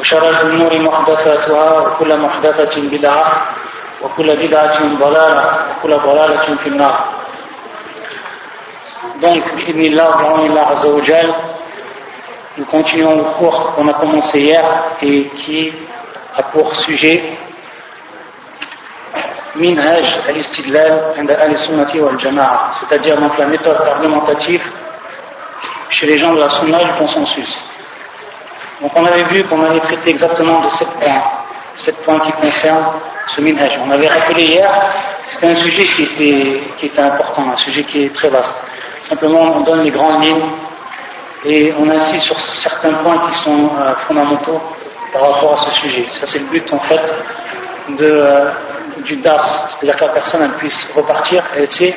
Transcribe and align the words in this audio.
وشر 0.00 0.30
الأمور 0.30 0.78
محدثاتها 0.78 1.80
وكل 1.80 2.16
محدثة 2.16 2.80
بدعة 2.80 3.32
وكل 4.02 4.36
بدعة 4.36 4.78
ضلالة 5.00 5.44
وكل 5.70 5.96
ضلالة 5.96 6.56
في 6.62 6.68
النار 6.68 6.98
Donc, 9.20 9.42
bi'idnillah, 9.56 10.14
Azza 10.70 10.88
wa 10.88 11.02
Jal, 11.02 11.34
nous 12.56 12.64
continuons 12.66 13.16
le 13.16 13.24
cours 13.38 13.72
qu'on 13.74 13.88
a 13.88 13.92
commencé 13.94 14.40
hier 14.40 14.64
et 15.02 15.24
qui 15.44 15.72
a 16.36 16.42
pour 16.44 16.74
sujet 16.76 17.22
Minhaj 19.56 20.18
al-Istidlal 20.28 21.14
عند 21.18 21.30
أهل 21.30 21.52
السنة 21.54 21.90
والجماعة 21.94 22.72
c'est-à-dire 22.80 23.16
donc 23.20 23.36
la 23.38 23.46
méthode 23.46 23.76
argumentative 23.86 24.62
chez 25.90 26.06
les 26.06 26.18
gens 26.18 26.32
de 26.34 26.40
la 26.40 26.50
sunna 26.50 26.82
et 26.82 26.84
du 26.84 26.92
consensus. 26.92 27.58
Donc 28.81 28.91
on 28.95 29.05
avait 29.05 29.23
vu 29.23 29.43
qu'on 29.43 29.63
avait 29.63 29.79
traité 29.79 30.09
exactement 30.11 30.61
de 30.61 30.69
sept 30.71 30.89
points, 30.99 31.23
sept 31.75 31.95
points 32.03 32.19
qui 32.19 32.31
concernent 32.33 32.93
ce 33.27 33.41
minhaj. 33.41 33.79
On 33.85 33.91
avait 33.91 34.07
rappelé 34.07 34.43
hier, 34.43 34.69
c'était 35.23 35.47
un 35.47 35.55
sujet 35.55 35.87
qui 35.87 36.85
était, 36.85 37.01
important, 37.01 37.51
un 37.53 37.57
sujet 37.57 37.83
qui 37.83 38.05
est 38.05 38.13
très 38.13 38.29
vaste. 38.29 38.53
Simplement, 39.01 39.41
on 39.41 39.61
donne 39.61 39.83
les 39.83 39.91
grandes 39.91 40.23
lignes 40.23 40.49
et 41.45 41.73
on 41.77 41.89
insiste 41.89 42.25
sur 42.25 42.39
certains 42.39 42.93
points 42.93 43.29
qui 43.29 43.39
sont 43.39 43.69
euh, 43.79 43.93
fondamentaux 44.07 44.61
par 45.11 45.33
rapport 45.33 45.53
à 45.53 45.57
ce 45.65 45.71
sujet. 45.81 46.05
Ça, 46.09 46.25
c'est 46.25 46.39
le 46.39 46.45
but 46.45 46.71
en 46.73 46.79
fait 46.79 47.01
euh, 48.01 48.51
du 48.99 49.17
DARS, 49.17 49.69
c'est-à-dire 49.69 49.97
que 49.97 50.05
la 50.05 50.13
personne 50.13 50.41
elle 50.43 50.53
puisse 50.53 50.89
repartir 50.95 51.43
elle 51.55 51.69
sait 51.69 51.95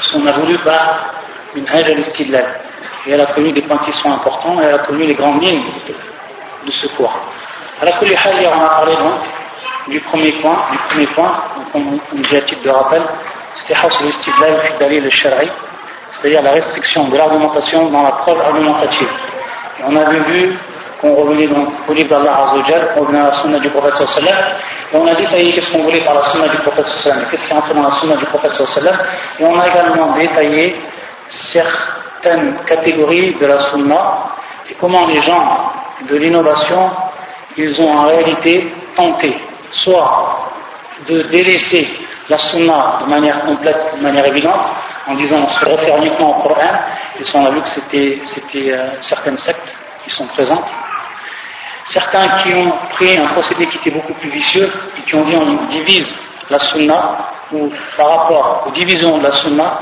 ce 0.00 0.12
qu'on 0.12 0.26
a 0.26 0.32
voulu 0.32 0.58
par 0.60 1.12
minhaj 1.54 1.90
al-istidlal 1.90 2.67
et 3.08 3.12
elle 3.12 3.20
a 3.22 3.26
connu 3.26 3.52
des 3.52 3.62
points 3.62 3.80
qui 3.86 3.92
sont 3.98 4.12
importants 4.12 4.60
et 4.60 4.64
elle 4.64 4.74
a 4.74 4.78
connu 4.78 5.06
les 5.06 5.14
grandes 5.14 5.42
lignes 5.42 5.62
de 6.64 6.70
ce 6.70 6.86
cours. 6.88 7.14
À 7.80 7.86
la 7.86 7.92
hier 8.02 8.52
on 8.54 8.64
a 8.64 8.68
parlé 8.68 8.96
donc 8.96 9.20
du 9.88 10.00
premier 10.00 10.32
point, 10.32 10.58
du 10.70 10.78
premier 10.88 11.06
point, 11.06 11.42
donc 11.74 12.00
on, 12.12 12.16
dit 12.20 12.36
à 12.36 12.40
titre 12.42 12.62
de 12.62 12.70
rappel, 12.70 13.02
c'était 13.54 13.74
Hasr 13.74 14.04
istidlal 14.04 14.60
fi 14.60 14.72
dalil 14.78 15.04
al-shar'i, 15.04 15.48
c'est-à-dire 16.10 16.42
la 16.42 16.50
restriction 16.50 17.08
de 17.08 17.16
l'argumentation 17.16 17.88
dans 17.88 18.02
la 18.02 18.10
preuve 18.10 18.40
argumentative. 18.40 19.08
Et 19.80 19.82
on 19.86 19.96
avait 19.96 20.20
vu 20.20 20.58
qu'on 21.00 21.14
revenait 21.14 21.46
donc 21.46 21.68
au 21.88 21.92
livre 21.94 22.10
d'Allah 22.10 22.44
Azzawajal, 22.44 22.88
on 22.96 23.00
revenait 23.00 23.20
à 23.20 23.26
la 23.26 23.32
sunna 23.32 23.58
du 23.58 23.70
prophète 23.70 23.96
sallallahu 23.96 24.34
et 24.92 24.96
on 24.96 25.06
a 25.06 25.14
détaillé 25.14 25.52
qu'est-ce 25.54 25.70
qu'on 25.72 25.84
voulait 25.84 26.04
par 26.04 26.14
la 26.14 26.22
sunna 26.30 26.48
du 26.48 26.58
prophète 26.58 26.86
sallallahu 26.86 27.30
qu'est-ce 27.30 27.46
qui 27.46 27.52
est 27.52 27.56
entré 27.56 27.72
dans 27.72 27.84
la 27.84 27.90
sunna 27.92 28.16
du 28.16 28.26
prophète 28.26 28.52
sallallahu 28.52 28.98
et 29.38 29.44
on 29.44 29.58
a 29.58 29.68
également 29.68 30.12
détaillé 30.14 30.76
certaines 32.20 32.54
catégories 32.66 33.34
de 33.34 33.46
la 33.46 33.58
sunna 33.58 34.30
et 34.68 34.74
comment 34.74 35.06
les 35.06 35.20
gens 35.22 35.72
de 36.08 36.16
l'innovation, 36.16 36.90
ils 37.56 37.80
ont 37.80 37.90
en 37.90 38.06
réalité 38.06 38.72
tenté 38.96 39.36
soit 39.70 40.50
de 41.08 41.22
délaisser 41.22 41.88
la 42.28 42.38
sunna 42.38 43.00
de 43.04 43.10
manière 43.10 43.40
complète, 43.44 43.96
de 43.96 44.02
manière 44.02 44.26
évidente, 44.26 44.60
en 45.06 45.14
disant 45.14 45.46
on 45.46 45.50
se 45.50 45.64
réfère 45.64 45.96
uniquement 45.98 46.38
au 46.38 46.42
Coran, 46.42 46.74
et 47.18 47.24
on 47.34 47.46
a 47.46 47.50
vu 47.50 47.62
que 47.62 47.68
c'était, 47.68 48.20
euh, 48.72 48.88
certaines 49.00 49.38
sectes 49.38 49.78
qui 50.04 50.10
sont 50.10 50.26
présentes. 50.28 50.68
Certains 51.86 52.28
qui 52.42 52.54
ont 52.54 52.72
pris 52.90 53.16
un 53.16 53.26
procédé 53.28 53.66
qui 53.66 53.78
était 53.78 53.90
beaucoup 53.90 54.12
plus 54.14 54.28
vicieux 54.28 54.70
et 54.98 55.02
qui 55.02 55.14
ont 55.14 55.24
dit 55.24 55.36
on 55.36 55.64
divise 55.66 56.18
la 56.50 56.58
sunna, 56.58 57.30
ou 57.52 57.70
par 57.96 58.08
rapport 58.08 58.64
aux 58.66 58.70
divisions 58.72 59.18
de 59.18 59.22
la 59.22 59.32
sunna, 59.32 59.80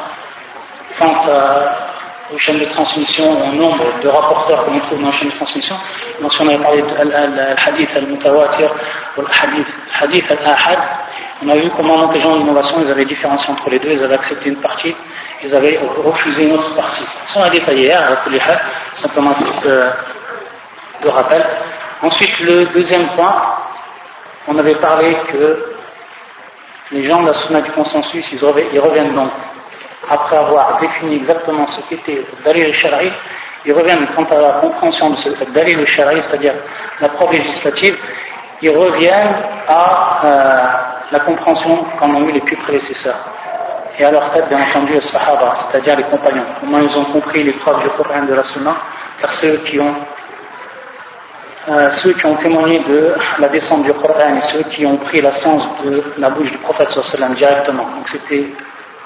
quant 0.99 1.23
aux 2.33 2.39
chaînes 2.39 2.59
de 2.59 2.65
transmission, 2.65 3.25
au 3.45 3.53
nombre 3.53 3.85
de 4.03 4.09
rapporteurs 4.09 4.65
que 4.65 4.71
l'on 4.71 4.81
trouve 4.81 5.01
dans 5.01 5.09
les 5.09 5.13
chaînes 5.13 5.29
de 5.29 5.35
transmission. 5.35 5.77
Donc, 6.21 6.33
si 6.33 6.41
on 6.41 6.49
avait 6.49 6.59
parlé 6.59 6.83
de 6.83 6.89
hadith 7.69 7.91
al-mutawatir 7.97 8.71
ou 9.17 9.23
hadith 10.01 10.31
al-ahad, 10.31 10.79
on 11.45 11.49
a 11.51 11.57
vu 11.57 11.71
comment 11.77 12.11
les 12.11 12.21
gens 12.21 12.37
d'innovation, 12.37 12.77
ils 12.81 12.91
avaient 12.91 13.05
différencié 13.05 13.53
entre 13.53 13.69
les 13.71 13.79
deux, 13.79 13.91
ils 13.91 14.03
avaient 14.03 14.15
accepté 14.15 14.49
une 14.49 14.61
partie, 14.61 14.97
ils 15.45 15.55
avaient 15.55 15.79
refusé 16.05 16.47
une 16.47 16.53
autre 16.53 16.75
partie. 16.75 17.05
Ça, 17.27 17.41
on 17.41 17.43
a 17.43 17.51
détaillé 17.51 17.89
hier, 17.89 18.25
simplement 18.95 19.31
un 19.31 19.35
truc 19.35 19.63
de 21.03 21.09
rappel. 21.09 21.45
Ensuite, 22.03 22.41
le 22.41 22.67
deuxième 22.67 23.07
point, 23.09 23.35
on 24.49 24.59
avait 24.59 24.77
parlé 24.77 25.17
que 25.31 25.75
les 26.93 27.05
gens 27.05 27.21
de 27.23 27.27
la 27.27 27.35
sunna 27.35 27.61
du 27.61 27.71
consensus, 27.73 28.27
ils 28.33 28.81
reviennent 28.81 29.15
donc 29.15 29.31
après 30.09 30.37
avoir 30.37 30.79
défini 30.81 31.17
exactement 31.17 31.67
ce 31.67 31.81
qu'était 31.89 32.25
Dalil 32.45 32.67
al-Shara'i, 32.67 33.11
ils 33.65 33.73
reviennent 33.73 34.07
quant 34.15 34.25
à 34.25 34.41
la 34.41 34.51
compréhension 34.61 35.11
de 35.11 35.17
ce 35.17 35.29
Dalil 35.53 35.79
al-Shara'i, 35.79 36.23
c'est-à-dire 36.23 36.55
la 37.01 37.09
preuve 37.09 37.33
législative, 37.33 37.99
ils 38.63 38.71
reviennent 38.71 39.37
à 39.69 40.21
euh, 40.25 40.63
la 41.13 41.21
compréhension 41.21 41.85
qu'en 41.99 42.15
ont 42.15 42.29
eu 42.29 42.33
les 42.33 42.41
plus 42.41 42.57
prédécesseurs. 42.57 43.25
Et 43.99 44.05
à 44.05 44.11
leur 44.11 44.31
tête, 44.31 44.49
bien 44.49 44.59
entendu, 44.61 44.95
les 44.95 45.01
Sahaba, 45.01 45.55
c'est-à-dire 45.57 45.97
les 45.97 46.03
compagnons. 46.05 46.45
Comment 46.61 46.81
ils 46.81 46.99
ont 46.99 47.05
compris 47.07 47.43
les 47.43 47.53
preuves 47.53 47.83
du 47.83 47.89
Coran 47.91 48.23
de 48.29 48.35
la 48.35 48.45
Sunna, 48.45 48.77
car 49.21 49.33
ceux 49.35 49.57
qui 49.59 49.81
ont 49.81 49.95
euh, 51.69 51.91
ceux 51.95 52.13
qui 52.13 52.25
ont 52.27 52.37
témoigné 52.37 52.79
de 52.79 53.15
la 53.41 53.49
descente 53.49 53.83
du 53.83 53.93
Coran 53.93 54.37
et 54.37 54.41
ceux 54.41 54.63
qui 54.65 54.87
ont 54.87 54.99
pris 54.99 55.21
la 55.21 55.33
science 55.33 55.65
de 55.85 56.01
la 56.17 56.31
bouche 56.31 56.53
du 56.53 56.59
prophète 56.59 56.93
sallam 56.93 57.35
directement. 57.35 57.83
Donc 57.85 58.09
c'était 58.09 58.47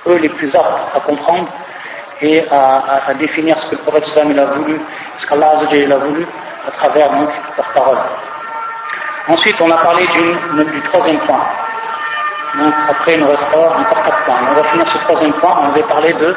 eux 0.06 0.16
les 0.16 0.28
plus 0.28 0.54
aptes 0.54 0.96
à 0.96 1.00
comprendre 1.00 1.48
et 2.22 2.44
à, 2.50 3.14
définir 3.18 3.58
ce 3.58 3.70
que 3.70 3.76
le 3.76 3.82
prophète 3.82 4.06
sallam 4.06 4.38
a 4.38 4.44
voulu, 4.44 4.80
ce 5.16 5.26
qu'Allah 5.26 5.52
a 5.52 5.98
voulu 5.98 6.26
à 6.66 6.70
travers 6.70 7.10
donc 7.10 7.28
paroles. 7.74 7.98
Ensuite, 9.28 9.60
on 9.60 9.70
a 9.70 9.76
parlé 9.76 10.06
du, 10.06 10.80
troisième 10.82 11.18
point. 11.18 11.40
Donc 12.58 12.74
après, 12.90 13.14
il 13.14 13.20
nous 13.20 13.28
restera 13.28 13.78
encore 13.78 14.02
quatre 14.04 14.24
points. 14.24 14.34
on 14.50 14.54
va 14.54 14.64
finir 14.64 14.88
ce 14.88 14.98
troisième 14.98 15.32
point. 15.34 15.56
On 15.62 15.68
avait 15.68 15.82
parlé 15.82 16.12
de 16.14 16.36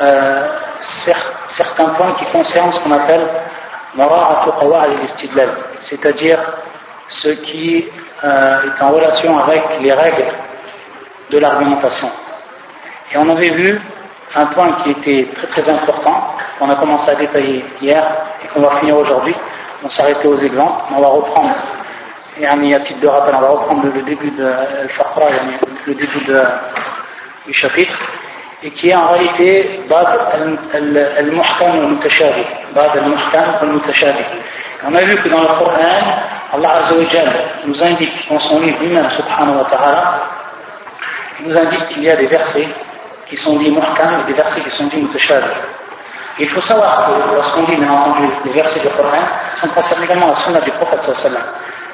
euh, 0.00 0.48
certains 1.48 1.88
points 1.88 2.12
qui 2.18 2.24
concernent 2.26 2.72
ce 2.72 2.80
qu'on 2.80 2.92
appelle 2.92 3.26
c'est-à-dire 5.80 6.38
ce 7.08 7.28
qui 7.28 7.88
euh, 8.24 8.58
est 8.64 8.82
en 8.82 8.90
relation 8.90 9.38
avec 9.38 9.62
les 9.80 9.92
règles 9.92 10.32
de 11.30 11.38
l'argumentation. 11.38 12.10
Et 13.12 13.18
on 13.18 13.28
avait 13.28 13.50
vu 13.50 13.80
un 14.34 14.46
point 14.46 14.72
qui 14.82 14.90
était 14.90 15.28
très 15.34 15.46
très 15.48 15.70
important, 15.70 16.34
qu'on 16.58 16.70
a 16.70 16.76
commencé 16.76 17.10
à 17.10 17.14
détailler 17.14 17.64
hier 17.80 18.04
et 18.44 18.48
qu'on 18.48 18.60
va 18.60 18.76
finir 18.76 18.96
aujourd'hui. 18.96 19.34
On 19.84 19.90
s'arrêtait 19.90 20.28
aux 20.28 20.38
exemples, 20.38 20.84
on 20.96 21.00
va 21.00 21.08
reprendre, 21.08 21.54
et 22.40 22.46
à 22.46 22.80
titre 22.80 23.00
de 23.00 23.08
rappel, 23.08 23.34
on 23.36 23.40
va 23.40 23.48
reprendre 23.48 23.84
le 23.94 24.02
début 24.02 24.30
de 24.30 24.44
Al-Faqra, 24.44 25.26
le 25.86 25.94
début 25.94 26.20
du 27.46 27.52
chapitre 27.52 27.98
et 28.62 28.70
qui 28.70 28.90
est 28.90 28.94
en 28.94 29.08
réalité 29.08 29.80
Bab 29.88 30.06
al-Muhkam 30.72 31.72
al-Mutashabih. 31.72 32.46
Bab 32.74 32.96
al-Muhkam 32.96 33.54
al-Mutashabih. 33.60 34.24
On 34.84 34.94
a 34.94 35.02
vu 35.02 35.16
que 35.16 35.28
dans 35.28 35.40
le 35.40 35.46
Coran, 35.46 35.74
Allah 36.52 36.70
Azzawajal 36.84 37.30
nous 37.66 37.82
indique 37.82 38.28
dans 38.28 38.38
son 38.38 38.60
livre 38.60 38.78
lui-même, 38.80 39.08
subhanahu 39.10 39.58
wa 39.58 39.64
ta'ala, 39.64 40.14
il 41.40 41.48
nous 41.48 41.56
indique 41.58 41.88
qu'il 41.88 42.04
y 42.04 42.10
a 42.10 42.16
des 42.16 42.26
versets 42.26 42.68
qui 43.32 43.42
sont 43.42 43.56
dits 43.56 43.70
Muhkam 43.70 44.20
et 44.20 44.26
des 44.26 44.34
versets 44.34 44.60
qui 44.60 44.70
sont 44.70 44.84
dits 44.88 45.00
Mutashabih. 45.00 45.56
Il 46.38 46.48
faut 46.50 46.60
savoir 46.60 47.06
que 47.06 47.34
lorsqu'on 47.34 47.62
dit, 47.62 47.76
bien 47.76 47.90
entendu, 47.90 48.28
les 48.44 48.52
versets 48.52 48.80
du 48.80 48.88
Coran, 48.90 49.24
ça 49.54 49.68
concerne 49.68 50.04
également 50.04 50.26
la 50.28 50.34
sunna 50.34 50.60
du 50.60 50.70
prophète 50.72 51.02
sallallahu 51.02 51.42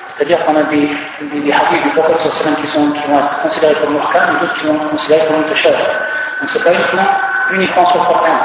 c'est-à-dire 0.07 0.45
qu'on 0.45 0.57
a 0.57 0.63
des, 0.65 0.89
des, 1.31 1.41
du 1.41 1.91
prophète 1.95 2.21
sallallahu 2.33 2.63
qui, 2.63 2.69
sont, 2.69 2.91
qui 2.91 3.09
vont 3.09 3.19
être 3.19 3.43
considérés 3.43 3.75
comme 3.75 3.93
muhkam 3.95 4.37
et 4.37 4.41
d'autres 4.41 4.59
qui 4.59 4.67
vont 4.67 4.75
être 4.75 4.91
considérés 4.91 5.27
comme 5.29 5.37
mutashabih. 5.43 5.85
Donc 6.41 6.51
c'est 6.53 6.65
pas 6.65 6.73
uniquement, 6.73 7.09
uniquement 7.53 7.87
sur 7.87 7.99
le 7.99 8.05
Coran. 8.05 8.39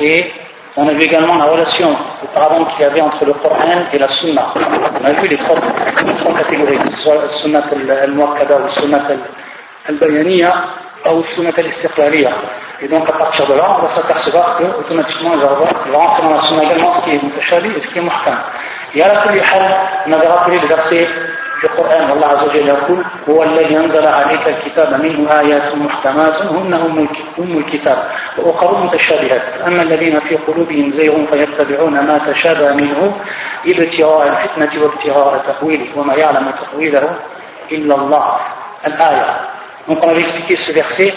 Et 0.00 0.32
on 0.76 0.88
a 0.88 0.92
vu 0.92 1.02
également 1.02 1.36
la 1.36 1.44
relation 1.44 1.94
auparavant 2.22 2.64
qu'il 2.64 2.80
y 2.80 2.84
avait 2.84 3.02
entre 3.02 3.22
le 3.26 3.34
Coran 3.34 3.84
et 3.92 3.98
la 3.98 4.08
Sunna. 4.08 4.46
On 5.00 5.04
a 5.04 5.12
vu 5.12 5.28
les 5.28 5.36
trois, 5.36 5.56
catégories, 6.38 6.78
que 6.78 6.88
ce 6.96 7.02
soit 7.02 7.16
la 7.16 7.28
Sunnat 7.28 7.64
al-Muakkada 8.02 8.56
ou 8.56 8.62
la 8.62 8.68
Sunnat 8.68 9.02
al-Bayaniya. 9.88 10.52
Et 12.80 12.88
donc 12.88 13.08
à 13.08 13.12
partir 13.12 13.46
de 13.46 13.54
là, 13.54 13.76
on 13.78 13.82
va 13.82 13.88
s'apercevoir 13.88 14.56
que 14.56 14.64
automatiquement 14.80 15.32
il 15.34 15.40
va, 15.40 15.98
rentrer 15.98 16.22
dans 16.22 16.34
la 16.34 16.40
sunna 16.40 16.64
également 16.64 16.92
ce 16.92 17.04
qui 17.04 17.14
est 17.14 17.22
mutashabi 17.22 17.70
et 17.76 17.80
ce 17.80 17.88
qui 17.88 17.98
est 17.98 18.02
muhkam. 18.02 18.36
Et 18.94 19.02
à 19.02 19.08
la 19.08 19.22
on 20.06 20.12
avait 20.12 20.26
rappelé 20.26 20.60
le 20.60 20.66
verset 20.66 21.06
في 21.64 21.70
القرآن 21.70 22.10
الله 22.10 22.26
عز 22.26 22.44
وجل 22.44 22.68
يقول 22.68 23.04
هو 23.28 23.42
الذي 23.42 23.76
أنزل 23.76 24.06
عليك 24.06 24.48
الكتاب 24.48 25.02
منه 25.02 25.40
آيات 25.40 25.74
محكمات 25.74 26.42
هن 26.42 27.08
أم 27.38 27.58
الكتاب 27.58 27.98
وأخر 28.38 28.84
متشابهات 28.84 29.42
أما 29.66 29.82
الذين 29.82 30.20
في 30.20 30.36
قلوبهم 30.36 30.90
زيغ 30.90 31.26
فيتبعون 31.26 31.92
ما 31.92 32.20
تشابه 32.26 32.72
منه 32.72 33.16
ابتغاء 33.66 34.28
الفتنة 34.28 34.82
وابتغاء 34.82 35.44
تأويله 35.46 35.86
وما 35.96 36.14
يعلم 36.14 36.50
تأويله 36.50 37.16
إلا 37.72 37.94
الله 37.94 38.36
الآية 38.86 39.53
Donc 39.88 39.98
on 40.02 40.08
avait 40.08 40.20
expliqué 40.20 40.56
ce 40.56 40.72
verset 40.72 41.12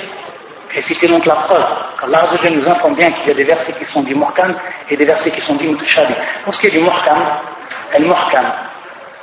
et 0.75 0.81
c'était 0.81 1.08
donc 1.08 1.25
la 1.25 1.36
preuve 1.36 1.66
qu'Allah 2.00 2.30
nous 2.52 2.68
informe 2.68 2.96
bien 2.96 3.12
qu'il 3.12 3.28
y 3.30 3.31
a 3.31 3.34
des 3.34 3.46
versets 3.46 3.74
qui 3.74 3.86
sont 3.86 4.02
du 4.02 4.14
muhkam 4.14 4.54
et 4.90 4.98
des 4.98 5.06
versets 5.06 5.31
qui 5.31 5.42
sont 5.42 5.56
du 5.56 5.68
mutashabi. 5.69 6.14
Pour 6.44 6.54
ce 6.54 6.60
qui 6.60 6.68
est 6.68 6.72
du 6.72 6.80
muhkam, 6.80 7.18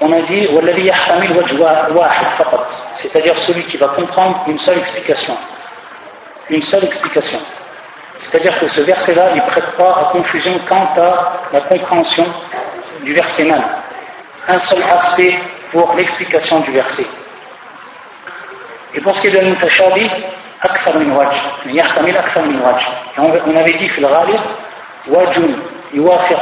on 0.00 0.12
a 0.12 0.20
dit 0.22 0.48
c'est-à-dire 2.96 3.38
celui 3.38 3.62
qui 3.64 3.76
va 3.76 3.88
comprendre 3.88 4.44
une 4.48 4.58
seule 4.58 4.78
explication. 4.78 5.36
Une 6.50 6.62
seule 6.62 6.84
explication. 6.84 7.38
C'est-à-dire 8.16 8.58
que 8.58 8.68
ce 8.68 8.80
verset-là, 8.80 9.30
il 9.34 9.36
ne 9.36 9.42
prête 9.42 9.70
pas 9.76 9.90
à 9.90 10.04
confusion 10.12 10.58
quant 10.68 10.88
à 10.96 11.40
la 11.52 11.60
compréhension 11.60 12.26
du 13.02 13.12
verset 13.12 13.44
même. 13.44 13.64
Un 14.48 14.60
seul 14.60 14.82
aspect 14.82 15.38
pour 15.72 15.94
l'explication 15.94 16.60
du 16.60 16.70
verset. 16.70 17.06
Et 18.94 19.00
pour 19.00 19.14
ce 19.14 19.20
qui 19.20 19.26
est 19.28 19.30
de 19.30 19.40
mutashabi, 19.40 20.10
akthar 20.60 20.94
min 20.98 21.14
wajh. 21.14 21.36
Yahtamil 21.66 22.16
akthar 22.16 22.44
min 22.44 22.60
wajh. 22.60 22.86
On 23.18 23.56
avait 23.56 23.72
dit, 23.72 23.88
fil 23.88 24.06
ghalib, 24.06 24.40
wajun 25.08 25.56
yuwafiq 25.92 26.38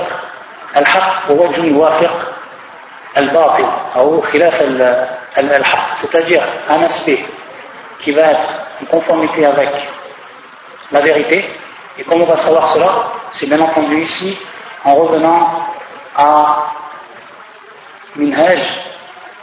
al-haq 0.75 1.29
wa 1.29 1.35
wajun 1.35 1.65
yuwafiq 1.65 2.11
al-batil, 3.15 3.67
ou 3.97 4.21
khilaf 4.21 4.61
al-haq. 5.37 5.79
C'est-à-dire 5.97 6.43
un 6.69 6.83
aspect 6.83 7.25
qui 8.01 8.13
va 8.13 8.33
être 8.33 8.67
en 8.83 8.87
conformité 8.87 9.47
avec 9.47 9.71
la 10.91 11.01
vérité. 11.01 11.49
Et 11.99 12.05
comment 12.05 12.25
on 12.25 12.29
va 12.29 12.37
savoir 12.37 12.73
cela 12.75 13.07
C'est 13.33 13.47
bien 13.47 13.61
entendu 13.61 14.03
ici 14.03 14.39
en 14.85 14.95
revenant 14.95 15.67
à 16.17 16.73
minhaj 18.17 18.92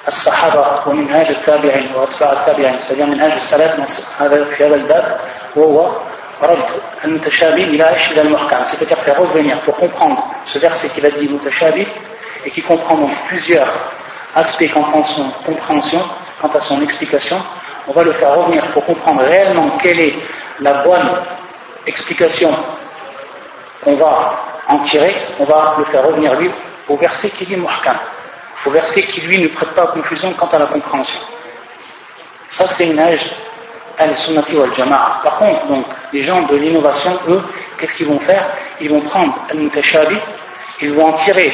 الصحابة 0.09 0.81
ومنهاج 0.87 1.27
التابعين 1.27 1.89
وأتباع 1.95 2.33
التابعين 2.33 2.79
c'est-à-dire 2.79 3.09
منهاج 3.09 3.33
السلف 3.33 4.05
هذا 4.19 4.45
في 4.45 4.67
هذا 4.67 4.75
الباب 4.75 5.21
وهو 5.57 5.91
رد 6.43 6.69
المتشابه 7.05 7.65
إلى 7.65 7.89
إيش 7.89 8.13
إلى 8.13 8.21
المحكم 8.21 8.65
c'est-à-dire 8.67 8.99
faire 9.07 9.19
revenir 9.19 9.61
pour 9.65 9.77
comprendre 9.77 10.23
ce 10.45 10.59
verset 10.59 10.89
qu'il 10.89 11.07
a 11.07 11.11
dit 11.11 11.29
mutashabih 11.29 11.87
et 12.45 12.51
qui 12.51 12.63
comprend 12.63 12.97
donc 12.97 13.11
plusieurs 13.29 13.73
aspects 14.35 14.71
quant 14.73 15.01
à 15.01 15.05
son 15.05 15.31
compréhension, 15.47 16.03
quant 16.41 16.49
à 16.49 16.61
son 16.61 16.83
explication, 16.83 17.41
on 17.87 17.93
va 17.93 18.03
le 18.03 18.13
faire 18.13 18.35
revenir 18.37 18.67
pour 18.73 18.85
comprendre 18.85 19.23
réellement 19.23 19.71
quelle 19.83 20.01
est 20.01 20.15
la 20.61 20.75
bonne 20.85 21.11
explication 21.87 22.51
qu'on 23.83 23.97
va 23.97 24.41
en 24.69 24.79
tirer, 24.81 25.15
on 25.39 25.45
va 25.45 25.77
le 25.79 25.85
faire 25.85 26.07
revenir 26.07 26.35
lui 26.35 26.51
au 26.89 26.97
verset 26.97 27.31
qui 27.31 27.47
dit 27.47 27.57
muhkam, 27.57 27.97
au 28.66 28.72
verset 28.72 29.04
qui 29.04 29.22
lui 29.22 29.38
ne 29.40 29.48
prête 29.48 29.70
pas 29.70 29.84
à 29.84 29.88
confusion 29.88 30.34
quant 30.34 30.48
à 30.48 30.60
la 30.60 30.66
compréhension. 30.66 31.20
Ça 32.50 32.68
c'est 32.68 32.88
une 32.88 33.00
âge 33.00 33.30
al-sunnati 34.00 34.56
wal 34.56 34.74
jama'a. 34.76 35.22
Par 35.24 35.38
contre, 35.38 35.68
donc, 35.68 35.86
les 36.14 36.24
gens 36.24 36.42
de 36.44 36.56
l'innovation, 36.56 37.20
eux, 37.28 37.44
qu'est-ce 37.78 37.96
qu'ils 37.96 38.08
vont 38.08 38.20
faire? 38.20 38.46
Ils 38.80 38.90
vont 38.90 39.02
prendre 39.02 39.46
al-mutashabi, 39.52 40.18
ils 40.82 40.94
vont 40.94 41.08
en 41.08 41.14
tirer 41.14 41.54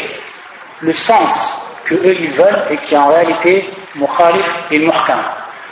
le 0.80 0.94
sens 0.94 1.62
que 1.86 1.96
eux 1.96 2.16
ils 2.20 2.32
veulent 2.32 2.66
et 2.70 2.78
qui 2.78 2.94
est 2.94 2.98
en 2.98 3.08
réalité 3.08 3.70
mukhalif 3.96 4.46
et 4.72 4.80
muhkam. 4.80 5.20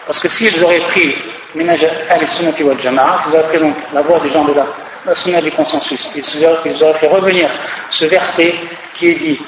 Parce 0.06 0.19
que 0.19 0.29
s'ils 0.29 0.63
auraient 0.63 0.79
pris 0.79 1.15
minaj 1.56 1.86
al-sunnati 2.09 2.63
wal 2.63 2.79
jama'a, 2.81 3.24
ils 3.27 3.36
auraient 3.36 3.47
pris 3.47 3.59
donc 3.59 3.75
la 3.94 4.01
voix 4.01 4.19
des 4.19 4.31
gens 4.31 4.44
de 4.44 4.53
la, 4.53 4.65
la 5.06 5.41
du 5.41 5.51
consensus, 5.51 6.09
ils 6.15 6.45
auraient, 6.45 6.57
ils 6.65 6.83
auraient 6.83 7.00
fait 7.00 7.07
revenir 7.07 7.50
ce 7.89 8.06
verset 8.06 8.56
qui 8.95 9.09
est 9.09 9.15
dit 9.15 9.41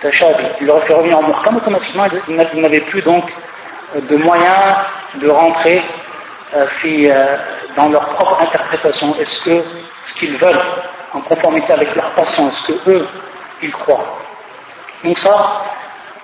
Tashabi, 0.00 0.44
ils 0.60 0.66
l'auraient 0.66 0.86
fait 0.86 0.94
revenir 0.94 1.18
en 1.18 1.22
muhkam, 1.22 1.56
automatiquement 1.56 2.04
ils 2.28 2.60
n'avaient 2.60 2.80
plus 2.80 3.02
donc 3.02 3.32
de 3.94 4.16
moyens 4.16 4.76
de 5.14 5.28
rentrer 5.28 5.82
euh, 6.54 6.66
euh, 6.84 7.36
dans 7.76 7.88
leur 7.88 8.06
propre 8.10 8.40
interprétation. 8.42 9.14
Est-ce 9.18 9.40
que 9.42 9.62
ce 10.04 10.14
qu'ils 10.14 10.36
veulent 10.36 10.62
en 11.12 11.20
conformité 11.20 11.72
avec 11.72 11.94
leur 11.94 12.10
passion, 12.10 12.48
est-ce 12.48 12.72
que 12.72 12.90
eux 12.90 13.08
ils 13.62 13.70
croient? 13.70 14.18
Donc 15.04 15.18
ça, 15.18 15.62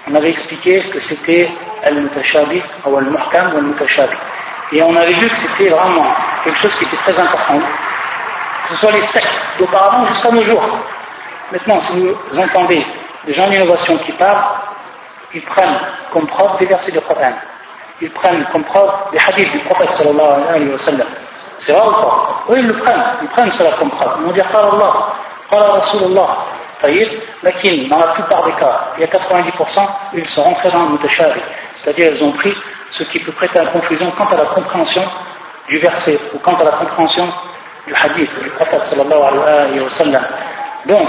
on 0.08 0.14
avait 0.14 0.30
expliqué 0.30 0.80
que 0.80 1.00
c'était 1.00 1.50
al-mutashabi 1.84 2.62
ou 2.86 2.96
al-muhkam 2.96 3.54
ou 3.54 3.58
al-mutashabi. 3.58 4.16
Et 4.72 4.82
on 4.82 4.96
avait 4.96 5.14
vu 5.14 5.28
que 5.28 5.36
c'était 5.36 5.68
vraiment 5.68 6.06
quelque 6.44 6.58
chose 6.58 6.74
qui 6.76 6.84
était 6.84 6.96
très 6.96 7.18
important. 7.18 7.58
Que 7.58 8.74
ce 8.74 8.76
soit 8.76 8.92
les 8.92 9.02
sectes 9.02 9.28
d'auparavant 9.58 10.06
jusqu'à 10.06 10.30
nos 10.30 10.42
jours. 10.42 10.62
Maintenant, 11.52 11.80
si 11.80 12.08
vous 12.30 12.38
entendez 12.38 12.86
des 13.26 13.34
gens 13.34 13.48
d'innovation 13.48 13.96
qui 13.98 14.12
parlent, 14.12 14.44
ils 15.34 15.42
prennent 15.42 15.78
comme 16.12 16.26
preuve 16.26 16.58
des 16.58 16.66
versets 16.66 16.92
du 16.92 17.00
Coran. 17.00 17.32
Ils 18.00 18.10
prennent 18.10 18.44
comme 18.52 18.64
preuve 18.64 18.90
des 19.12 19.18
hadiths 19.18 19.52
du 19.52 19.58
prophète 19.60 19.92
sallallahu 19.92 20.42
alayhi 20.48 20.70
wa 20.70 20.78
sallam. 20.78 21.08
C'est 21.58 21.72
vrai 21.72 21.86
ou 21.86 21.92
pas 21.92 22.44
Oui, 22.48 22.58
ils 22.60 22.66
le 22.66 22.74
prennent. 22.74 23.04
Ils 23.22 23.28
prennent 23.28 23.52
cela 23.52 23.70
comme 23.78 23.90
preuve. 23.90 24.16
Ils 24.20 24.26
vont 24.26 24.32
dire, 24.32 24.46
Allah, 24.52 25.14
Rasulullah, 25.50 26.38
mais 26.82 27.88
dans 27.88 27.98
la 27.98 28.08
plupart 28.08 28.44
des 28.44 28.52
cas, 28.52 28.88
il 28.96 29.02
y 29.02 29.04
a 29.04 29.06
90%, 29.06 29.88
ils 30.14 30.26
sont 30.26 30.42
rentrés 30.42 30.70
dans 30.70 30.84
le 30.84 30.88
mutashabi. 30.90 31.40
C'est-à-dire, 31.74 32.12
ils 32.14 32.24
ont 32.24 32.32
pris 32.32 32.54
ce 32.90 33.04
qui 33.04 33.20
peut 33.20 33.32
prêter 33.32 33.58
à 33.58 33.66
confusion 33.66 34.10
quant 34.16 34.26
à 34.26 34.36
la 34.36 34.46
compréhension 34.46 35.02
du 35.68 35.78
verset 35.78 36.18
ou 36.34 36.38
quant 36.38 36.56
à 36.56 36.64
la 36.64 36.72
compréhension 36.72 37.28
du 37.86 37.94
hadith 37.94 38.30
du 38.42 38.50
prophète 38.50 38.84
sallallahu 38.84 39.22
alayhi 39.46 39.80
wa 39.80 39.90
sallam. 39.90 40.22
Donc, 40.86 41.08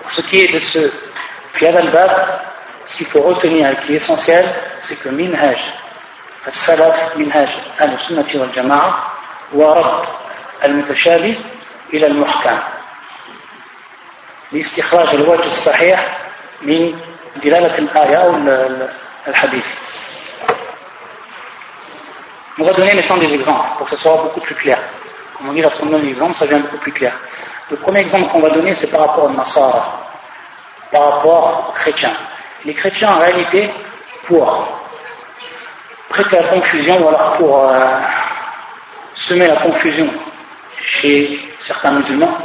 pour 0.00 0.10
ce 0.12 0.20
qui 0.22 0.40
est 0.40 0.52
de 0.52 0.58
ce 0.60 0.90
fiad 1.54 1.76
al-bab, 1.76 2.10
ce 2.86 2.96
qu'il 2.96 3.06
faut 3.06 3.22
retenir 3.22 3.70
et 3.70 3.76
qui 3.76 3.92
est 3.92 3.96
essentiel, 3.96 4.46
c'est 4.80 4.96
que 4.96 5.08
minhaj, 5.08 5.58
al-salaf, 6.44 7.16
minhaj 7.16 7.48
al-sunnati 7.78 8.38
wal-jama'a, 8.38 8.90
wa 9.52 9.74
rad 9.74 10.08
al-mutashabi 10.62 11.38
ila 11.92 12.06
al-muhkam. 12.06 12.60
لاستخراج 14.52 15.14
الوجه 15.14 15.46
الصحيح 15.46 16.18
من 16.62 16.98
دلالة 17.42 17.78
الآية 17.78 18.16
أو 18.16 18.34
الحديث. 19.28 19.64
On 22.58 22.64
va 22.64 22.72
donner 22.72 22.94
maintenant 22.94 23.18
des 23.18 23.34
exemples 23.34 23.76
pour 23.76 23.86
que 23.88 23.96
ce 23.96 24.02
soit 24.02 24.16
beaucoup 24.22 24.40
plus 24.40 24.54
clair. 24.54 24.78
Comme 25.36 25.50
on 25.50 25.52
dit, 25.52 25.60
lorsqu'on 25.60 25.86
donne 25.86 26.04
un 26.04 26.08
exemple, 26.08 26.36
ça 26.36 26.46
devient 26.46 26.62
beaucoup 26.62 26.78
plus 26.78 26.92
clair. 26.92 27.12
Le 27.71 27.77
premier 27.77 28.01
exemple 28.01 28.29
qu'on 28.33 28.41
va 28.41 28.49
donner, 28.49 28.75
c'est 28.75 28.87
par 28.87 28.99
rapport 28.99 29.23
aux 29.23 29.29
Nasara, 29.29 30.01
par 30.91 31.13
rapport 31.13 31.69
aux 31.69 31.71
chrétiens. 31.71 32.11
Les 32.65 32.73
chrétiens, 32.73 33.13
en 33.13 33.19
réalité, 33.19 33.69
pour 34.27 34.67
prêter 36.09 36.35
la 36.35 36.43
confusion 36.49 37.01
ou 37.01 37.07
alors 37.07 37.37
pour 37.37 37.59
euh, 37.59 37.97
semer 39.13 39.47
la 39.47 39.55
confusion 39.55 40.09
chez 40.81 41.55
certains 41.61 41.91
musulmans, 41.91 42.37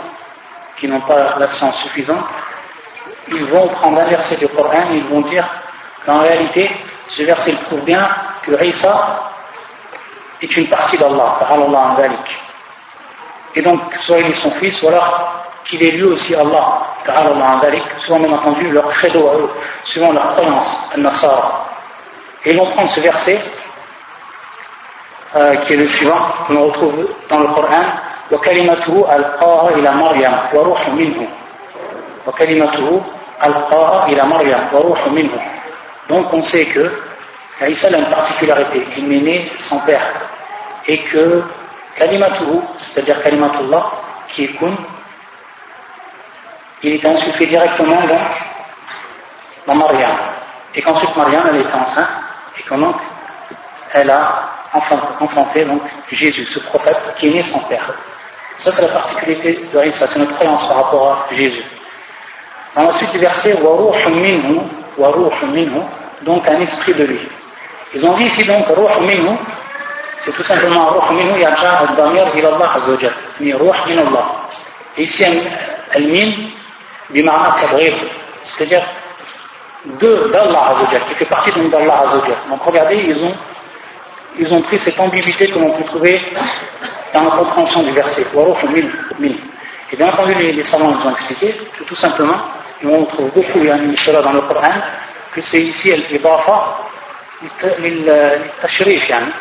qui 0.78 0.86
n'ont 0.86 1.00
pas 1.00 1.36
la 1.40 1.48
science 1.48 1.76
suffisante, 1.82 2.28
ils 3.26 3.46
vont 3.46 3.66
prendre 3.66 3.98
un 3.98 4.04
verset 4.04 4.36
du 4.36 4.46
Coran 4.46 4.92
et 4.92 4.98
ils 4.98 5.08
vont 5.08 5.22
dire 5.22 5.44
qu'en 6.04 6.20
réalité, 6.20 6.70
ce 7.08 7.24
verset 7.24 7.52
prouve 7.64 7.84
bien 7.84 8.08
que 8.44 8.64
Isa 8.64 9.32
est 10.40 10.56
une 10.56 10.68
partie 10.68 10.96
d'Allah, 10.96 11.38
Allah 11.50 11.96
Et 13.55 13.61
donc, 13.61 13.79
soit 13.99 14.19
il 14.19 14.27
est 14.27 14.33
son 14.33 14.51
fils, 14.51 14.81
ou 14.81 14.87
alors 14.87 15.43
qu'il 15.65 15.83
est 15.83 15.91
lui 15.91 16.03
aussi 16.03 16.35
Allah, 16.35 16.87
suivant 17.99 18.19
bien 18.19 18.31
entendu 18.31 18.69
leur 18.71 18.87
credo 18.89 19.29
à 19.29 19.33
eux, 19.35 19.49
suivant 19.83 20.11
leur 20.11 20.31
croyance, 20.33 20.77
al-Nasara. 20.93 21.67
Et 22.45 22.51
ils 22.51 22.57
vont 22.57 22.67
prendre 22.67 22.89
ce 22.89 22.99
verset, 22.99 23.39
euh, 25.35 25.55
qui 25.57 25.73
est 25.73 25.77
le 25.77 25.87
suivant, 25.87 26.19
que 26.47 26.53
l'on 26.53 26.67
retrouve 26.67 27.07
dans 27.29 27.39
le 27.39 27.47
Coran, 27.47 27.83
وكلمته 28.31 29.15
ألقاها 29.15 29.69
إلى 29.69 29.91
مريم 29.91 30.33
وروح 30.53 30.89
منه 30.89 31.27
وكلمته 32.27 33.01
ألقاها 33.43 34.07
إلى 34.07 34.23
مريم 34.23 34.59
وروح 34.73 35.07
منه 35.07 35.39
donc 36.09 36.33
on 36.33 36.41
sait 36.41 36.65
que 36.65 36.91
Isa 37.67 37.87
a 37.87 37.97
une 37.97 38.05
particularité 38.05 38.87
il 38.97 39.13
est 39.13 39.21
né 39.21 39.51
sans 39.59 39.79
père 39.85 40.07
et 40.87 40.99
que 40.99 41.43
kalimatuhu 41.96 42.60
c'est-à-dire 42.78 43.22
kalimatullah 43.22 43.90
qui 44.28 44.44
est 44.44 44.58
kun 44.58 44.76
il 46.82 46.94
est 46.94 47.04
insufflé 47.04 47.46
directement 47.46 48.00
dans 49.66 49.74
Mariam 49.74 50.16
et 50.74 50.82
qu'ensuite 50.82 51.16
Mariam 51.16 51.42
elle 51.50 51.62
est 51.62 51.74
enceinte 51.74 52.08
et 52.58 52.62
que 52.62 52.74
donc 52.74 52.96
elle 53.92 54.10
a 54.10 54.56
enfanté 55.20 55.64
donc, 55.64 55.82
Jésus, 56.10 56.46
ce 56.46 56.58
prophète 56.60 56.98
qui 57.18 57.28
est 57.28 57.30
né 57.30 57.42
sans 57.42 57.60
père. 57.68 57.94
Ça, 58.58 58.72
c'est 58.72 58.82
la 58.82 58.88
particularité 58.88 59.68
de 59.72 59.84
Isa, 59.84 60.06
c'est 60.06 60.18
notre 60.18 60.34
croyance 60.34 60.66
par 60.66 60.76
rapport 60.76 61.12
à 61.12 61.34
Jésus. 61.34 61.62
Dans 62.74 62.82
la 62.82 62.92
suite 62.92 63.12
du 63.12 63.18
verset, 63.18 63.56
donc 66.22 66.48
un 66.48 66.60
esprit 66.60 66.94
de 66.94 67.04
lui. 67.04 67.20
Ils 67.94 68.06
ont 68.06 68.14
dit 68.14 68.24
ici 68.24 68.44
donc, 68.44 68.66
c'est 70.18 70.32
tout 70.32 70.42
simplement 70.42 70.86
ruh 70.90 71.14
minhu 71.14 71.38
yarja 71.40 71.80
al-damir 71.88 72.26
ila 72.36 72.48
Allah 72.54 72.70
azawajal. 72.76 73.12
Ni 73.40 73.52
ruh 73.52 73.72
min 73.86 73.98
Allah. 73.98 74.26
Et 74.96 75.04
ici, 75.04 75.24
al-min, 75.94 76.32
bima'na 77.10 77.56
tabghir. 77.60 77.94
C'est-à-dire, 78.42 78.82
de 79.84 80.30
d'Allah 80.32 80.70
azawajal, 80.70 81.02
qui 81.08 81.14
fait 81.14 81.26
partie 81.26 81.52
donc 81.52 81.70
d'Allah 81.70 82.04
azawajal. 82.06 82.36
Donc 82.48 82.62
regardez, 82.62 82.96
ils 82.96 83.22
ont, 83.22 83.34
ils 84.38 84.54
ont 84.54 84.62
pris 84.62 84.78
cette 84.78 84.98
ambiguïté 84.98 85.48
que 85.48 85.58
l'on 85.58 85.70
peut 85.72 85.84
trouver 85.84 86.22
dans 87.12 87.24
la 87.24 87.30
compréhension 87.30 87.82
du 87.82 87.92
verset. 87.92 88.26
Ruh 88.34 88.68
minhu, 88.68 88.90
minhu. 89.18 89.38
Et 89.92 89.96
bien 89.96 90.08
entendu, 90.08 90.34
les, 90.34 90.52
les 90.52 90.64
savants 90.64 90.90
nous 90.92 91.06
ont 91.06 91.12
expliqué 91.12 91.60
que 91.78 91.84
tout 91.84 91.94
simplement, 91.94 92.38
et 92.82 92.86
on 92.86 93.04
trouve 93.04 93.30
beaucoup 93.32 93.60
cela 93.96 94.22
dans 94.22 94.32
le 94.32 94.40
Coran, 94.40 94.72
que 95.32 95.40
c'est 95.42 95.60
ici 95.60 95.94
l'ibafa, 96.10 96.78
l'tashrif, 97.42 99.04
euh, 99.04 99.08
yani, 99.08 99.32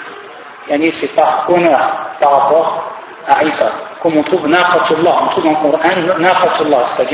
يعني 0.68 0.92
سي 0.92 1.10
با 1.18 1.46
اونور 1.50 1.80
بارابور 2.22 2.84
عيسى 3.28 3.70
كما 4.04 4.16
نطلب 4.16 4.46
ناقة 4.46 4.94
الله 4.96 5.24
نطلب 5.24 5.46
من 5.46 5.56
القرآن 5.56 6.22
ناقة 6.22 6.62
الله 6.62 6.86
أستاذ 6.86 7.14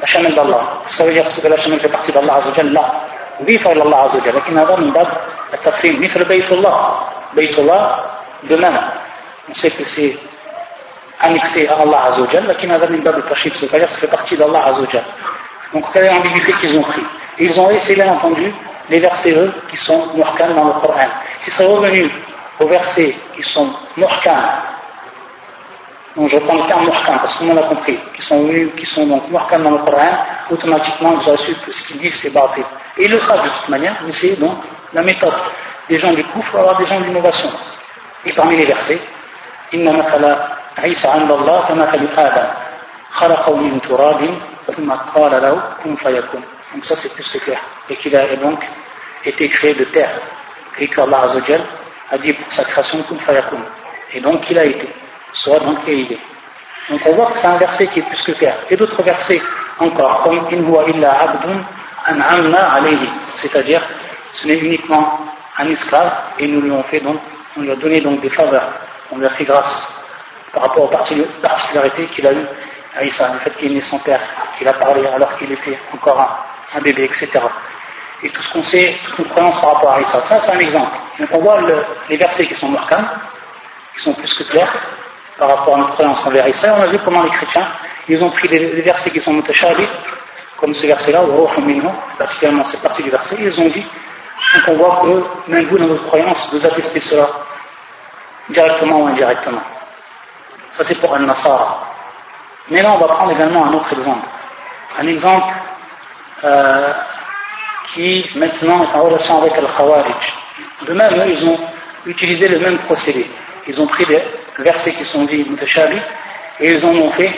لا 0.00 0.06
شمل 0.06 0.38
الله 0.38 0.62
أستاذ 0.86 1.48
لا 1.48 1.56
شمل 1.56 1.80
في 1.80 1.88
تقصير 1.88 2.20
الله 2.20 2.32
عز 2.32 2.46
وجل 2.46 2.72
لا 2.72 2.84
ضيف 3.42 3.68
إلى 3.68 3.82
الله 3.82 3.98
عز 3.98 4.16
وجل 4.16 4.36
لكن 4.36 4.58
هذا 4.58 4.76
من 4.76 4.92
باب 4.92 5.08
التفريم 5.54 6.04
مثل 6.04 6.24
بيت 6.24 6.52
الله 6.52 6.98
بيت 7.34 7.58
الله 7.58 7.96
بمعنى 8.42 8.80
نسيتي 9.50 9.84
سي 9.84 10.18
انكسي 11.24 11.82
الله 11.82 11.98
عز 11.98 12.20
وجل 12.20 12.48
لكن 12.48 12.70
هذا 12.70 12.86
من 12.86 13.00
باب 13.00 13.18
التشريف 13.18 13.54
أستاذ 13.64 13.86
في 13.88 14.06
تقصير 14.06 14.46
الله 14.46 14.58
عز 14.58 14.80
وجل 14.80 15.02
Donc, 15.72 15.92
quelle 15.92 16.04
est 16.06 16.10
l'ambiguïté 16.10 16.52
qu'ils 16.60 16.76
ont 16.78 16.82
pris? 16.82 17.02
Ils 17.38 17.58
ont 17.60 17.70
essayé, 17.70 17.94
bien 17.94 18.12
entendu, 18.12 18.52
les 18.88 18.98
versets, 18.98 19.32
eux, 19.32 19.52
qui 19.70 19.76
sont 19.76 20.08
muhkam 20.14 20.54
dans 20.54 20.64
le 20.64 20.72
Coran. 20.72 21.06
S'ils 21.39 21.53
seraient 21.53 21.67
revenus 21.67 22.11
aux 22.59 22.67
versets 22.67 23.15
qui 23.35 23.43
sont 23.43 23.69
muhkam, 23.97 24.43
donc 26.15 26.29
je 26.29 26.37
prends 26.37 26.55
le 26.55 26.67
terme 26.67 26.85
muhkam 26.85 27.17
parce 27.19 27.33
que 27.33 27.37
tout 27.39 27.43
le 27.43 27.49
monde 27.49 27.63
a 27.63 27.67
compris, 27.67 27.99
qui 28.15 28.21
sont 28.21 28.43
venus, 28.43 28.69
qui 28.77 28.85
sont 28.85 29.05
donc 29.07 29.29
muhkam 29.29 29.63
dans 29.63 29.71
le 29.71 29.77
Coran, 29.79 30.25
automatiquement 30.49 31.17
ils 31.19 31.29
auraient 31.29 31.37
su 31.37 31.53
que 31.55 31.71
ce 31.71 31.87
qu'ils 31.87 31.99
disent 31.99 32.15
c'est 32.15 32.31
bâti. 32.31 32.61
Et 32.97 33.05
ils 33.05 33.11
le 33.11 33.19
savent 33.19 33.43
de 33.43 33.49
toute 33.49 33.69
manière, 33.69 33.97
mais 34.05 34.11
c'est 34.11 34.35
donc 34.39 34.57
la 34.93 35.01
méthode 35.01 35.33
des 35.89 35.97
gens 35.97 36.13
du 36.13 36.23
coup, 36.23 36.43
avoir 36.53 36.77
des 36.77 36.85
gens 36.85 36.99
de 36.99 37.05
l'innovation. 37.05 37.49
Et 38.25 38.33
parmi 38.33 38.55
les 38.57 38.65
versets, 38.65 39.01
إن 39.73 39.95
مثل 39.99 40.35
عيسى 40.77 41.07
عند 41.07 41.31
الله 41.31 41.61
كمثل 41.67 42.07
آدم 42.17 42.47
خلقه 43.11 43.55
من 43.55 43.81
تراب 43.81 44.21
ثم 44.75 44.91
قال 44.91 45.31
له 45.31 45.61
كن 45.83 45.95
فيكون 45.95 46.43
donc 46.73 46.83
ça 46.83 46.95
c'est 46.95 47.13
plus 47.13 47.29
que 47.29 47.37
clair. 47.37 47.61
Et 47.89 47.95
qu'il 47.95 48.15
a 48.15 48.35
donc 48.35 48.59
été 49.23 49.47
créé 49.47 49.73
de 49.75 49.85
terre. 49.85 50.11
Et 50.78 50.88
qu'Allah 50.88 51.22
Azzawajal 51.24 51.62
a 52.10 52.18
dit 52.18 52.32
pour 52.32 52.52
sa 52.52 52.64
création 52.64 53.02
kun 53.02 53.16
fayakun. 53.18 53.58
Et 54.12 54.20
donc 54.20 54.48
il 54.50 54.58
a 54.58 54.64
été. 54.64 54.88
Soit 55.32 55.60
donc 55.60 55.78
il 55.86 56.12
est. 56.12 56.18
Donc 56.88 57.00
on 57.06 57.12
voit 57.12 57.30
que 57.32 57.38
c'est 57.38 57.46
un 57.46 57.56
verset 57.56 57.86
qui 57.88 58.00
est 58.00 58.02
plus 58.02 58.22
que 58.22 58.32
clair. 58.32 58.56
Et 58.68 58.76
d'autres 58.76 59.02
versets 59.02 59.40
encore, 59.78 60.22
comme 60.22 60.38
In 60.50 60.62
huwa 60.64 60.88
illa 60.88 61.12
abdun 61.20 61.62
an'amna 62.06 62.72
alayhi. 62.72 63.08
C'est-à-dire, 63.36 63.82
ce 64.32 64.46
n'est 64.46 64.58
uniquement 64.58 65.20
un 65.58 65.68
esclave 65.68 66.12
et 66.38 66.46
nous 66.46 66.60
lui 66.60 66.70
avons 66.70 66.82
fait 66.84 67.00
donc, 67.00 67.20
on 67.56 67.62
lui 67.62 67.70
a 67.70 67.76
donné 67.76 68.00
donc 68.00 68.20
des 68.20 68.30
faveurs. 68.30 68.68
On 69.12 69.18
lui 69.18 69.26
a 69.26 69.30
fait 69.30 69.44
grâce 69.44 69.92
par 70.52 70.64
rapport 70.64 70.84
aux 70.84 71.40
particularités 71.42 72.06
qu'il 72.06 72.26
a 72.26 72.32
eues 72.32 72.46
à 72.96 73.04
Issa, 73.04 73.32
le 73.32 73.38
fait 73.40 73.50
qu'il 73.56 73.70
est 73.70 73.74
né 73.76 73.82
sans 73.82 73.98
père, 74.00 74.20
qu'il 74.58 74.66
a 74.66 74.72
parlé 74.72 75.06
alors 75.06 75.36
qu'il 75.36 75.50
était 75.52 75.78
encore 75.94 76.20
un, 76.20 76.78
un 76.78 76.80
bébé, 76.80 77.04
etc. 77.04 77.40
Et 78.22 78.28
tout 78.30 78.42
ce 78.42 78.52
qu'on 78.52 78.62
sait, 78.62 78.96
toute 79.04 79.18
notre 79.18 79.30
croyance 79.30 79.60
par 79.60 79.74
rapport 79.74 79.92
à 79.92 80.00
Isa. 80.00 80.22
Ça, 80.22 80.40
c'est 80.40 80.52
un 80.52 80.58
exemple. 80.58 80.96
Donc 81.18 81.28
on 81.32 81.38
voit 81.38 81.60
les 82.08 82.16
versets 82.16 82.46
qui 82.46 82.54
sont 82.54 82.68
marquants, 82.68 83.04
qui 83.94 84.02
sont 84.02 84.14
plus 84.14 84.32
que 84.34 84.42
clairs 84.44 84.72
par 85.38 85.48
rapport 85.48 85.74
à 85.74 85.78
notre 85.78 85.92
croyance 85.94 86.24
envers 86.26 86.46
Isa. 86.46 86.74
On 86.78 86.82
a 86.82 86.86
vu 86.86 86.98
comment 87.04 87.22
les 87.22 87.30
chrétiens, 87.30 87.66
ils 88.08 88.22
ont 88.22 88.30
pris 88.30 88.48
des, 88.48 88.82
versets 88.82 89.10
qui 89.10 89.20
sont 89.20 89.32
mutashabi, 89.32 89.86
comme 90.58 90.74
ce 90.74 90.86
verset-là, 90.86 91.24
ou 91.24 91.48
particulièrement 92.18 92.64
cette 92.64 92.82
partie 92.82 93.02
du 93.02 93.10
verset, 93.10 93.36
et 93.36 93.44
ils 93.44 93.60
ont 93.60 93.68
dit, 93.68 93.84
donc 94.54 94.62
on 94.68 94.74
voit 94.74 95.00
que 95.02 95.50
même 95.50 95.66
vous, 95.66 95.78
dans 95.78 95.86
votre 95.86 96.04
croyance, 96.06 96.48
vous 96.52 96.64
attestez 96.64 97.00
cela, 97.00 97.28
directement 98.50 99.00
ou 99.00 99.06
indirectement. 99.06 99.62
Ça, 100.72 100.84
c'est 100.84 101.00
pour 101.00 101.14
Al-Nasara. 101.14 101.86
Mais 102.68 102.82
là, 102.82 102.92
on 102.92 102.98
va 102.98 103.08
prendre 103.08 103.32
également 103.32 103.66
un 103.66 103.72
autre 103.72 103.92
exemple. 103.92 104.26
Un 104.98 105.06
exemple 105.06 105.54
euh, 106.44 106.92
qui 107.93 108.25
maintenant 108.35 108.83
est 108.83 108.95
en 108.95 109.03
relation 109.03 109.41
avec 109.41 109.53
Al-Khawarij. 109.57 110.33
De 110.87 110.93
même, 110.93 111.23
ils 111.29 111.45
ont 111.47 111.57
utilisé 112.05 112.47
le 112.47 112.59
même 112.59 112.77
procédé. 112.79 113.25
Ils 113.67 113.79
ont 113.81 113.87
pris 113.87 114.05
des 114.05 114.21
versets 114.59 114.93
qui 114.93 115.05
sont 115.05 115.23
dits 115.25 115.45
mutashabi 115.49 115.97
et 116.59 116.71
ils 116.71 116.85
en 116.85 116.95
ont 116.95 117.11
fait, 117.11 117.33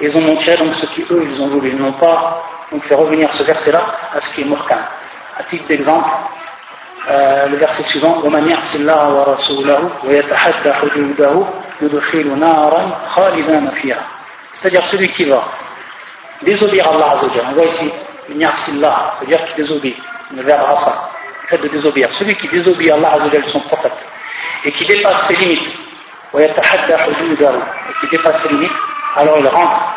ils 0.00 0.16
ont 0.16 0.20
montré 0.20 0.56
donc 0.56 0.74
ce 0.74 0.86
qui 0.86 1.02
eux 1.10 1.26
ils 1.30 1.40
ont 1.40 1.48
voulu. 1.48 1.70
Ils 1.70 1.76
n'ont 1.76 1.92
pas 1.92 2.44
donc 2.70 2.84
fait 2.84 2.94
revenir 2.94 3.32
ce 3.32 3.42
verset-là 3.42 3.82
à 4.14 4.20
ce 4.20 4.34
qui 4.34 4.42
est 4.42 4.44
murkan. 4.44 4.78
À 5.38 5.42
titre 5.44 5.66
d'exemple, 5.68 6.08
euh, 7.10 7.46
le 7.46 7.56
verset 7.56 7.84
suivant 7.84 8.20
ومن 8.24 8.48
يعص 8.50 8.74
الله 8.74 9.08
ورسوله 9.08 9.90
ويتحدى 10.04 10.72
حدوده 10.72 11.44
يدخل 11.80 12.38
نارا 12.38 13.00
خالدا 13.08 13.70
فيها 13.70 14.04
c'est-à-dire 14.52 14.84
celui 14.86 15.08
qui 15.08 15.24
va 15.24 15.44
désobéir 16.42 16.86
à 16.88 16.90
Allah 16.90 17.20
On 17.48 17.52
voit 17.54 17.64
ici 17.66 17.92
c'est-à-dire 18.27 19.45
qui 19.45 19.55
désobéit, 19.55 19.97
le 20.35 20.41
verbe 20.41 20.61
rasa, 20.61 21.09
le 21.43 21.47
fait 21.47 21.57
de 21.57 21.67
désobéir. 21.67 22.11
Celui 22.13 22.35
qui 22.35 22.47
désobéit 22.47 22.91
à 22.91 22.95
Allah 22.95 23.19
son 23.47 23.59
prophète, 23.61 24.05
et 24.65 24.71
qui 24.71 24.85
dépasse 24.85 25.27
ses 25.27 25.35
limites, 25.35 25.77
et 26.35 26.49
qui 27.99 28.07
dépasse 28.11 28.41
ses 28.41 28.49
limites, 28.49 28.71
alors 29.15 29.37
il 29.39 29.47
rentre, 29.47 29.93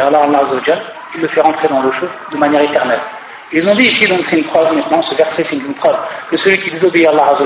Allah 0.00 0.30
il 1.12 1.20
le 1.20 1.28
fait 1.28 1.40
rentrer 1.40 1.68
dans 1.68 1.80
le 1.82 1.90
feu 1.92 2.08
de 2.30 2.36
manière 2.36 2.62
éternelle. 2.62 3.00
Ils 3.52 3.68
ont 3.68 3.74
dit 3.74 3.86
ici, 3.86 4.06
donc 4.06 4.24
c'est 4.24 4.38
une 4.38 4.44
preuve 4.44 4.72
maintenant, 4.74 5.02
ce 5.02 5.14
verset 5.14 5.42
c'est 5.42 5.56
une 5.56 5.74
preuve, 5.74 5.96
que 6.30 6.36
celui 6.36 6.58
qui 6.58 6.70
désobéit 6.70 7.06
à 7.06 7.10
Allah 7.10 7.36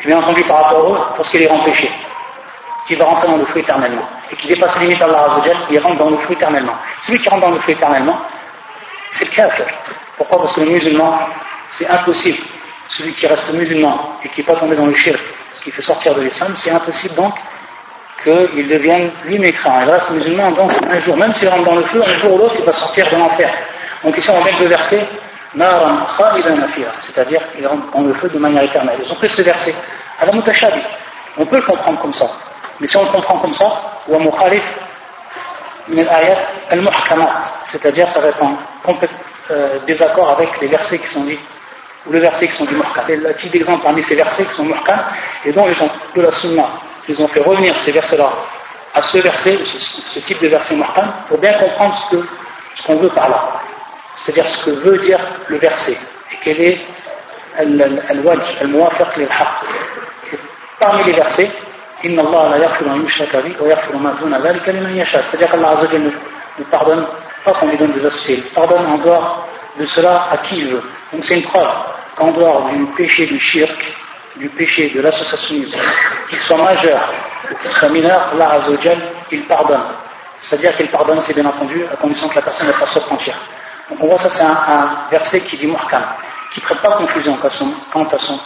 et 0.00 0.06
bien 0.06 0.18
entendu 0.18 0.44
par 0.44 0.64
rapport 0.64 0.86
à 0.86 0.90
eux, 0.90 1.02
parce 1.16 1.30
qu'il 1.30 1.42
est 1.42 1.50
empêché 1.50 1.90
qui 2.86 2.94
va 2.94 3.04
rentrer 3.04 3.28
dans 3.28 3.36
le 3.36 3.46
feu 3.46 3.60
éternellement. 3.60 4.06
Et 4.30 4.36
qui 4.36 4.48
dépasse 4.48 4.74
les 4.76 4.86
limites 4.86 4.98
d'Allah 4.98 5.26
Azzawajal, 5.26 5.56
il 5.70 5.78
rentre 5.78 5.98
dans 5.98 6.10
le 6.10 6.18
feu 6.18 6.32
éternellement. 6.32 6.74
Celui 7.06 7.18
qui 7.18 7.28
rentre 7.28 7.42
dans 7.42 7.50
le 7.52 7.60
feu 7.60 7.72
éternellement, 7.72 8.20
c'est 9.10 9.24
le 9.26 9.30
kafir. 9.30 9.66
Pourquoi? 10.16 10.38
Parce 10.38 10.52
que 10.52 10.60
le 10.60 10.70
musulman, 10.70 11.18
c'est 11.70 11.88
impossible. 11.88 12.38
Celui 12.88 13.12
qui 13.14 13.26
reste 13.26 13.52
musulman 13.52 14.18
et 14.22 14.28
qui 14.28 14.40
n'est 14.40 14.46
pas 14.46 14.56
tombé 14.56 14.76
dans 14.76 14.86
le 14.86 14.94
shirk, 14.94 15.20
ce 15.52 15.60
qui 15.60 15.70
fait 15.70 15.82
sortir 15.82 16.14
de 16.14 16.22
l'islam, 16.22 16.54
c'est 16.56 16.70
impossible 16.70 17.14
donc 17.14 17.34
qu'il 18.22 18.68
devienne 18.68 19.10
lui 19.24 19.38
mécréant. 19.38 19.80
Il 19.82 19.90
reste 19.90 20.10
musulman 20.10 20.52
donc 20.52 20.72
un 20.90 21.00
jour, 21.00 21.16
même 21.16 21.32
s'il 21.32 21.48
rentre 21.48 21.64
dans 21.64 21.76
le 21.76 21.84
feu, 21.84 22.02
un 22.04 22.14
jour 22.18 22.34
ou 22.34 22.38
l'autre, 22.38 22.56
il 22.58 22.64
va 22.64 22.72
sortir 22.72 23.08
de 23.10 23.16
l'enfer. 23.16 23.50
Donc 24.02 24.16
ici 24.18 24.28
on 24.30 24.38
va 24.38 24.44
mettre 24.44 24.60
le 24.60 24.66
verset 24.66 25.06
c'est-à-dire 27.00 27.40
qu'il 27.52 27.66
rentre 27.66 27.90
dans 27.92 28.02
le 28.02 28.14
feu 28.14 28.28
de 28.28 28.38
manière 28.38 28.64
éternelle. 28.64 28.98
Ils 29.04 29.12
ont 29.12 29.14
pris 29.14 29.28
ce 29.28 29.42
verset 29.42 29.74
à 30.20 30.26
la 30.26 30.32
mutashabi. 30.32 30.80
On 31.38 31.46
peut 31.46 31.56
le 31.56 31.62
comprendre 31.62 32.00
comme 32.00 32.12
ça. 32.12 32.28
Mais 32.80 32.88
si 32.88 32.96
on 32.96 33.04
le 33.04 33.10
comprend 33.10 33.38
comme 33.38 33.54
ça, 33.54 34.00
ou 34.08 34.18
mukhalif 34.18 34.62
min 35.88 36.02
al-ayat 36.02 36.38
al-muhkamat, 36.70 37.42
c'est-à-dire 37.66 38.08
ça 38.08 38.20
va 38.20 38.28
être 38.28 38.42
en 38.42 38.56
complet 38.82 39.08
euh, 39.50 39.78
désaccord 39.86 40.30
avec 40.30 40.60
les 40.60 40.68
versets 40.68 40.98
qui 40.98 41.08
sont 41.08 41.24
dits, 41.24 41.38
ou 42.06 42.12
les 42.12 42.20
versets 42.20 42.48
qui 42.48 42.56
sont 42.56 42.64
du 42.64 42.74
muhkam. 42.74 43.04
Et 43.08 43.34
type 43.34 43.52
d'exemple 43.52 43.82
parmi 43.82 44.02
ces 44.02 44.14
versets 44.14 44.44
qui 44.44 44.54
sont 44.54 44.64
muhkam, 44.64 44.98
et 45.44 45.52
dont 45.52 45.66
les 45.66 45.74
gens 45.74 45.88
de 46.14 46.22
la 46.22 46.30
sunna, 46.30 46.68
ils 47.08 47.20
ont 47.20 47.28
fait 47.28 47.40
revenir 47.40 47.78
ces 47.84 47.92
versets-là 47.92 48.30
à 48.94 49.02
ce 49.02 49.18
verset, 49.18 49.58
ce, 49.64 50.20
type 50.20 50.40
de 50.40 50.48
verset 50.48 50.74
muhkam, 50.74 51.12
pour 51.28 51.38
bien 51.38 51.52
comprendre 51.54 51.94
ce 52.74 52.82
qu'on 52.86 52.96
veut 52.96 53.10
par 53.10 53.28
là. 53.28 53.60
C'est-à-dire 54.16 54.48
ce 54.48 54.64
que 54.64 54.70
veut 54.70 54.98
dire 54.98 55.18
le 55.48 55.58
verset, 55.58 55.98
et 56.32 56.36
quel 56.42 56.60
est 56.60 56.80
al-wajh, 57.56 58.58
al-muwafiq 58.60 59.16
lil-haq. 59.16 60.38
Parmi 60.78 61.04
les 61.04 61.12
versets, 61.12 61.50
c'est-à-dire 65.22 65.50
qu'Allah 65.50 65.70
Azzawajal 65.70 66.12
ne 66.58 66.64
pardonne 66.64 67.06
pas 67.44 67.52
qu'on 67.54 67.68
lui 67.68 67.76
donne 67.76 67.92
des 67.92 68.04
associés, 68.04 68.42
il 68.44 68.52
pardonne 68.54 68.86
en 68.86 68.98
dehors 68.98 69.48
de 69.78 69.86
cela 69.86 70.28
à 70.30 70.36
qui 70.38 70.58
il 70.58 70.68
veut. 70.68 70.82
Donc 71.12 71.24
c'est 71.24 71.34
une 71.36 71.42
preuve 71.42 71.68
qu'en 72.16 72.30
dehors 72.30 72.68
du 72.70 72.84
péché 72.96 73.26
du 73.26 73.38
shirk, 73.38 73.94
du 74.36 74.48
péché 74.48 74.90
de 74.90 75.00
l'associationnisme, 75.00 75.78
qu'il 76.28 76.40
soit 76.40 76.56
majeur 76.56 77.12
ou 77.50 77.54
qu'il 77.56 77.70
soit 77.70 77.88
mineur, 77.88 78.28
Allah 78.32 78.60
il 79.30 79.42
pardonne. 79.44 79.82
C'est-à-dire 80.40 80.76
qu'il 80.76 80.88
pardonne, 80.88 81.20
c'est 81.22 81.34
bien 81.34 81.46
entendu, 81.46 81.84
à 81.92 81.96
condition 81.96 82.28
que 82.28 82.36
la 82.36 82.42
personne 82.42 82.66
ne 82.66 82.72
pas 82.72 82.86
se 82.86 82.98
repentir. 82.98 83.34
Donc 83.90 83.98
on 84.02 84.08
voit 84.08 84.18
ça, 84.18 84.30
c'est 84.30 84.42
un, 84.42 85.06
verset 85.10 85.40
qui 85.40 85.56
dit 85.56 85.66
muhkam, 85.66 86.02
qui 86.52 86.60
ne 86.60 86.64
prête 86.64 86.80
pas 86.80 86.92
confusion 86.92 87.38
quant 87.92 88.04
à 88.08 88.18
son, 88.18 88.40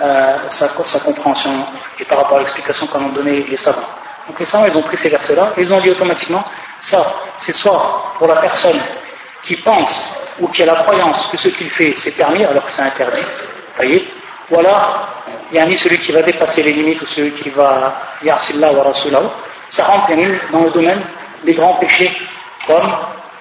euh, 0.00 0.36
sa, 0.48 0.68
compréhension 0.68 1.66
et 1.98 2.04
par 2.04 2.18
rapport 2.18 2.38
à 2.38 2.40
l'explication 2.40 2.86
qu'en 2.86 3.00
ont 3.04 3.10
donné 3.10 3.44
les 3.48 3.56
savants. 3.56 3.88
Donc 4.26 4.40
les 4.40 4.46
savants, 4.46 4.66
ils 4.66 4.76
ont 4.76 4.82
pris 4.82 4.96
ces 4.96 5.08
versets-là 5.08 5.52
et 5.56 5.62
ils 5.62 5.72
ont 5.72 5.80
dit 5.80 5.90
automatiquement, 5.90 6.44
ça, 6.80 7.04
c'est 7.38 7.54
soit 7.54 8.14
pour 8.18 8.26
la 8.26 8.36
personne 8.36 8.80
qui 9.42 9.56
pense 9.56 10.16
ou 10.40 10.48
qui 10.48 10.62
a 10.62 10.66
la 10.66 10.76
croyance 10.76 11.26
que 11.28 11.36
ce 11.36 11.48
qu'il 11.48 11.70
fait 11.70 11.94
c'est 11.94 12.12
permis 12.12 12.44
alors 12.44 12.64
que 12.64 12.70
c'est 12.70 12.82
interdit, 12.82 13.22
voyez, 13.76 14.08
ou 14.50 14.58
alors, 14.58 15.22
il 15.50 15.56
y 15.56 15.60
a 15.60 15.66
ni 15.66 15.78
celui 15.78 15.98
qui 15.98 16.12
va 16.12 16.22
dépasser 16.22 16.62
les 16.62 16.72
limites 16.72 17.00
ou 17.00 17.06
celui 17.06 17.30
qui 17.32 17.50
va 17.50 17.94
yarsilla 18.22 18.72
wa 18.72 18.84
rasulahu, 18.84 19.26
ça 19.70 19.84
rentre 19.84 20.10
dans 20.52 20.64
le 20.64 20.70
domaine 20.70 21.00
des 21.44 21.54
grands 21.54 21.74
péchés 21.74 22.12
comme 22.66 22.90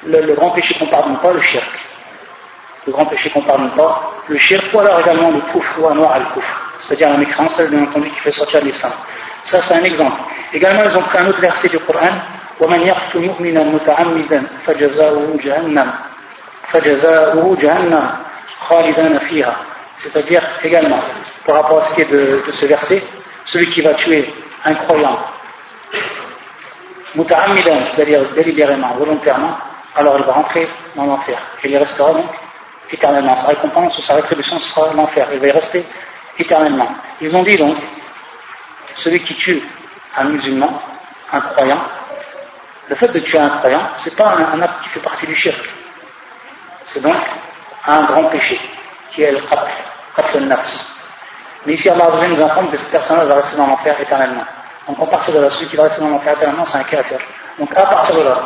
le, 0.05 0.33
grand 0.33 0.51
péché 0.51 0.75
qu'on 0.75 0.85
pardonne 0.87 1.17
pas, 1.17 1.31
le 1.31 1.41
shirk 1.41 1.63
Le 2.86 2.92
grand 2.92 3.06
péché 3.06 3.28
qu'on 3.30 3.42
pardonne 3.42 3.70
pas, 3.70 4.12
le 4.28 4.38
shirk, 4.38 4.72
ou 4.72 4.80
alors 4.80 5.00
également 5.00 5.30
le 5.30 5.40
kufr 5.52 5.78
ou 5.78 5.94
noir 5.94 6.12
al-kufr, 6.12 6.72
c'est-à-dire 6.78 7.10
la 7.10 7.18
mécréance, 7.18 7.60
bien 7.60 7.82
entendu, 7.82 8.08
qui 8.10 8.20
fait 8.20 8.32
sortir 8.32 8.60
de 8.60 8.66
l'islam. 8.66 8.92
Ça, 9.44 9.60
c'est 9.62 9.74
un 9.74 9.84
exemple. 9.84 10.16
Également, 10.52 10.82
ils 10.84 10.96
ont 10.96 11.02
pris 11.02 11.18
un 11.18 11.26
autre 11.26 11.40
verset 11.40 11.68
du 11.68 11.78
Coran, 11.80 12.14
ومن 12.60 12.80
يقتل 12.86 13.20
مؤمنا 13.20 13.62
متعمدا 13.64 14.42
فجزاؤه 14.66 15.38
جهنم 15.44 15.90
فجزاؤه 16.68 17.56
جهنم 17.60 18.10
خالدان 18.68 19.18
فيها 19.18 19.56
c'est-à-dire 19.98 20.42
également 20.64 21.00
par 21.44 21.56
rapport 21.56 21.78
à 21.78 21.82
ce 21.82 21.94
qui 21.94 22.00
est 22.02 22.10
de, 22.10 22.42
de 22.46 22.52
ce 22.52 22.66
verset 22.66 23.02
celui 23.44 23.68
qui 23.68 23.80
va 23.80 23.94
tuer 23.94 24.32
un 24.64 24.74
croyant 24.74 25.18
muta'ammidan 27.14 27.82
c'est-à-dire 27.82 28.20
délibérément 28.34 28.94
volontairement 28.98 29.56
alors 29.96 30.16
il 30.18 30.24
va 30.24 30.32
rentrer 30.32 30.68
dans 30.96 31.06
l'enfer 31.06 31.38
et 31.62 31.68
il 31.68 31.72
y 31.72 31.78
restera 31.78 32.12
donc 32.12 32.26
éternellement 32.91 33.35
sa 33.35 33.47
récompense 33.47 33.97
ou 33.97 34.01
sa 34.01 34.15
rétribution 34.15 34.59
sera 34.59 34.93
l'enfer 34.93 35.27
il 35.33 35.39
va 35.39 35.47
y 35.47 35.51
rester 35.51 35.85
éternellement 36.37 36.89
ils 37.21 37.35
ont 37.35 37.43
dit 37.43 37.57
donc 37.57 37.77
celui 38.95 39.19
qui 39.21 39.35
tue 39.35 39.61
un 40.17 40.25
musulman 40.25 40.81
un 41.31 41.41
croyant 41.41 41.79
le 42.89 42.95
fait 42.95 43.07
de 43.07 43.19
tuer 43.19 43.39
un 43.39 43.49
croyant, 43.49 43.81
ce 43.97 44.09
n'est 44.09 44.15
pas 44.15 44.35
un, 44.53 44.61
acte 44.61 44.83
qui 44.83 44.89
fait 44.89 44.99
partie 44.99 45.25
du 45.25 45.35
shirk. 45.35 45.69
C'est 46.85 47.01
donc 47.01 47.15
un 47.85 48.03
grand 48.03 48.25
péché, 48.25 48.59
qui 49.11 49.23
est 49.23 49.31
le 49.31 49.39
qatl 49.39 50.39
nafs. 50.41 50.89
Mais 51.65 51.73
ici, 51.73 51.89
Allah 51.89 52.09
nous 52.27 52.41
informe 52.41 52.69
que 52.69 52.77
cette 52.77 52.91
personne 52.91 53.25
va 53.25 53.35
rester 53.35 53.55
dans 53.55 53.67
l'enfer 53.67 53.95
éternellement. 54.01 54.43
Donc, 54.87 55.01
à 55.01 55.05
partir 55.05 55.33
de 55.33 55.39
là, 55.39 55.49
celui 55.49 55.67
qui 55.67 55.77
va 55.77 55.83
rester 55.83 56.01
dans 56.01 56.09
l'enfer 56.09 56.33
éternellement, 56.33 56.65
c'est 56.65 56.77
un 56.77 56.83
kafir. 56.83 57.19
Donc, 57.57 57.71
à 57.73 57.83
partir 57.83 58.15
de 58.15 58.21
là, 58.21 58.39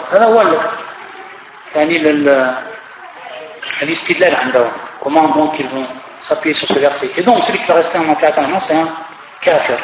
comment 5.01 5.27
donc 5.29 5.59
ils 5.59 5.67
vont 5.67 5.85
s'appuyer 6.21 6.55
sur 6.55 6.67
ce 6.67 6.79
verset? 6.79 7.11
Et 7.17 7.23
donc, 7.23 7.43
celui 7.43 7.59
qui 7.59 7.67
va 7.67 7.75
rester 7.75 7.97
dans 7.97 8.05
l'enfer 8.05 8.29
éternellement, 8.29 8.59
c'est 8.59 8.75
un 8.75 8.87
kafir. 9.41 9.77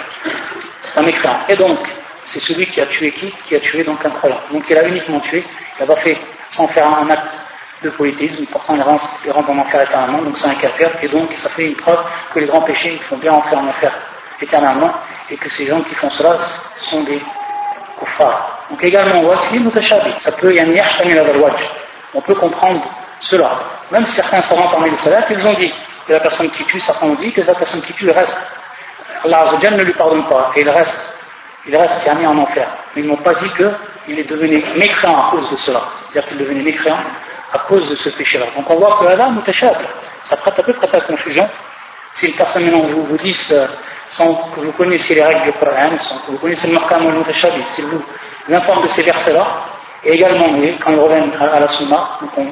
C'est 0.82 1.00
un 1.00 1.04
mécréant. 1.04 1.40
Et 1.48 1.56
donc, 1.56 1.80
c'est 2.26 2.40
celui 2.40 2.66
qui 2.68 2.82
a 2.82 2.86
tué 2.86 3.12
qui? 3.12 3.32
Qui 3.46 3.56
a 3.56 3.60
tué 3.60 3.84
donc 3.84 4.04
un 4.06 4.10
croyant. 4.10 4.40
Donc 4.52 4.64
il 4.70 4.78
a 4.78 4.88
uniquement 4.88 5.20
tué, 5.20 5.44
il 5.78 5.82
n'a 5.82 5.94
pas 5.94 6.00
fait 6.02 6.18
sans 6.50 6.68
faire 6.70 6.88
un 6.88 7.10
acte 7.10 7.38
de 7.82 7.90
polythéisme, 7.90 8.46
pourtant 8.46 8.76
il 8.76 8.82
rentre, 8.82 9.50
en 9.50 9.58
enfer 9.58 9.82
éternellement, 9.82 10.22
donc 10.22 10.38
c'est 10.38 10.48
un 10.48 10.56
kafir, 10.56 10.90
et 11.02 11.08
donc 11.10 11.34
ça 11.36 11.50
fait 11.50 11.68
une 11.68 11.76
preuve 11.76 12.00
que 12.34 12.40
les 12.40 12.46
grands 12.46 12.62
péchés 12.62 12.98
font 13.10 13.18
bien 13.18 13.34
entrer 13.34 13.56
en 13.58 13.68
enfer 13.68 13.92
éternellement, 14.42 14.94
et 15.30 15.36
que 15.36 15.50
ces 15.50 15.66
gens 15.66 15.82
qui 15.82 15.94
font 15.96 16.10
cela 16.10 16.38
sont 16.82 17.04
des 17.04 17.22
kuffars. 18.00 18.66
Donc 18.70 18.82
également, 18.84 19.22
ça 20.18 20.32
peut 20.32 20.56
on 22.14 22.22
peut 22.22 22.36
comprendre 22.36 22.82
cela. 23.20 23.50
Même 23.94 24.06
certains 24.08 24.42
savants 24.42 24.68
parmi 24.70 24.90
les 24.90 24.98
salafs, 24.98 25.30
ils 25.30 25.46
ont 25.46 25.54
dit 25.54 25.72
que 26.08 26.14
la 26.14 26.20
personne 26.20 26.50
qui 26.50 26.66
tue, 26.66 26.80
certains 26.82 27.06
ont 27.06 27.16
dit 27.16 27.32
que 27.32 27.42
la 27.42 27.54
personne 27.54 27.82
qui 27.84 27.94
tue 27.94 28.10
reste. 28.10 28.36
Allah 29.24 29.46
ne 29.72 29.84
lui 29.84 29.94
pardonne 29.94 30.26
pas, 30.26 30.52
et 30.56 30.62
il 30.62 30.70
reste 30.70 31.00
il 31.66 31.76
reste 31.78 32.06
mis 32.18 32.26
en 32.26 32.38
enfer. 32.40 32.68
Mais 32.96 33.04
ils 33.04 33.08
n'ont 33.08 33.18
pas 33.18 33.36
dit 33.36 33.50
qu'il 33.52 34.20
est 34.20 34.30
devenu 34.30 34.64
mécréant 34.76 35.28
à 35.28 35.32
cause 35.32 35.50
de 35.50 35.56
cela. 35.58 35.82
C'est-à-dire 36.10 36.30
qu'il 36.30 36.42
est 36.42 36.44
devenu 36.44 36.64
mécréant 36.64 36.98
à 37.54 37.60
cause 37.60 37.88
de 37.88 37.96
ce 37.96 38.10
péché-là. 38.10 38.48
Donc 38.56 38.70
on 38.70 38.76
voit 38.76 38.98
que 39.00 39.06
Allah, 39.06 39.30
mutashab, 39.30 39.78
ça 40.24 40.38
prête 40.38 40.60
à 40.60 40.64
peu 40.64 40.74
près 40.74 40.98
à 40.98 41.02
confusion. 41.02 41.48
Si 42.14 42.26
une 42.28 42.34
personne 42.34 42.66
maintenant 42.66 42.88
vous, 42.88 43.04
vous 43.04 43.18
dit, 43.18 43.36
sans 44.10 44.34
que 44.56 44.60
vous 44.60 44.72
connaissiez 44.74 45.16
les 45.16 45.24
règles 45.24 45.44
du 45.44 45.52
Coran, 45.54 45.98
sans 46.00 46.18
que 46.18 46.32
vous 46.32 46.38
connaissiez 46.38 46.70
le 46.70 46.76
marquam 46.76 47.08
al 47.08 47.14
mutashabih, 47.14 47.64
s'il 47.70 47.86
vous 47.86 48.04
informe 48.50 48.84
de 48.84 48.88
ces 48.90 49.04
versets-là, 49.04 49.46
et 50.04 50.14
également, 50.14 50.48
quand 50.84 50.92
ils 50.92 51.00
reviennent 51.00 51.32
à, 51.40 51.60
la 51.60 51.68
Sunna, 51.68 52.18
donc 52.20 52.32
on 52.38 52.48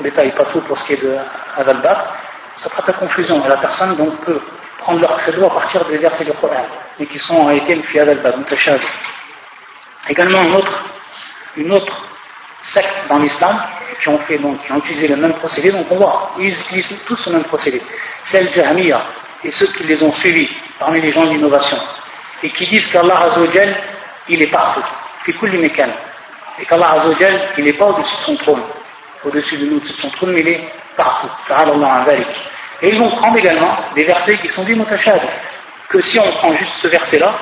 ne 0.00 0.10
détaille 0.10 0.32
pas 0.32 0.44
tout 0.46 0.60
pour 0.60 0.76
ce 0.78 0.84
qui 0.84 0.94
est 0.94 1.02
de 1.02 1.16
Adal-Bab, 1.56 1.98
ça 2.54 2.68
prête 2.68 2.88
à 2.88 2.92
confusion. 2.92 3.44
Et 3.44 3.48
la 3.48 3.56
personne 3.56 3.96
donc 3.96 4.16
peut 4.24 4.40
prendre 4.78 5.00
leur 5.00 5.16
credo 5.18 5.46
à 5.46 5.50
partir 5.50 5.84
des 5.84 5.98
versets 5.98 6.24
du 6.24 6.32
Coran 6.32 6.66
mais 7.00 7.06
qui 7.06 7.18
sont 7.18 7.34
en 7.34 7.44
réalité 7.46 7.74
le 7.74 7.82
fiad 7.82 8.08
al-bab, 8.08 8.44
Également 10.08 10.42
une 10.42 10.54
autre, 10.54 10.84
une 11.56 11.72
autre 11.72 12.02
secte 12.60 13.08
dans 13.08 13.18
l'islam 13.18 13.58
qui 14.00 14.08
ont 14.08 14.18
qui 14.18 14.72
ont 14.72 14.78
utilisé 14.78 15.08
le 15.08 15.16
même 15.16 15.34
procédé, 15.34 15.72
donc 15.72 15.86
on 15.90 15.96
voit, 15.96 16.32
ils 16.38 16.52
utilisent 16.52 16.94
tous 17.06 17.26
le 17.26 17.32
même 17.32 17.44
procédé. 17.44 17.82
C'est 18.22 18.42
le 18.42 18.94
et 19.42 19.50
ceux 19.50 19.66
qui 19.68 19.84
les 19.84 20.02
ont 20.02 20.12
suivis 20.12 20.50
parmi 20.78 21.00
les 21.00 21.10
gens 21.10 21.24
d'innovation 21.24 21.78
et 22.42 22.50
qui 22.50 22.66
disent 22.66 22.90
qu'Allah 22.92 23.22
Azzawajal, 23.22 23.74
il 24.28 24.42
est 24.42 24.46
partout, 24.48 24.82
fait 25.24 25.34
les 25.42 25.58
mécaniques 25.58 25.96
et 26.58 26.66
qu'Allah 26.66 26.92
Azzawajal, 26.92 27.48
il 27.56 27.64
n'est 27.64 27.72
pas 27.72 27.86
au-dessus 27.86 28.14
de 28.16 28.22
son 28.22 28.36
trône, 28.36 28.62
au-dessus 29.24 29.56
de 29.58 29.66
nous, 29.66 29.80
de 29.80 29.86
son 29.86 30.10
trône, 30.10 30.32
mais 30.32 30.40
il 30.40 30.48
est 30.48 30.72
partout. 30.96 31.28
Et 32.82 32.88
ils 32.88 32.98
vont 32.98 33.10
prendre 33.10 33.36
également 33.38 33.76
des 33.94 34.04
versets 34.04 34.38
qui 34.38 34.48
sont 34.48 34.64
dits 34.64 34.74
mutashad, 34.74 35.20
que 35.88 36.00
si 36.00 36.18
on 36.18 36.30
prend 36.32 36.54
juste 36.54 36.72
ce 36.76 36.88
verset-là, 36.88 37.34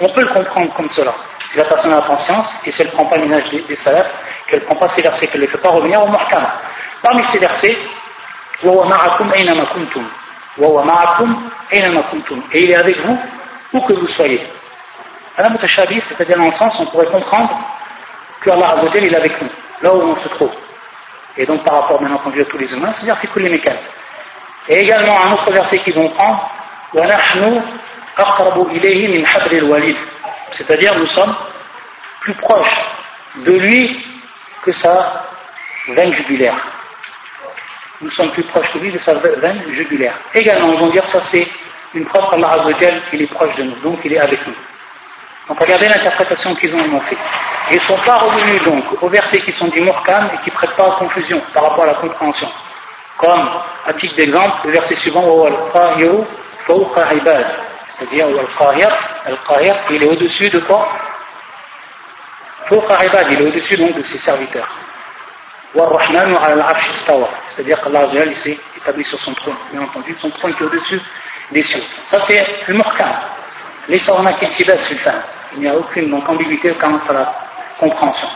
on 0.00 0.08
peut 0.08 0.22
le 0.22 0.28
comprendre 0.28 0.72
comme 0.74 0.88
cela. 0.88 1.14
Si 1.50 1.56
la 1.56 1.64
personne 1.64 1.92
a 1.92 2.00
conscience, 2.02 2.52
et 2.64 2.70
si 2.70 2.82
elle 2.82 2.88
ne 2.88 2.92
prend 2.92 3.06
pas 3.06 3.16
l'image 3.16 3.48
des, 3.50 3.60
des 3.62 3.76
salafs, 3.76 4.12
qu'elle 4.46 4.60
ne 4.60 4.64
prend 4.64 4.76
pas 4.76 4.88
ces 4.88 5.02
versets, 5.02 5.26
qu'elle 5.26 5.40
ne 5.40 5.46
les 5.46 5.52
fait 5.52 5.58
pas 5.58 5.70
revenir 5.70 6.02
au 6.02 6.08
muhkama. 6.08 6.60
Parmi 7.02 7.24
ces 7.24 7.38
versets, 7.38 7.76
et 12.52 12.64
il 12.64 12.70
est 12.70 12.74
avec 12.74 12.98
vous 13.00 13.18
où 13.72 13.80
que 13.80 13.92
vous 13.92 14.06
soyez. 14.06 14.40
c'est-à-dire 15.36 16.38
dans 16.38 16.46
le 16.46 16.52
sens 16.52 16.78
on 16.78 16.86
pourrait 16.86 17.06
comprendre 17.06 17.50
que 18.40 18.50
Allah 18.50 18.76
il 18.94 19.12
est 19.12 19.16
avec 19.16 19.42
nous, 19.42 19.48
là 19.82 19.92
où 19.94 20.02
on 20.02 20.16
se 20.16 20.28
trouve. 20.28 20.52
Et 21.36 21.46
donc 21.46 21.64
par 21.64 21.74
rapport 21.74 22.00
bien 22.00 22.12
entendu 22.12 22.40
à 22.40 22.44
tous 22.44 22.58
les 22.58 22.72
humains, 22.72 22.92
c'est-à-dire 22.92 23.16
les 23.36 23.62
Et 24.68 24.80
également 24.80 25.24
un 25.24 25.32
autre 25.32 25.50
verset 25.50 25.78
qu'ils 25.78 25.94
vont 25.94 26.08
prendre, 26.10 26.50
c'est-à-dire 30.52 30.98
nous 30.98 31.06
sommes 31.06 31.34
plus 32.20 32.34
proches 32.34 32.84
de 33.36 33.52
lui 33.52 34.06
que 34.62 34.72
sa 34.72 35.26
veine 35.88 36.12
jugulaire. 36.12 36.56
Nous 38.00 38.10
sommes 38.10 38.30
plus 38.30 38.44
proches 38.44 38.72
de 38.74 38.80
lui 38.80 38.92
que 38.92 38.98
sa 38.98 39.14
veine 39.14 39.62
jugulaire. 39.70 40.14
Également, 40.32 40.72
ils 40.72 40.78
vont 40.78 40.90
dire 40.90 41.06
ça 41.08 41.20
c'est 41.20 41.48
une 41.94 42.04
preuve 42.04 42.30
qu'Allah 42.30 42.64
il 43.12 43.22
est 43.22 43.26
proche 43.26 43.54
de 43.56 43.64
nous, 43.64 43.76
donc 43.76 44.00
il 44.04 44.12
est 44.12 44.18
avec 44.18 44.46
nous. 44.46 44.54
Donc 45.48 45.60
regardez 45.60 45.88
l'interprétation 45.88 46.54
qu'ils 46.54 46.74
ont 46.74 47.00
fait. 47.00 47.16
ils 47.70 47.76
ne 47.76 47.80
sont 47.80 47.98
pas 47.98 48.16
revenus 48.16 48.62
donc 48.62 48.84
aux 49.02 49.08
versets 49.08 49.40
qui 49.40 49.52
sont 49.52 49.68
du 49.68 49.80
Murkam 49.80 50.30
et 50.34 50.38
qui 50.38 50.50
ne 50.50 50.54
prêtent 50.54 50.76
pas 50.76 50.88
à 50.88 50.92
confusion 50.92 51.40
par 51.52 51.64
rapport 51.64 51.84
à 51.84 51.88
la 51.88 51.94
compréhension. 51.94 52.48
Comme, 53.18 53.48
à 53.86 53.92
titre 53.92 54.16
d'exemple, 54.16 54.56
le 54.64 54.72
verset 54.72 54.96
suivant, 54.96 55.22
c'est-à-dire 57.88 58.28
Al-Qahir, 59.26 59.76
il 59.90 60.02
est 60.02 60.06
au-dessus 60.06 60.48
de 60.50 60.58
quoi? 60.60 60.88
Il 62.70 62.76
est 62.76 63.42
au-dessus 63.42 63.76
donc 63.76 63.94
de 63.94 64.02
ses 64.02 64.18
serviteurs. 64.18 64.68
C'est-à-dire 67.48 67.80
qu'Allah 67.80 68.08
s'est 68.34 68.58
établi 68.76 69.04
sur 69.04 69.20
son 69.20 69.34
trône, 69.34 69.56
bien 69.72 69.82
entendu, 69.82 70.16
son 70.18 70.30
trône 70.30 70.54
qui 70.54 70.62
est 70.62 70.66
au-dessus 70.66 71.00
des 71.50 71.62
cieux. 71.62 71.82
Ça 72.06 72.20
c'est 72.20 72.46
le 72.66 72.74
Murkam. 72.74 73.12
Les 73.88 73.98
savants 73.98 74.24
Il 75.54 75.60
n'y 75.60 75.68
a 75.68 75.74
aucune 75.74 76.12
ambiguïté 76.14 76.72
quant 76.80 76.98
à 77.08 77.12
la 77.12 77.34
compréhension. 77.78 78.28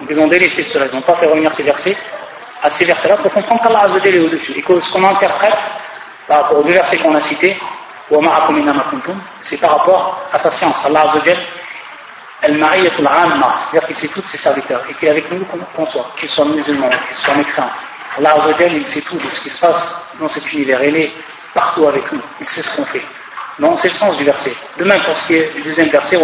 Donc 0.00 0.10
ils 0.10 0.18
ont 0.18 0.26
délaissé 0.26 0.64
cela, 0.64 0.86
ils 0.86 0.94
n'ont 0.94 1.02
pas 1.02 1.16
fait 1.16 1.26
revenir 1.26 1.52
ces 1.52 1.62
versets 1.62 1.96
à 2.62 2.70
ces 2.70 2.84
versets-là 2.84 3.16
pour 3.18 3.32
comprendre 3.32 3.62
qu'Allah 3.62 3.88
est 4.04 4.18
au-dessus. 4.18 4.52
Et 4.56 4.62
que 4.62 4.80
ce 4.80 4.92
qu'on 4.92 5.04
interprète 5.04 5.56
par 6.26 6.42
rapport 6.42 6.58
aux 6.58 6.62
deux 6.62 6.72
versets 6.72 6.98
qu'on 6.98 7.14
a 7.14 7.20
cités, 7.20 7.56
c'est 9.42 9.60
par 9.60 9.70
rapport 9.78 10.22
à 10.32 10.38
sa 10.38 10.50
science. 10.50 10.76
Allah 10.84 11.00
Azzawajal, 11.00 11.38
c'est-à-dire 12.42 13.86
qu'il 13.86 13.96
sait 13.96 14.08
tous 14.08 14.26
ses 14.26 14.38
serviteurs 14.38 14.84
et 14.88 14.94
qu'il 14.94 15.08
est 15.08 15.10
avec 15.10 15.30
nous 15.32 15.44
qu'on 15.74 15.86
soit, 15.86 16.12
qu'ils 16.18 16.28
soient 16.28 16.44
musulmans, 16.44 16.90
qu'ils 16.90 17.16
soient 17.16 17.34
mécréants. 17.34 17.70
Allah 18.18 18.34
Azzawajal, 18.34 18.74
il 18.74 18.86
sait 18.86 19.00
tout 19.02 19.16
de 19.16 19.22
ce 19.22 19.40
qui 19.40 19.50
se 19.50 19.60
passe 19.60 19.94
dans 20.20 20.28
cet 20.28 20.52
univers. 20.52 20.82
Il 20.84 20.96
est 20.96 21.12
partout 21.54 21.86
avec 21.88 22.10
nous. 22.12 22.22
Il 22.40 22.48
sait 22.48 22.62
ce 22.62 22.76
qu'on 22.76 22.84
fait. 22.84 23.02
Donc 23.58 23.78
c'est 23.80 23.88
le 23.88 23.94
sens 23.94 24.16
du 24.18 24.24
verset. 24.24 24.54
De 24.78 24.84
même 24.84 25.02
pour 25.02 25.16
ce 25.16 25.26
qui 25.26 25.34
est 25.34 25.54
du 25.54 25.62
deuxième 25.62 25.88
verset, 25.88 26.18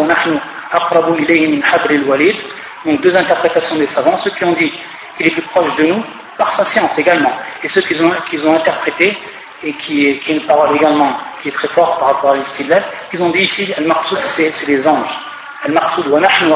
donc 2.85 3.01
deux 3.01 3.17
interprétations 3.17 3.77
des 3.77 3.87
savants, 3.87 4.19
ceux 4.19 4.31
qui 4.31 4.45
ont 4.45 4.53
dit 4.53 4.73
qu'il 5.17 5.27
est 5.27 5.31
plus 5.31 5.43
proche 5.43 5.75
de 5.77 5.85
nous, 5.85 6.05
par 6.37 6.55
sa 6.55 6.65
science 6.65 6.99
également. 6.99 7.33
Et 7.63 7.69
ceux 7.69 7.83
qu'ils 7.83 8.03
ont, 8.03 8.11
ont 8.11 8.57
interprété, 8.57 9.17
et 9.63 9.73
qui 9.75 10.09
est, 10.09 10.19
qui 10.19 10.33
une 10.33 10.43
parole 10.43 10.75
également 10.77 11.17
qui 11.41 11.49
est 11.49 11.53
très 11.53 11.69
forte 11.69 11.99
par 12.01 12.09
rapport 12.09 12.31
à 12.33 12.37
l'istidlal, 12.37 12.83
qu'ils 13.11 13.23
ont 13.23 13.31
dit 13.31 13.43
ici, 13.43 13.73
al-maqsoud, 13.77 14.19
c'est, 14.21 14.53
les 14.67 14.87
anges. 14.87 15.19
Al-maqsoud, 15.65 16.09
wa 16.09 16.21
nahnu 16.21 16.49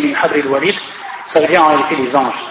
min 0.00 0.14
habri 0.22 0.40
al-walid, 0.40 0.76
ça 1.26 1.40
veut 1.40 1.46
dire 1.48 1.62
en 1.62 1.68
réalité 1.68 1.96
les 1.96 2.14
anges. 2.14 2.44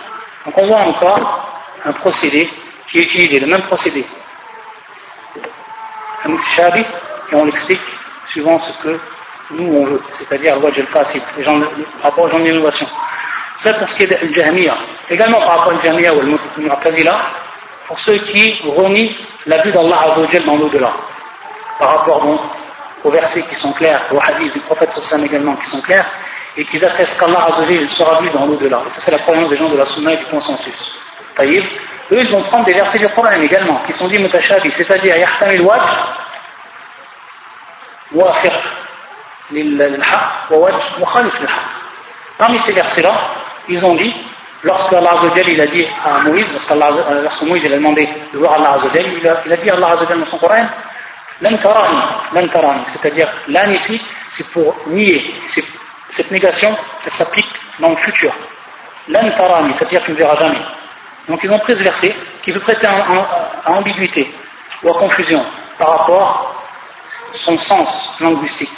Donc 0.45 0.57
on 0.57 0.67
voit 0.67 0.79
encore 0.79 1.61
un 1.85 1.93
procédé 1.93 2.49
qui 2.87 2.99
est 2.99 3.03
utilisé, 3.03 3.39
le 3.39 3.47
même 3.47 3.63
procédé. 3.63 4.05
Un 6.25 6.37
et 7.31 7.35
on 7.35 7.45
l'explique 7.45 7.81
suivant 8.27 8.59
ce 8.59 8.71
que 8.83 8.99
nous 9.51 9.73
on 9.75 9.85
veut, 9.85 10.01
c'est-à-dire 10.11 10.55
al-fasid, 10.55 11.21
les 11.37 11.43
gens, 11.43 11.59
par 11.59 12.11
rapport 12.11 12.25
aux 12.25 12.29
gens 12.29 12.39
d'innovation. 12.39 12.87
Ça 13.57 13.73
pour 13.75 13.87
ce 13.87 13.95
qui 13.95 14.03
est 14.03 14.27
de 14.27 14.33
jahmiya 14.33 14.75
Également 15.09 15.39
par 15.39 15.59
rapport 15.59 15.73
au 15.73 15.79
jahmiya 15.79 16.13
ou 16.13 16.21
al-mu'tazila, 16.21 17.19
pour 17.87 17.99
ceux 17.99 18.17
qui 18.17 18.59
renient 18.65 19.15
la 19.45 19.57
vue 19.59 19.71
d'Allah 19.71 20.11
Azzawajal 20.11 20.43
dans 20.45 20.57
l'au-delà. 20.57 20.91
Par 21.79 21.97
rapport 21.97 22.21
donc 22.23 22.39
aux 23.03 23.11
versets 23.11 23.43
qui 23.43 23.55
sont 23.55 23.73
clairs, 23.73 24.01
aux 24.11 24.19
hadiths 24.19 24.53
du 24.53 24.59
prophète 24.61 24.91
Sassan 24.93 25.23
également 25.23 25.55
qui 25.55 25.69
sont 25.69 25.81
clairs, 25.81 26.05
et 26.55 26.65
qui 26.65 26.83
attestent 26.83 27.19
qu'Allah 27.19 27.47
Azzawajal 27.49 27.89
sera 27.89 28.21
vu 28.21 28.29
dans 28.31 28.45
l'au-delà. 28.45 28.81
Et 28.87 28.89
ça 28.89 29.01
c'est 29.01 29.11
la 29.11 29.19
croyance 29.19 29.49
des 29.49 29.57
gens 29.57 29.69
de 29.69 29.77
la 29.77 29.85
Sunna 29.85 30.13
et 30.13 30.17
du 30.17 30.25
consensus. 30.25 30.95
Taïb. 31.35 31.63
Eux 32.11 32.21
ils 32.21 32.31
vont 32.31 32.43
prendre 32.43 32.65
des 32.65 32.73
versets 32.73 32.99
du 32.99 33.07
Coran 33.09 33.41
également, 33.41 33.81
qui 33.85 33.93
sont 33.93 34.07
dits 34.07 34.19
mutashabi, 34.19 34.71
c'est-à-dire 34.71 35.17
yahtamil 35.17 35.61
wajh, 35.61 35.79
Parmi 42.37 42.59
ces 42.59 42.71
versets-là, 42.73 43.13
ils 43.69 43.85
ont 43.85 43.95
dit 43.95 44.13
lorsque 44.63 44.93
Allah 44.93 45.11
il 45.47 45.61
a 45.61 45.67
dit 45.67 45.85
à 46.05 46.19
Moïse, 46.19 46.47
euh, 46.71 47.21
lorsque 47.23 47.41
Moïse 47.43 47.63
il 47.65 47.73
a 47.73 47.77
demandé 47.77 48.07
de 48.33 48.37
voir 48.39 48.53
Allah 48.53 48.77
il 48.83 49.27
a, 49.27 49.41
il 49.45 49.53
a 49.53 49.57
dit 49.57 49.69
à 49.69 49.75
Allah 49.75 49.95
dans 49.95 50.25
son 50.25 50.37
Coran, 50.37 50.67
c'est-à-dire 52.87 53.27
l'an 53.47 53.69
ici, 53.71 54.01
c'est 54.29 54.47
pour 54.51 54.75
nier. 54.87 55.35
Cette 56.09 56.31
négation, 56.31 56.75
ça 57.03 57.09
s'applique 57.09 57.49
dans 57.79 57.89
le 57.89 57.95
futur. 57.97 58.31
L'antarani, 59.09 59.73
c'est-à-dire 59.73 60.03
tu 60.03 60.11
ne 60.11 60.15
verras 60.15 60.37
jamais. 60.37 60.61
Donc 61.27 61.41
ils 61.43 61.51
ont 61.51 61.59
pris 61.59 61.75
ce 61.75 61.83
verset 61.83 62.15
qui 62.41 62.51
peut 62.51 62.59
prêter 62.59 62.87
à, 62.87 63.71
ambiguïté 63.71 64.33
ou 64.83 64.89
à 64.89 64.93
confusion 64.93 65.43
par 65.77 65.99
rapport 65.99 66.62
son 67.33 67.57
sens 67.57 68.15
linguistique. 68.19 68.69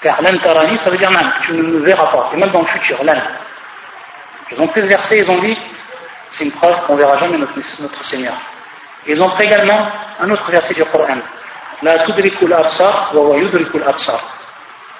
Car 0.00 0.22
l'antarani, 0.22 0.78
ça 0.78 0.90
veut 0.90 0.98
dire 0.98 1.10
même, 1.10 1.32
tu 1.42 1.52
ne 1.52 1.62
me 1.62 1.78
verras 1.80 2.06
pas, 2.06 2.30
et 2.32 2.36
même 2.36 2.50
dans 2.50 2.60
le 2.60 2.66
futur, 2.66 3.02
l'an. 3.02 3.20
Ils 4.50 4.60
ont 4.60 4.68
pris 4.68 4.82
ce 4.82 4.86
verset, 4.86 5.18
ils 5.18 5.30
ont 5.30 5.38
dit, 5.38 5.58
c'est 6.30 6.44
une 6.44 6.52
preuve 6.52 6.76
qu'on 6.86 6.94
ne 6.94 6.98
verra 6.98 7.18
jamais 7.18 7.38
notre, 7.38 8.04
Seigneur. 8.04 8.34
Ils 9.06 9.20
ont 9.20 9.30
pris 9.30 9.44
également 9.44 9.88
un 10.20 10.30
autre 10.30 10.50
verset 10.50 10.74
du 10.74 10.84
Coran. 10.84 11.18
La 11.82 12.00
tudrikul 12.00 12.52
absar 12.52 13.10
wa 13.14 13.22
wa 13.22 13.36
yudrikul 13.36 13.82
absar. 13.86 14.20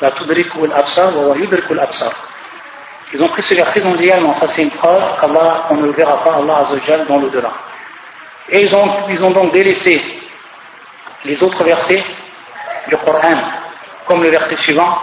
La 0.00 0.11
tudrikul 0.12 0.72
absar 0.72 1.16
wa 1.16 1.28
wa 1.28 1.37
yudrikul 1.37 1.78
absar. 1.78 2.12
Ils 3.12 3.22
ont 3.22 3.28
pris 3.28 3.42
ce 3.42 3.54
verset, 3.54 3.80
ils 3.80 3.87
ont 3.87 3.94
dit 3.94 4.04
également, 4.04 4.34
ça 4.34 4.48
c'est 4.48 4.62
une 4.62 4.70
preuve 4.70 5.02
qu'Allah, 5.20 5.64
qu'on 5.68 5.76
ne 5.76 5.90
verra 5.92 6.22
pas 6.22 6.37
Allah 6.37 6.58
Azzawajal 6.58 7.06
dans 7.06 7.18
l'au-delà. 7.18 7.52
Et 8.50 8.62
ils 8.62 8.74
ont, 8.74 9.08
ils 9.08 9.22
ont 9.24 9.30
donc 9.30 9.52
délaissé 9.52 10.02
les 11.24 11.42
autres 11.42 11.64
versets 11.64 12.02
du 12.88 12.96
Coran, 12.96 13.38
comme 14.07 14.22
le 14.22 14.31
verset 14.31 14.57
suivant, 14.57 14.98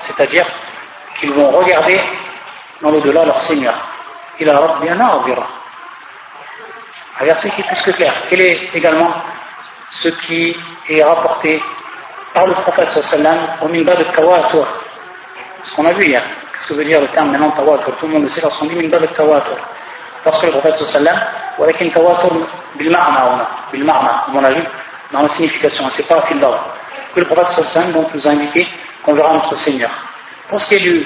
c'est-à-dire 0.00 0.46
qu'ils 1.18 1.32
vont 1.32 1.50
regarder 1.50 2.00
dans 2.82 2.90
l'au-delà 2.90 3.24
leur 3.24 3.40
Seigneur. 3.42 3.74
Il 4.40 4.48
a 4.50 4.60
Un 7.18 7.24
verset 7.24 7.50
qui 7.50 7.60
est 7.62 7.64
plus 7.64 7.82
que 7.82 7.90
clair. 7.92 8.12
Quel 8.28 8.40
est 8.40 8.70
également 8.74 9.10
ce 9.90 10.08
qui 10.08 10.56
est 10.88 11.02
rapporté 11.02 11.62
par 12.34 12.46
le 12.46 12.52
prophète 12.52 12.90
sallam 13.02 13.38
au 13.62 13.68
minba 13.68 13.94
de 13.94 14.04
tawatur? 14.04 14.66
Ce 15.64 15.74
qu'on 15.74 15.86
a 15.86 15.92
vu 15.92 16.04
hier. 16.04 16.22
Qu'est-ce 16.52 16.66
que 16.68 16.74
veut 16.74 16.84
dire 16.84 17.00
le 17.00 17.08
terme 17.08 17.30
maintenant 17.30 17.50
tawatur? 17.52 17.96
Tout 17.96 18.06
le 18.06 18.12
monde 18.12 18.24
le 18.24 18.28
sait 18.28 18.42
lorsqu'on 18.42 18.66
dit 18.66 18.76
minba 18.76 18.98
de 18.98 19.06
tawatur. 19.06 19.56
Lorsque 20.26 20.42
le 20.42 20.50
prophète 20.50 20.76
sallam 20.76 21.16
ولكن 21.57 21.91
تواتر 21.91 22.31
بالمعنى 22.75 23.17
هنا 23.17 23.47
بالمعنى 23.71 24.09
comme 24.25 24.37
on 24.37 24.41
l'a 24.41 24.51
vu 24.51 24.63
dans 25.11 25.21
la 25.21 25.29
signification 25.29 25.89
c'est 25.89 26.07
pas 26.07 26.21
fil 26.27 26.39
d'ordre 26.39 26.65
que 27.13 27.19
le 27.19 27.25
prophète 27.25 27.65
sallam 27.67 27.91
donc 27.91 28.13
nous 28.13 28.27
a 28.27 28.31
indiqué 28.31 28.67
qu'on 29.03 29.13
verra 29.13 29.33
notre 29.33 29.55
Seigneur 29.55 29.89
pour 30.49 30.61
ce 30.61 30.69
qui 30.69 30.75
est 30.75 30.79
du 30.79 31.05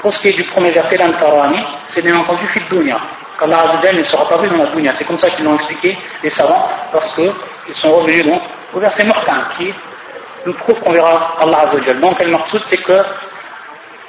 pour 0.00 0.12
ce 0.12 0.18
qui 0.20 0.28
est 0.28 0.32
du 0.32 0.44
premier 0.44 0.70
verset 0.70 0.96
l'antarani 0.96 1.60
c'est 1.88 2.02
bien 2.02 2.16
entendu 2.16 2.46
fil 2.48 2.62
dunya 2.70 2.98
qu'Allah 3.38 3.58
Azzawajal 3.64 3.96
ne 3.96 4.04
sera 4.04 4.28
pas 4.28 4.38
vu 4.38 4.48
dans 4.48 4.56
la 4.56 4.66
dunya 4.66 4.92
c'est 4.96 5.04
comme 5.04 5.18
ça 5.18 5.30
qu'ils 5.30 5.44
l'ont 5.44 5.56
expliqué 5.56 5.96
les 6.22 6.30
savants 6.30 6.68
parce 6.92 7.14
qu'ils 7.14 7.74
sont 7.74 7.92
revenus 7.96 8.24
donc 8.24 8.42
au 8.74 8.78
verset 8.80 9.04
muhkam 9.04 9.42
qui 9.56 9.72
nous 10.46 10.54
prouve 10.54 10.78
qu'on 10.80 10.92
verra 10.92 11.36
Allah 11.40 11.58
Azzawajal 11.66 12.00
donc 12.00 12.18
le 12.20 12.30
maqsoud 12.30 12.62
c'est 12.64 12.78
que 12.78 12.98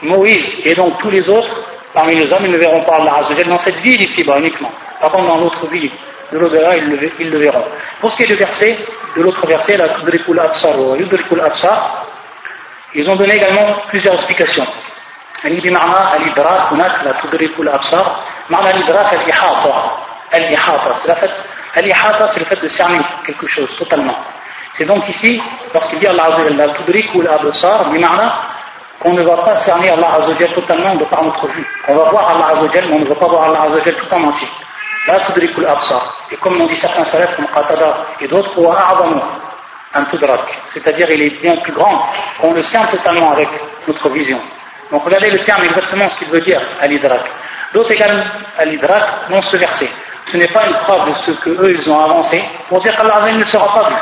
Moïse 0.02 0.62
et 0.64 0.76
donc 0.76 0.98
tous 1.00 1.10
les 1.10 1.28
autres 1.30 1.64
parmi 1.94 2.14
les 2.16 2.32
hommes, 2.32 2.46
ils 2.46 2.52
ne 2.52 2.58
verront 2.58 2.82
pas 2.82 2.98
Allah 2.98 3.16
Azzawajal 3.22 3.48
dans 3.48 3.58
cette 3.58 3.78
ville 3.78 4.02
ici-bas 4.02 4.38
uniquement. 4.38 4.72
Par 5.02 5.12
contre, 5.12 5.28
dans 5.28 5.38
l'autre 5.38 5.68
ville, 5.68 5.92
de 6.32 6.38
l'au-delà, 6.38 6.76
ils, 6.78 7.12
ils, 7.20 7.30
le 7.30 7.38
verront. 7.38 7.66
Pour 8.02 8.12
ce 8.12 8.18
qui 8.18 8.24
est 8.24 8.28
du 8.28 8.36
verset, 8.36 8.78
de 9.16 9.22
l'autre 9.22 9.46
verset, 9.48 9.78
la 9.78 9.90
Tudrikul 9.90 10.40
Absar 10.40 10.78
ou 10.80 10.96
Yudrikul 10.96 11.40
Absar, 11.42 12.06
ils 12.94 13.10
ont 13.10 13.16
donné 13.16 13.36
également 13.36 13.76
plusieurs 13.88 14.16
explications. 14.16 14.68
بمعنى 15.46 16.18
الإدراك 16.18 16.74
هناك 16.74 16.92
لا 17.06 17.14
تدرك 17.24 17.60
الأبصار 17.60 18.20
معنى 18.50 18.72
الإدراك 18.72 19.14
الإحاطة 19.14 19.98
الإحاطة 20.34 20.96
c'est 20.98 21.08
la 21.08 21.16
fait 21.16 21.32
الإحاطة 21.78 22.28
c'est 22.28 22.40
le 22.40 22.46
fait 22.46 22.62
de 22.64 22.68
cerner 22.70 23.00
quelque 23.24 23.46
chose 23.46 23.70
totalement 23.78 24.18
c'est 24.74 24.86
donc 24.86 25.08
ici 25.10 25.40
lorsqu'il 25.76 26.00
dit 26.00 26.08
Allah 26.08 26.24
Azza 26.24 26.38
wa 26.38 26.50
Jalla 26.50 26.70
tudriku 26.70 27.22
al-absar 27.22 27.84
بمعنى 27.84 28.30
qu'on 29.00 29.14
ne 29.14 29.22
va 29.22 29.38
pas 29.38 29.58
cerner 29.58 29.90
Allah 29.90 30.08
Azzawajal 30.20 30.54
totalement 30.54 30.96
de 30.96 31.06
par 31.06 31.24
notre 31.24 31.48
vue. 31.48 31.66
On 31.88 31.96
va 31.96 32.10
voir 32.10 32.30
Allah 32.32 32.48
Azzawajal, 32.58 32.88
mais 32.90 32.96
on 32.96 33.00
ne 33.00 33.06
va 33.06 33.16
pas 33.16 33.28
voir 33.28 33.44
Allah 33.50 33.62
Azzawajal 33.64 33.96
tout 33.96 34.14
en 34.14 34.24
entier. 34.24 34.48
la. 35.07 35.17
Et 36.31 36.37
comme 36.37 36.59
l'ont 36.59 36.67
dit 36.67 36.77
certains 36.77 37.05
salafs 37.05 37.37
comme 37.37 37.47
Qatada 37.47 38.07
et 38.21 38.29
d'autres, 38.29 38.59
wa 38.59 38.77
a'zamu 38.79 39.21
un 39.95 40.05
tudrak. 40.05 40.41
C'est-à-dire, 40.69 41.11
il 41.11 41.23
est 41.23 41.41
bien 41.41 41.57
plus 41.57 41.73
grand 41.73 42.09
qu'on 42.41 42.53
le 42.53 42.63
sent 42.63 42.81
totalement 42.91 43.33
avec 43.33 43.49
notre 43.87 44.09
vision. 44.09 44.41
Donc, 44.91 45.05
regardez 45.05 45.31
le 45.31 45.45
terme 45.45 45.65
exactement 45.65 46.09
ce 46.09 46.19
qu'il 46.19 46.29
veut 46.29 46.41
dire, 46.41 46.61
al-idrak. 46.81 47.23
L'autre 47.75 47.91
également, 47.93 48.25
al-idrak, 48.59 49.31
dans 49.31 49.43
ce 49.43 49.57
verset. 49.57 49.89
Ce 50.27 50.37
n'est 50.37 50.49
pas 50.49 50.67
une 50.67 50.75
preuve 50.75 51.09
de 51.09 51.15
ce 51.15 51.31
qu'eux, 51.33 51.77
ils 51.79 51.91
ont 51.91 51.99
avancé 51.99 52.43
pour 52.69 52.81
dire 52.81 52.95
qu'Allah 52.95 53.33
ne 53.33 53.45
sera 53.45 53.73
pas 53.73 53.89
vu. 53.89 53.97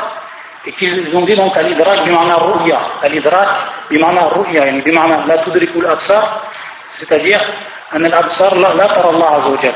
Et 0.65 0.71
qu'ils 0.73 1.15
ont 1.15 1.21
dit 1.21 1.35
donc 1.35 1.57
al-idrak 1.57 2.03
bimana 2.03 2.35
ru'ya. 2.35 2.79
Al-idrak 3.01 3.47
bimana 3.89 4.29
ru'ya, 4.29 4.71
bimana 4.83 5.25
la 5.27 5.39
tudrikul 5.39 5.85
absar. 5.87 6.43
C'est-à-dire, 6.89 7.41
an 7.93 8.03
al-absar 8.03 8.55
la 8.55 8.87
tara 8.87 9.09
Allah 9.09 9.41
azawajal. 9.41 9.73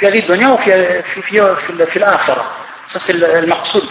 في 0.00 0.06
هذه 0.08 0.18
الدنيا 0.18 0.48
وفي 0.48 1.02
في 1.02 1.22
في, 1.22 1.56
في, 1.56 1.86
في 1.86 1.96
الآخرة 1.96 2.44
ça 2.88 2.98
c'est 2.98 3.10
المقصود 3.10 3.88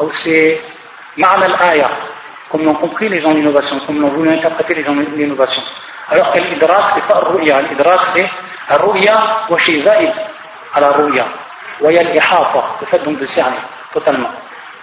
أو 0.00 0.10
c'est 0.10 0.66
معنى 1.18 1.46
الآية 1.46 1.90
comme 2.50 2.64
l'ont 2.64 2.74
compris 2.74 3.08
les 3.08 3.20
gens 3.20 3.34
d'innovation 3.34 3.80
comme 3.86 4.00
l'ont 4.00 4.08
voulu 4.08 4.30
interpréter 4.30 4.74
les 4.74 4.84
gens 4.84 4.94
d'innovation 4.94 5.62
alors 6.10 6.32
que 6.32 6.38
l'idrak 6.38 6.84
c'est 6.94 7.06
pas 7.06 7.18
الرؤيا 7.18 7.62
l'idrak 7.62 8.00
c'est 8.14 8.28
الرؤيا 8.70 9.18
وشيء 9.50 9.80
زائد 9.80 10.12
على 10.74 10.86
الرؤيا 10.88 11.26
وهي 11.80 12.00
الإحاطة 12.00 12.76
le 12.80 12.86
fait 12.86 13.02
donc 13.04 13.18
de 13.18 13.26
cerner 13.26 13.60
totalement 13.92 14.30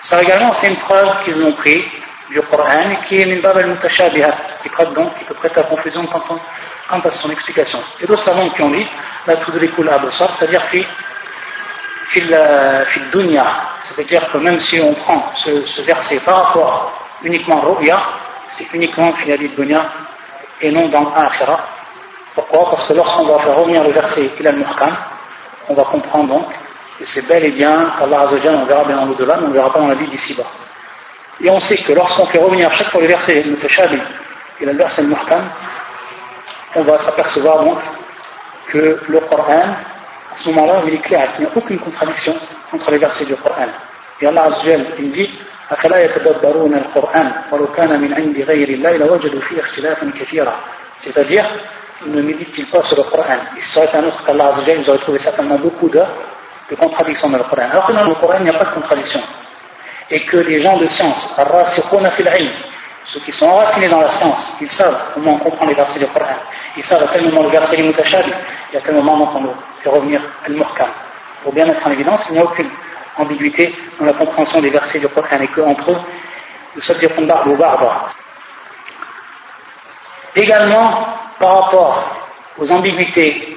Ça 0.02 0.22
également, 0.24 0.54
c'est 0.60 0.70
une 0.70 0.78
preuve 0.78 1.24
qu'ils 1.26 1.44
ont 1.44 1.52
pris 1.54 1.84
du 2.30 2.42
Coran 2.44 2.96
qui 3.08 3.20
est 3.22 3.26
minbab 3.26 3.58
al-mutashabihat, 3.58 4.34
qui 4.64 4.70
prête 4.70 4.94
donc, 4.94 5.18
qui 5.18 5.26
peut 5.26 5.34
prêter 5.34 5.60
à 5.60 5.64
confusion 5.64 6.06
quant, 6.06 6.22
quant 6.90 7.00
à 7.00 7.12
son 7.12 7.30
explication. 7.30 7.80
Et 8.00 8.06
d'autres 8.06 8.24
savants 8.24 8.50
qui 8.50 8.62
ont 8.62 8.70
dit, 8.70 8.88
la 9.27 9.37
tudrikul 9.37 9.89
absar, 9.89 10.33
c'est-à-dire 10.35 10.63
fil 12.09 12.39
dunya, 13.13 13.47
c'est-à-dire 13.83 14.31
que 14.31 14.39
même 14.39 14.61
si 14.61 14.81
on 14.81 14.95
prend 14.95 15.31
ce, 15.35 15.65
ce 15.65 15.83
verset 15.83 16.21
par 16.21 16.45
rapport 16.45 16.93
uniquement 17.23 17.61
ru'ya, 17.61 18.01
c'est 18.51 18.73
uniquement 18.73 19.13
fi 19.15 19.37
dunya 19.37 19.91
et 20.61 20.71
non 20.71 20.89
dans 20.89 21.11
l'akhira. 21.11 21.61
Pourquoi? 22.35 22.71
Parce 22.71 22.87
que 22.87 22.93
lorsqu'on 22.95 23.25
va 23.25 23.39
faire 23.39 23.57
revenir 23.57 23.83
le 23.85 23.91
verset 23.91 24.31
il 24.39 24.47
al-muhkam, 24.47 24.97
on 25.69 25.75
va 25.75 25.85
comprendre 25.85 26.35
donc 26.35 26.53
et 27.01 27.07
c'est 27.07 27.27
bel 27.27 27.45
et 27.45 27.51
bien 27.51 27.93
qu'Allah 27.99 28.21
Azzawajal, 28.21 28.55
on 28.55 28.65
verra 28.67 28.85
bien 28.85 28.97
dans 28.97 29.07
l'au-delà, 29.07 29.37
mais 29.39 29.47
on 29.47 29.49
ne 29.49 29.55
verra 29.55 29.73
pas 29.73 29.81
dans 29.81 29.89
la 29.89 29.95
vie 29.95 30.07
d'ici-bas. 30.07 30.47
Et 31.41 31.51
on 31.51 31.59
sait 31.59 31.79
que 31.79 31.93
lorsqu'on 31.93 32.27
fait 32.27 32.39
revenir 32.39 32.73
chaque 32.73 32.91
fois 32.91 33.01
le 33.01 33.09
verset 33.09 33.43
Mutashabi 33.45 33.99
et 34.61 34.65
le 34.65 34.73
verset 34.73 35.03
Muhkam, 35.03 35.49
on 36.77 36.83
va 36.83 36.99
s'apercevoir 36.99 37.65
donc 37.65 37.79
que 38.67 39.01
le 39.09 39.21
Coran, 39.21 39.75
à 40.33 40.37
ce 40.37 40.49
moment-là, 40.51 40.83
il 40.87 40.95
est 40.95 40.99
clair, 40.99 41.29
il 41.39 41.43
n'y 41.43 41.47
a 41.47 41.51
aucune 41.55 41.79
contradiction 41.79 42.35
entre 42.73 42.91
les 42.91 42.99
versets 42.99 43.25
du 43.25 43.37
Coran. 43.37 43.67
Et 44.21 44.27
Allah 44.27 44.45
Azzawajal, 44.45 44.87
il 44.99 45.11
dit 45.11 45.31
C'est-à-dire, 50.99 51.45
ne 52.07 52.23
méditent-ils 52.23 52.67
pas 52.67 52.83
sur 52.83 52.97
le 52.97 53.03
Coran? 53.05 53.39
Et 53.57 53.61
si 53.61 53.79
un 53.79 54.05
autre 54.05 54.25
qu'Allah 54.25 54.49
Azzawajal, 54.49 54.81
ils 54.81 54.91
auraient 54.91 54.99
trouvé 54.99 55.19
certainement 55.19 55.57
beaucoup 55.57 55.89
de, 55.89 56.03
de 56.71 56.75
contradictions 56.77 57.31
dans 57.31 57.39
le 57.39 57.45
Coran. 57.45 57.69
Alors 57.71 57.87
que 57.87 57.93
dans 57.93 58.05
le 58.05 58.15
Coran, 58.15 58.37
il 58.39 58.45
n'y 58.45 58.51
a 58.51 58.55
pas 58.55 58.65
de 58.65 58.75
contradiction. 58.75 59.21
Et 60.11 60.21
que 60.21 60.37
les 60.37 60.61
gens 60.61 60.77
de 60.77 60.87
science, 60.87 61.29
ceux 63.05 63.21
qui 63.21 63.33
sont 63.33 63.47
enracinés 63.47 63.89
dans 63.89 64.01
la 64.01 64.11
science, 64.11 64.53
ils 64.61 64.71
savent 64.71 65.13
comment 65.15 65.35
on 65.35 65.39
comprend 65.39 65.67
les 65.67 65.75
versets 65.75 65.99
du 65.99 66.07
Coran. 66.07 66.37
Ils 66.77 66.83
savent 66.83 67.03
à 67.03 67.07
quel 67.13 67.25
moment 67.25 67.43
le 67.43 67.51
verset 67.51 67.79
est 67.79 67.83
mutashari 67.83 68.33
et 68.73 68.77
à 68.79 68.81
quel 68.81 68.95
moment 68.95 69.31
on 69.35 69.55
fait 69.83 69.91
revenir 69.91 70.23
al-muhkam. 70.47 70.89
Pour 71.43 71.53
bien 71.53 71.67
mettre 71.67 71.87
en 71.87 71.91
évidence 71.91 72.25
qu'il 72.25 72.33
n'y 72.33 72.41
a 72.41 72.45
aucune 72.45 72.71
ambiguïté 73.19 73.75
dans 73.99 74.07
la 74.07 74.15
compréhension 74.15 74.61
des 74.61 74.71
versets 74.71 75.01
du 75.01 75.09
Coran 75.09 75.41
et 75.41 75.49
qu'entre 75.49 75.91
eux, 75.91 76.01
nous 76.75 76.81
sommes 76.81 76.99
des 76.99 77.09
ou 77.17 77.57
barbares. 77.57 78.15
Également, 80.35 81.07
par 81.39 81.65
rapport 81.65 82.17
aux 82.59 82.73
ambiguïtés 82.73 83.57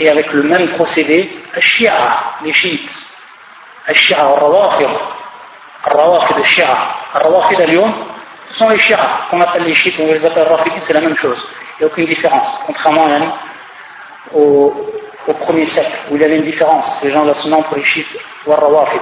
et 0.00 0.08
avec 0.08 0.32
le 0.32 0.42
même 0.42 0.68
procédé, 0.70 1.30
Shia, 1.58 1.94
les 2.42 2.52
chiites, 2.52 2.92
Shia, 3.92 4.20
al-Rawafir, 4.20 4.88
al-Rawafir, 5.84 6.36
al-Shia, 6.36 6.76
al-Rawafir, 7.14 7.60
al 7.60 7.70
ce 7.70 8.17
sont 8.50 8.68
les 8.68 8.78
chiites 8.78 8.98
qu'on 9.30 9.40
appelle 9.40 9.64
les 9.64 9.74
chiites, 9.74 9.96
on 9.98 10.12
les 10.12 10.24
appelle 10.24 10.46
rafidites, 10.48 10.82
c'est 10.84 10.92
la 10.92 11.00
même 11.00 11.16
chose. 11.16 11.38
Il 11.78 11.84
n'y 11.84 11.90
a 11.90 11.92
aucune 11.92 12.06
différence, 12.06 12.58
contrairement 12.66 13.08
au, 14.32 14.92
au, 15.26 15.32
premier 15.34 15.66
siècle, 15.66 15.92
où 16.10 16.16
il 16.16 16.22
y 16.22 16.24
avait 16.24 16.36
une 16.36 16.42
différence, 16.42 17.00
les 17.02 17.10
gens 17.10 17.22
de 17.22 17.28
la 17.28 17.34
sunna 17.34 17.56
entre 17.58 17.76
les 17.76 17.84
chiites 17.84 18.06
ou 18.46 18.50
rawafid. 18.50 19.00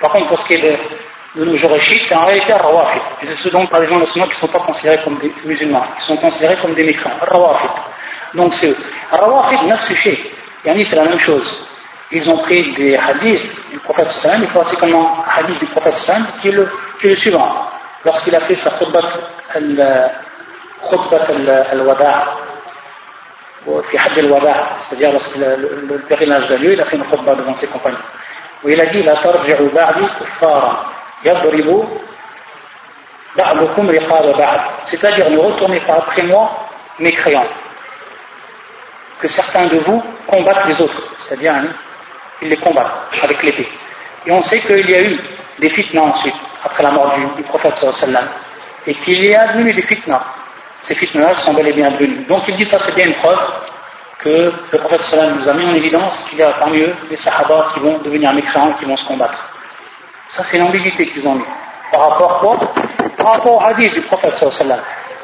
Par 0.00 0.12
contre, 0.12 0.28
pour 0.28 0.38
ce 0.40 0.46
qui 0.46 0.54
est 0.54 0.78
de, 1.36 1.44
nos 1.44 1.56
jours 1.56 1.78
chiites, 1.80 2.02
c'est 2.08 2.14
en 2.14 2.26
réalité 2.26 2.52
rawafid. 2.52 3.02
Et 3.22 3.26
c'est 3.26 3.36
ce 3.36 3.48
dont 3.48 3.66
par 3.66 3.80
les 3.80 3.88
gens 3.88 3.96
de 3.96 4.04
la 4.04 4.06
sunna 4.06 4.26
qui 4.26 4.32
ne 4.32 4.36
sont 4.36 4.48
pas 4.48 4.60
considérés 4.60 5.00
comme 5.02 5.18
des 5.18 5.32
musulmans, 5.44 5.84
qui 5.98 6.04
sont 6.04 6.16
considérés 6.16 6.56
comme 6.56 6.74
des 6.74 6.84
mécréants, 6.84 7.16
rawafid. 7.20 7.70
Donc 8.34 8.54
c'est 8.54 8.68
eux. 8.68 8.76
Rawafid, 9.10 9.62
neuf 9.66 9.82
sujet. 9.84 10.18
Yani, 10.64 10.84
c'est 10.84 10.96
la 10.96 11.04
même 11.04 11.18
chose. 11.18 11.66
Ils 12.10 12.28
ont 12.28 12.38
pris 12.38 12.72
des 12.74 12.96
hadiths 12.96 13.70
du 13.70 13.78
prophète 13.78 14.08
sallam, 14.10 14.42
il 14.42 14.48
faut 14.48 14.60
particulièrement 14.60 15.24
un 15.24 15.40
hadith 15.40 15.58
du 15.58 15.66
prophète 15.66 15.96
sallam 15.96 16.26
qui 16.40 16.48
est 16.48 16.52
le, 16.52 16.68
qui 17.00 17.06
est 17.06 17.10
le 17.10 17.16
suivant 17.16 17.70
lorsqu'il 18.04 18.34
a 18.34 18.40
fait 18.40 18.56
sa 18.56 18.70
khutbat 18.78 19.08
al-wada' 21.72 22.48
في 23.66 23.98
حج 23.98 24.18
الوداع 24.18 24.66
c'est-à-dire 24.88 25.12
lorsqu'il 25.12 25.42
le 25.42 25.98
pèlerinage 26.08 26.48
de 26.48 26.56
lieu 26.56 26.72
il 26.72 26.80
a 26.80 26.84
fait 26.84 26.96
une 26.96 27.04
khutbah 27.04 27.34
devant 27.34 27.54
ses 27.54 27.66
compagnons 27.66 27.98
où 28.64 28.68
il 28.68 28.80
a 28.80 28.86
dit 28.86 29.02
لا 29.02 29.14
ترجعوا 29.14 29.68
بعدي 29.74 30.06
كفارا 30.20 30.86
يضرب 31.24 31.88
بعضكم 33.36 33.90
رقاب 33.90 34.36
بعض 34.38 34.60
c'est-à-dire 34.84 35.30
ne 35.30 35.38
retournez 35.38 35.80
pas 35.80 35.94
après 35.94 36.22
moi 36.22 36.68
mécréants 36.98 37.46
que 39.20 39.28
certains 39.28 39.66
de 39.66 39.78
vous 39.78 40.02
combattent 40.26 40.66
les 40.66 40.80
autres 40.80 41.02
c'est-à-dire 41.18 41.54
hein, 41.54 41.66
ils 42.42 42.48
les 42.48 42.56
combattent 42.56 43.00
avec 43.22 43.42
l'épée 43.42 43.68
et 44.26 44.30
on 44.30 44.42
sait 44.42 44.60
qu'il 44.60 44.88
y 44.88 44.94
a 44.94 45.02
eu 45.02 45.18
des 45.58 45.70
fitnas 45.70 46.02
ensuite 46.12 46.40
après 46.64 46.82
la 46.82 46.90
mort 46.90 47.14
du, 47.16 47.42
du 47.42 47.42
prophète 47.42 47.76
sallam, 47.76 48.28
et 48.86 48.94
qu'il 48.94 49.24
y 49.24 49.34
a 49.34 49.48
devenu 49.48 49.72
des 49.72 49.82
fitnas. 49.82 50.22
Ces 50.82 50.94
fitnas 50.94 51.36
sont 51.36 51.54
bel 51.54 51.66
et 51.66 51.72
bien 51.72 51.90
devenus. 51.90 52.26
Donc 52.26 52.46
il 52.48 52.56
dit 52.56 52.64
ça 52.64 52.78
c'est 52.78 52.94
bien 52.94 53.06
une 53.06 53.14
preuve 53.14 53.38
que 54.18 54.52
le 54.72 54.78
prophète 54.78 55.02
sallam 55.02 55.40
nous 55.40 55.48
a 55.48 55.52
mis 55.54 55.64
en 55.64 55.74
évidence 55.74 56.20
qu'il 56.28 56.38
y 56.38 56.42
a 56.42 56.50
parmi 56.50 56.80
eux 56.80 56.94
des 57.08 57.16
sahaba 57.16 57.68
qui 57.74 57.80
vont 57.80 57.98
devenir 57.98 58.32
mécréants 58.32 58.70
et 58.70 58.78
qui 58.78 58.84
vont 58.84 58.96
se 58.96 59.06
combattre. 59.06 59.50
Ça 60.30 60.44
c'est 60.44 60.58
l'ambiguïté 60.58 61.08
qu'ils 61.08 61.26
ont 61.26 61.34
mis. 61.34 61.44
Par 61.92 62.10
rapport 62.10 62.36
à 62.36 62.38
quoi? 62.40 62.58
Par 63.16 63.32
rapport 63.32 63.56
au 63.56 63.64
hadith 63.64 63.94
du 63.94 64.02
prophète 64.02 64.36
sallam. 64.36 64.80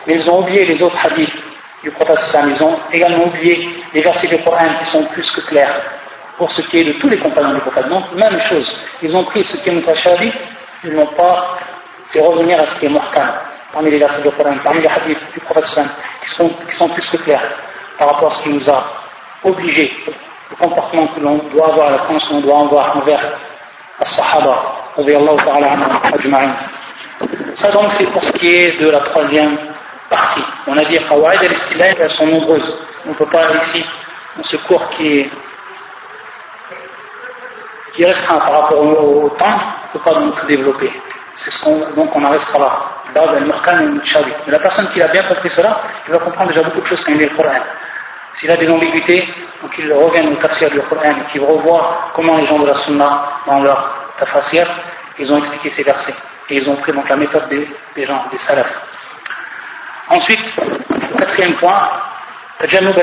Mais 0.06 0.14
ils 0.14 0.30
ont 0.30 0.40
oublié 0.40 0.64
les 0.64 0.82
autres 0.82 0.98
hadiths 1.04 1.36
du 1.82 1.90
prophète 1.90 2.20
sallam. 2.20 2.52
Ils 2.56 2.62
ont 2.62 2.78
également 2.92 3.24
oublié 3.26 3.68
les 3.92 4.02
versets 4.02 4.28
du 4.28 4.38
Coran 4.42 4.68
qui 4.78 4.90
sont 4.90 5.04
plus 5.04 5.30
que 5.30 5.40
clairs 5.42 5.80
pour 6.36 6.50
ce 6.50 6.62
qui 6.62 6.78
est 6.78 6.84
de 6.84 6.92
tous 6.94 7.08
les 7.08 7.18
compagnons 7.18 7.54
du 7.54 7.60
prophète. 7.60 7.88
Donc, 7.88 8.12
même 8.14 8.40
chose. 8.40 8.76
Ils 9.02 9.14
ont 9.16 9.24
pris 9.24 9.44
ce 9.44 9.56
qui 9.58 9.68
est 9.68 9.72
mutashabi 9.72 10.32
ils 10.84 10.94
n'ont 10.94 11.06
pas 11.06 11.56
fait 12.10 12.20
revenir 12.20 12.60
à 12.60 12.66
ce 12.66 12.80
qui 12.80 12.86
est 12.86 12.88
muhkam 12.88 13.32
parmi 13.72 13.90
les 13.90 13.98
versets 13.98 14.22
du 14.22 14.30
Coran, 14.30 14.54
parmi 14.62 14.80
les 14.80 14.88
hadiths 14.88 15.32
du 15.32 15.40
prophète 15.40 15.64
qui 16.22 16.30
sont, 16.30 16.48
qui 16.48 16.76
sont 16.76 16.88
plus 16.88 17.06
que 17.10 17.16
clairs 17.18 17.42
par 17.98 18.08
rapport 18.12 18.32
à 18.32 18.36
ce 18.36 18.42
qui 18.44 18.50
nous 18.50 18.70
a 18.70 18.84
obligés, 19.42 19.92
le 20.50 20.56
comportement 20.56 21.06
que 21.08 21.20
l'on 21.20 21.38
doit 21.52 21.68
avoir, 21.68 21.90
la 21.90 21.98
conscience 21.98 22.28
que 22.28 22.32
l'on 22.34 22.40
doit 22.40 22.60
avoir 22.60 22.96
envers 22.96 23.20
as-sahaba, 24.00 24.84
ça 27.56 27.70
donc 27.72 27.92
c'est 27.98 28.06
pour 28.12 28.22
ce 28.22 28.32
qui 28.32 28.54
est 28.54 28.80
de 28.80 28.90
la 28.90 29.00
troisième 29.00 29.56
partie. 30.08 30.42
On 30.68 30.76
a 30.76 30.84
dit 30.84 30.98
Qawaid 30.98 31.40
al 31.42 31.96
elles 31.98 32.10
sont 32.10 32.26
nombreuses. 32.26 32.78
On 33.06 33.10
ne 33.10 33.14
peut 33.14 33.26
pas 33.26 33.42
ici, 33.64 33.84
dans 34.36 34.44
ce 34.44 34.56
cours 34.56 34.88
qui 34.90 35.20
est, 35.20 35.30
qui 37.94 38.02
est 38.02 38.06
restreint 38.06 38.38
par 38.38 38.62
rapport 38.62 38.80
au 38.80 39.28
temps, 39.30 39.58
ne 39.94 39.98
peut 39.98 40.10
pas 40.10 40.18
donc 40.18 40.46
développer. 40.46 40.90
C'est 41.36 41.50
ce 41.50 41.64
qu'on, 41.64 41.78
donc 41.94 42.14
on 42.14 42.24
en 42.24 42.30
restera 42.30 42.58
là. 42.58 42.72
Mais 43.14 44.52
la 44.52 44.58
personne 44.58 44.88
qui 44.90 45.00
a 45.00 45.08
bien 45.08 45.22
compris 45.24 45.50
cela, 45.50 45.80
il 46.06 46.12
va 46.12 46.18
comprendre 46.18 46.48
déjà 46.48 46.62
beaucoup 46.62 46.80
de 46.80 46.86
choses 46.86 47.02
quand 47.04 47.12
il 47.12 47.18
lit 47.18 47.28
le 47.28 47.36
Coran. 47.36 47.52
S'il 48.34 48.50
a 48.50 48.56
des 48.56 48.68
ambiguïtés, 48.68 49.28
donc 49.62 49.72
il 49.78 49.92
revient 49.92 50.26
au 50.26 50.34
tafsir 50.34 50.68
du 50.70 50.80
Coran 50.80 51.14
et 51.20 51.30
qu'il 51.30 51.42
revoit 51.42 52.10
comment 52.14 52.36
les 52.38 52.46
gens 52.46 52.58
de 52.58 52.66
la 52.66 52.74
Sunna, 52.74 53.24
dans 53.46 53.62
leur 53.62 54.12
tafsir, 54.18 54.66
ils 55.18 55.32
ont 55.32 55.38
expliqué 55.38 55.70
ces 55.70 55.84
versets. 55.84 56.14
Et 56.50 56.56
ils 56.56 56.68
ont 56.68 56.76
pris 56.76 56.92
donc 56.92 57.08
la 57.08 57.16
méthode 57.16 57.48
des, 57.48 57.68
des 57.94 58.04
gens, 58.04 58.26
des 58.30 58.38
salafs. 58.38 58.80
Ensuite, 60.10 60.44
quatrième 61.16 61.54
point, 61.54 61.88
c'est-à-dire 62.60 62.94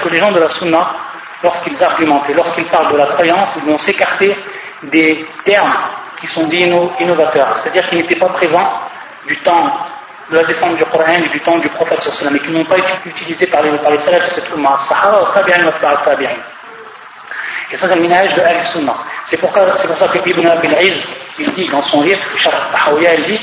que 0.00 0.08
les 0.08 0.18
gens 0.18 0.32
de 0.32 0.40
la 0.40 0.48
Sunna, 0.50 0.94
lorsqu'ils 1.42 1.82
argumentent 1.82 2.28
et 2.30 2.34
lorsqu'ils 2.34 2.66
parlent 2.66 2.92
de 2.92 2.98
la 2.98 3.06
croyance, 3.06 3.56
ils 3.56 3.64
vont 3.64 3.78
s'écarter 3.78 4.36
des 4.83 5.25
termes 5.45 5.73
qui 6.19 6.27
sont 6.27 6.47
dits 6.47 6.71
innovateurs, 6.99 7.55
c'est-à-dire 7.57 7.89
qui 7.89 7.95
n'étaient 7.95 8.15
pas 8.15 8.29
présents 8.29 8.69
du 9.27 9.37
temps 9.37 9.71
de 10.29 10.37
la 10.37 10.43
descente 10.43 10.77
du 10.77 10.85
Coran 10.85 11.23
et 11.25 11.29
du 11.29 11.39
temps 11.39 11.57
du 11.57 11.69
prophète 11.69 12.05
et 12.05 12.39
qui 12.39 12.51
n'ont 12.51 12.65
pas 12.65 12.77
été 12.77 12.91
utilisés 13.05 13.47
par 13.47 13.63
les, 13.63 13.71
par 13.71 13.91
les 13.91 13.97
salafs 13.97 14.27
de 14.27 14.33
cette 14.33 14.49
umma, 14.51 14.77
sahara, 14.77 15.31
tabi'in 15.33 15.65
wa 15.65 15.71
tabi'in. 16.05 16.37
Et 17.71 17.77
ça, 17.77 17.87
c'est 17.87 17.95
le 17.95 18.01
minage 18.01 18.33
de 18.35 18.41
Al-Sunnah. 18.41 18.97
C'est 19.25 19.37
pour, 19.37 19.51
c'est 19.75 19.87
pour 19.87 19.97
ça 19.97 20.07
que 20.07 20.27
Ibn 20.27 20.47
Abil 20.47 20.75
Iz, 20.81 21.15
il 21.37 21.53
dit 21.53 21.67
dans 21.67 21.83
son 21.83 22.01
livre, 22.01 22.19
Sharh 22.35 22.71
Tahawiyya, 22.71 23.15
il 23.15 23.23
dit 23.25 23.39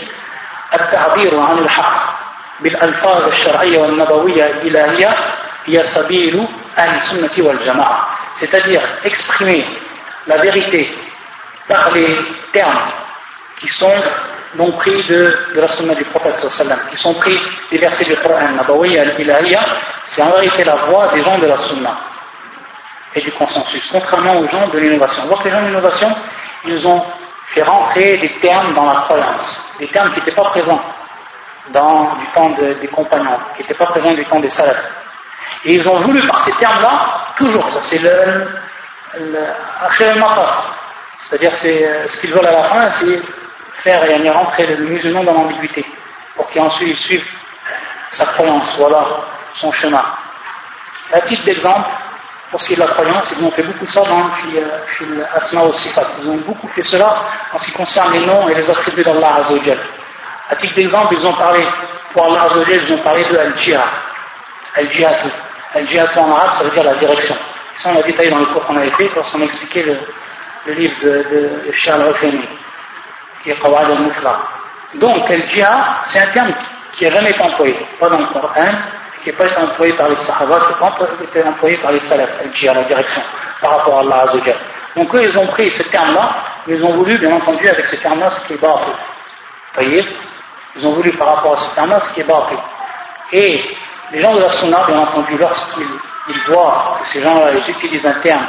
التعبير 0.74 1.40
عن 1.40 1.58
الحق 1.58 2.18
بالألفاظ 2.60 3.22
الشرعية 3.28 3.78
والنبوية 3.78 4.46
الإلهية 4.46 5.14
هي 5.66 5.84
سبيل 5.84 6.46
أهل 6.78 6.96
السنة 6.96 7.46
والجماعة. 7.46 8.08
C'est-à-dire 8.34 8.82
exprimer 9.04 9.64
la 10.26 10.36
vérité 10.38 10.92
par 11.67 11.91
les 11.91 12.17
termes 12.51 12.91
qui 13.59 13.67
sont 13.67 13.93
donc 14.55 14.77
pris 14.77 15.03
de, 15.07 15.37
la 15.55 15.67
sunna 15.69 15.95
du 15.95 16.03
prophète 16.05 16.35
qui 16.89 16.97
sont 16.97 17.13
pris 17.15 17.37
des 17.71 17.77
versets 17.77 18.03
du 18.03 18.15
Coran 18.17 18.57
al-Ilahiyya, 18.57 19.65
c'est 20.05 20.21
en 20.21 20.31
réalité 20.31 20.63
la 20.63 20.75
voix 20.75 21.07
des 21.13 21.23
gens 21.23 21.37
de 21.37 21.47
la 21.47 21.57
sunna 21.57 21.97
et 23.15 23.21
du 23.21 23.31
consensus, 23.31 23.83
contrairement 23.91 24.39
aux 24.39 24.47
gens 24.47 24.67
de 24.67 24.79
l'innovation. 24.79 25.23
Que 25.27 25.43
les 25.45 25.51
gens 25.51 25.61
de 25.61 25.67
l'innovation, 25.67 26.15
ils 26.65 26.87
ont 26.87 27.03
fait 27.47 27.63
rentrer 27.63 28.17
des 28.17 28.29
termes 28.39 28.73
dans 28.73 28.91
la 28.91 29.01
croyance, 29.01 29.73
des 29.79 29.87
termes 29.87 30.11
qui 30.13 30.19
n'étaient 30.19 30.31
pas 30.31 30.49
présents 30.49 30.81
dans 31.69 32.15
du 32.15 32.25
temps 32.27 32.49
des 32.49 32.87
compagnons, 32.87 33.39
qui 33.55 33.61
n'étaient 33.61 33.73
pas 33.73 33.87
présents 33.87 34.13
du 34.13 34.25
temps 34.25 34.39
des 34.39 34.49
salafs. 34.49 34.83
Et 35.63 35.75
ils 35.75 35.87
ont 35.87 35.99
voulu 36.01 36.25
par 36.27 36.43
ces 36.43 36.53
termes-là, 36.53 37.33
toujours, 37.37 37.69
ça 37.71 37.81
c'est 37.81 37.99
le, 37.99 38.47
le 39.19 39.45
c'est-à-dire, 41.27 41.53
c'est, 41.55 41.87
euh, 41.87 42.07
ce 42.07 42.19
qu'ils 42.21 42.33
veulent 42.33 42.45
à 42.45 42.51
la 42.51 42.63
fin, 42.65 42.89
c'est 42.91 43.21
faire 43.83 44.03
et 44.03 44.29
rentrer 44.29 44.67
le 44.67 44.85
musulman 44.85 45.23
dans 45.23 45.33
l'ambiguïté, 45.33 45.85
pour 46.35 46.49
qu'ensuite 46.49 46.89
il 46.89 46.97
suive 46.97 47.25
sa 48.11 48.25
croyance, 48.25 48.65
voilà 48.77 49.05
son 49.53 49.71
chemin. 49.71 50.03
À 51.13 51.21
titre 51.21 51.43
d'exemple, 51.43 51.89
pour 52.49 52.59
ce 52.59 52.67
qui 52.67 52.73
est 52.73 52.75
de 52.75 52.81
la 52.81 52.87
croyance, 52.87 53.25
ils 53.37 53.43
ont 53.43 53.51
fait 53.51 53.63
beaucoup 53.63 53.87
ça 53.87 54.01
dans 54.01 54.29
le 54.51 55.25
Asma 55.35 55.63
au 55.63 55.73
Sifat. 55.73 56.05
Ils 56.21 56.29
ont 56.29 56.37
beaucoup 56.37 56.67
fait 56.69 56.83
cela 56.83 57.23
en 57.53 57.57
ce 57.57 57.65
qui 57.65 57.71
concerne 57.71 58.11
les 58.13 58.25
noms 58.25 58.49
et 58.49 58.55
les 58.55 58.69
attributs 58.69 59.03
d'Allah 59.03 59.35
Azzawajal. 59.45 59.77
À 60.49 60.55
titre 60.55 60.75
d'exemple, 60.75 61.15
ils 61.17 61.25
ont 61.25 61.33
parlé, 61.33 61.65
pour 62.13 62.25
Allah 62.25 62.43
Azzawajal, 62.43 62.81
ils 62.87 62.93
ont 62.93 62.97
parlé 62.99 63.23
de 63.23 63.37
Al-Jihad. 63.37 63.87
Al-Jihad. 64.75 65.31
Al-Jihad 65.73 66.09
en 66.17 66.31
arabe, 66.31 66.57
ça 66.57 66.63
veut 66.65 66.71
dire 66.71 66.83
la 66.83 66.95
direction. 66.95 67.35
Ça, 67.77 67.89
on 67.93 67.99
a 67.99 68.03
détaillé 68.03 68.29
dans 68.29 68.39
le 68.39 68.45
cours 68.47 68.65
qu'on 68.65 68.75
avait 68.75 68.91
fait 68.91 69.09
lorsqu'on 69.15 69.41
a 69.41 69.45
expliqué 69.45 69.83
le, 69.83 69.97
le 70.65 70.73
livre 70.73 70.95
de, 71.03 71.71
Charles 71.73 72.03
Ruffini, 72.03 72.41
qui 73.43 73.51
est 73.51 73.55
Qawad 73.55 73.91
al-Mufla. 73.91 74.39
Donc, 74.95 75.29
le 75.29 75.37
djihad, 75.47 75.79
c'est 76.05 76.19
un 76.19 76.27
terme 76.31 76.53
qui 76.93 77.05
n'a 77.05 77.11
jamais 77.11 77.39
employé, 77.41 77.75
pas 77.99 78.09
dans 78.09 78.19
le 78.19 78.25
Coran, 78.27 78.71
qui 79.23 79.31
n'a 79.31 79.37
pas 79.37 79.61
employé 79.61 79.93
par 79.93 80.09
les 80.09 80.15
Sahaba, 80.17 80.59
qui 80.59 81.23
été 81.23 81.47
employé 81.47 81.77
par 81.77 81.91
les 81.91 81.99
Salaf, 82.01 82.29
le 82.43 82.51
djihad, 82.53 82.75
la 82.75 82.83
direction, 82.83 83.21
par 83.61 83.77
rapport 83.77 83.97
à 83.97 84.01
Allah 84.01 84.23
Azzawajal. 84.23 84.55
Donc, 84.95 85.15
eux, 85.15 85.23
ils 85.23 85.37
ont 85.37 85.47
pris 85.47 85.71
ce 85.71 85.83
terme-là, 85.83 86.35
mais 86.67 86.75
ils 86.75 86.83
ont 86.83 86.93
voulu, 86.93 87.17
bien 87.17 87.33
entendu, 87.33 87.67
avec 87.67 87.85
ce 87.85 87.95
terme-là, 87.95 88.29
ce 88.31 88.47
qui 88.47 88.53
est 88.53 88.61
bâti. 88.61 88.91
Voyez? 89.73 90.05
Ils 90.75 90.85
ont 90.85 90.93
voulu, 90.93 91.11
par 91.13 91.35
rapport 91.35 91.53
à 91.53 91.57
ce 91.57 91.75
terme-là, 91.75 91.99
ce 92.01 92.13
qui 92.13 92.21
est 92.21 92.25
bâti. 92.25 92.55
Et 93.31 93.77
les 94.11 94.19
gens 94.19 94.35
de 94.35 94.41
la 94.41 94.49
Sunna, 94.49 94.83
bien 94.87 94.99
entendu, 94.99 95.37
lorsqu'ils 95.37 96.39
voient 96.47 96.99
que 97.01 97.07
ces 97.07 97.21
gens-là 97.21 97.53
utilisent 97.53 98.05
un 98.05 98.19
terme 98.19 98.45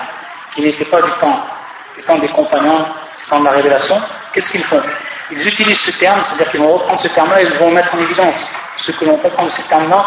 qui 0.54 0.62
n'était 0.62 0.84
pas 0.84 1.00
du 1.00 1.10
temps, 1.20 1.46
temps 2.06 2.18
des 2.18 2.28
compagnons, 2.28 2.86
temps 3.28 3.40
de 3.40 3.44
la 3.44 3.52
révélation, 3.52 4.00
qu'est-ce 4.32 4.50
qu'ils 4.50 4.64
font? 4.64 4.82
Ils 5.30 5.46
utilisent 5.46 5.80
ce 5.80 5.92
terme, 5.92 6.20
c'est-à-dire 6.26 6.50
qu'ils 6.50 6.60
vont 6.60 6.74
reprendre 6.74 7.00
ce 7.00 7.08
terme-là 7.08 7.42
et 7.42 7.46
ils 7.46 7.58
vont 7.58 7.70
mettre 7.70 7.94
en 7.94 7.98
évidence 7.98 8.36
ce 8.78 8.92
que 8.92 9.04
l'on 9.04 9.16
comprend 9.18 9.44
de 9.44 9.50
ce 9.50 9.62
terme-là 9.68 10.06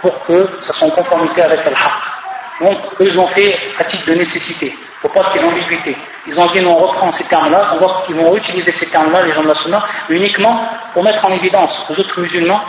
pour 0.00 0.24
que 0.24 0.48
ça 0.60 0.72
soit 0.72 0.88
en 0.88 0.90
conformité 0.90 1.42
avec 1.42 1.60
Al-Haqq. 1.60 2.14
Donc, 2.60 2.78
eux, 3.00 3.18
ont 3.18 3.26
fait 3.28 3.58
à 3.78 3.84
titre 3.84 4.06
de 4.06 4.14
nécessité, 4.14 4.78
pour 5.00 5.10
pas 5.10 5.24
qu'il 5.30 5.40
y 5.40 5.44
ait 5.44 5.48
d'ambiguïté. 5.48 5.96
Ils 6.26 6.38
ont 6.38 6.50
dit, 6.52 6.60
non, 6.60 6.78
on 6.78 6.86
reprend 6.86 7.10
ces 7.12 7.26
termes-là, 7.26 7.72
on 7.74 7.78
voit 7.78 8.04
qu'ils 8.06 8.14
vont 8.14 8.36
utiliser 8.36 8.70
ces 8.72 8.88
termes-là, 8.90 9.24
les 9.24 9.32
gens 9.32 9.42
de 9.42 9.48
la 9.48 9.54
Sunna, 9.54 9.84
uniquement 10.08 10.68
pour 10.92 11.02
mettre 11.02 11.24
en 11.24 11.32
évidence 11.32 11.84
aux 11.90 11.98
autres 11.98 12.20
musulmans 12.20 12.62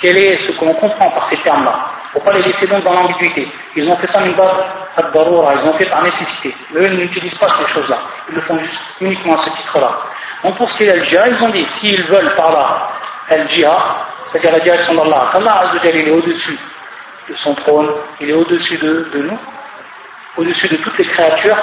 quel 0.00 0.18
est 0.18 0.36
ce 0.38 0.52
qu'on 0.52 0.74
comprend 0.74 1.10
par 1.10 1.26
ces 1.28 1.36
termes-là. 1.38 1.78
Pour 2.14 2.22
pas 2.22 2.32
les 2.32 2.42
laisser 2.42 2.68
donc 2.68 2.84
dans 2.84 2.92
l'ambiguïté? 2.94 3.48
Ils 3.74 3.88
ont 3.90 3.96
fait 3.96 4.06
ça 4.06 4.20
ils 4.24 5.68
ont 5.68 5.72
fait 5.76 5.86
par 5.86 6.02
nécessité. 6.04 6.54
Mais 6.70 6.82
eux 6.82 6.88
n'utilisent 6.88 7.38
pas 7.38 7.48
ces 7.58 7.66
choses-là. 7.72 7.98
Ils 8.28 8.36
le 8.36 8.40
font 8.42 8.56
juste 8.58 8.80
uniquement 9.00 9.34
à 9.34 9.42
ce 9.42 9.50
titre-là. 9.50 9.90
Donc 10.44 10.56
pour 10.56 10.70
ce 10.70 10.78
qui 10.78 10.84
est 10.84 10.90
al 11.18 11.32
ils 11.32 11.42
ont 11.42 11.48
dit, 11.48 11.66
s'ils 11.68 12.04
veulent 12.04 12.32
par 12.36 12.52
là 12.52 12.90
al-jihad, 13.28 13.72
c'est-à-dire 14.26 14.52
la 14.52 14.60
direction 14.60 14.94
d'Allah, 14.94 15.28
qu'Allah 15.32 15.72
il 15.82 16.08
est 16.08 16.10
au-dessus 16.10 16.58
de 17.28 17.34
son 17.34 17.54
trône, 17.54 17.90
il 18.20 18.30
est 18.30 18.34
au-dessus 18.34 18.76
de, 18.76 19.08
nous, 19.14 19.38
au-dessus 20.36 20.68
de 20.68 20.76
toutes 20.76 20.98
les 20.98 21.06
créatures, 21.06 21.56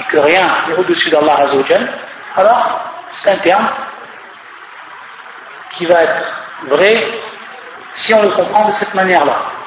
et 0.00 0.02
que 0.10 0.18
rien 0.18 0.48
n'est 0.66 0.74
au-dessus 0.74 1.10
d'Allah 1.10 1.40
Azzawajal, 1.40 1.88
alors 2.36 2.80
c'est 3.12 3.30
un 3.30 3.36
terme 3.36 3.68
qui 5.72 5.86
va 5.86 6.02
être 6.02 6.24
vrai 6.66 7.06
si 7.94 8.14
on 8.14 8.22
le 8.22 8.30
comprend 8.30 8.68
de 8.68 8.72
cette 8.72 8.94
manière-là. 8.94 9.57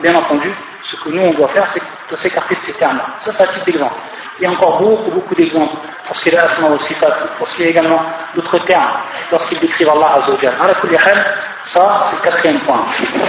Bien 0.00 0.14
entendu, 0.14 0.50
ce 0.82 0.96
que 0.96 1.08
nous 1.10 1.22
on 1.22 1.32
doit 1.32 1.48
faire, 1.48 1.68
c'est 1.72 1.82
de 2.10 2.16
s'écarter 2.16 2.54
de 2.54 2.60
ces 2.60 2.72
termes-là. 2.74 3.06
Ça, 3.20 3.32
c'est 3.32 3.44
un 3.44 3.52
type 3.52 3.64
d'exemple. 3.66 3.94
Il 4.38 4.44
y 4.44 4.46
a 4.46 4.50
encore 4.50 4.80
beaucoup, 4.80 5.10
beaucoup 5.10 5.34
d'exemples 5.34 5.76
pour 6.06 6.16
ce 6.16 6.22
qui 6.22 6.30
est 6.30 6.38
asma 6.38 6.68
au 6.68 6.78
sifat, 6.78 7.10
pour 7.38 7.46
ce 7.46 7.54
qui 7.56 7.62
est 7.64 7.70
également 7.70 8.02
d'autres 8.34 8.58
termes, 8.60 8.90
lorsqu'ils 9.30 9.60
décrivent 9.60 9.90
Allah 9.90 10.18
Azzawajal. 10.18 11.26
Ça, 11.64 12.02
c'est 12.10 12.16
le 12.16 12.22
quatrième 12.22 12.60
point. 12.60 12.84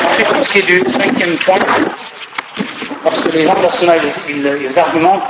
Ensuite, 0.10 0.28
pour 0.28 0.46
ce 0.46 0.52
qui 0.52 0.60
est 0.60 0.62
du 0.64 0.90
cinquième 0.90 1.38
point, 1.38 1.60
parce 3.04 3.20
que 3.20 3.30
les 3.30 3.46
gens 3.46 3.56
ils, 4.28 4.60
ils 4.64 4.80
argumentent, 4.80 5.24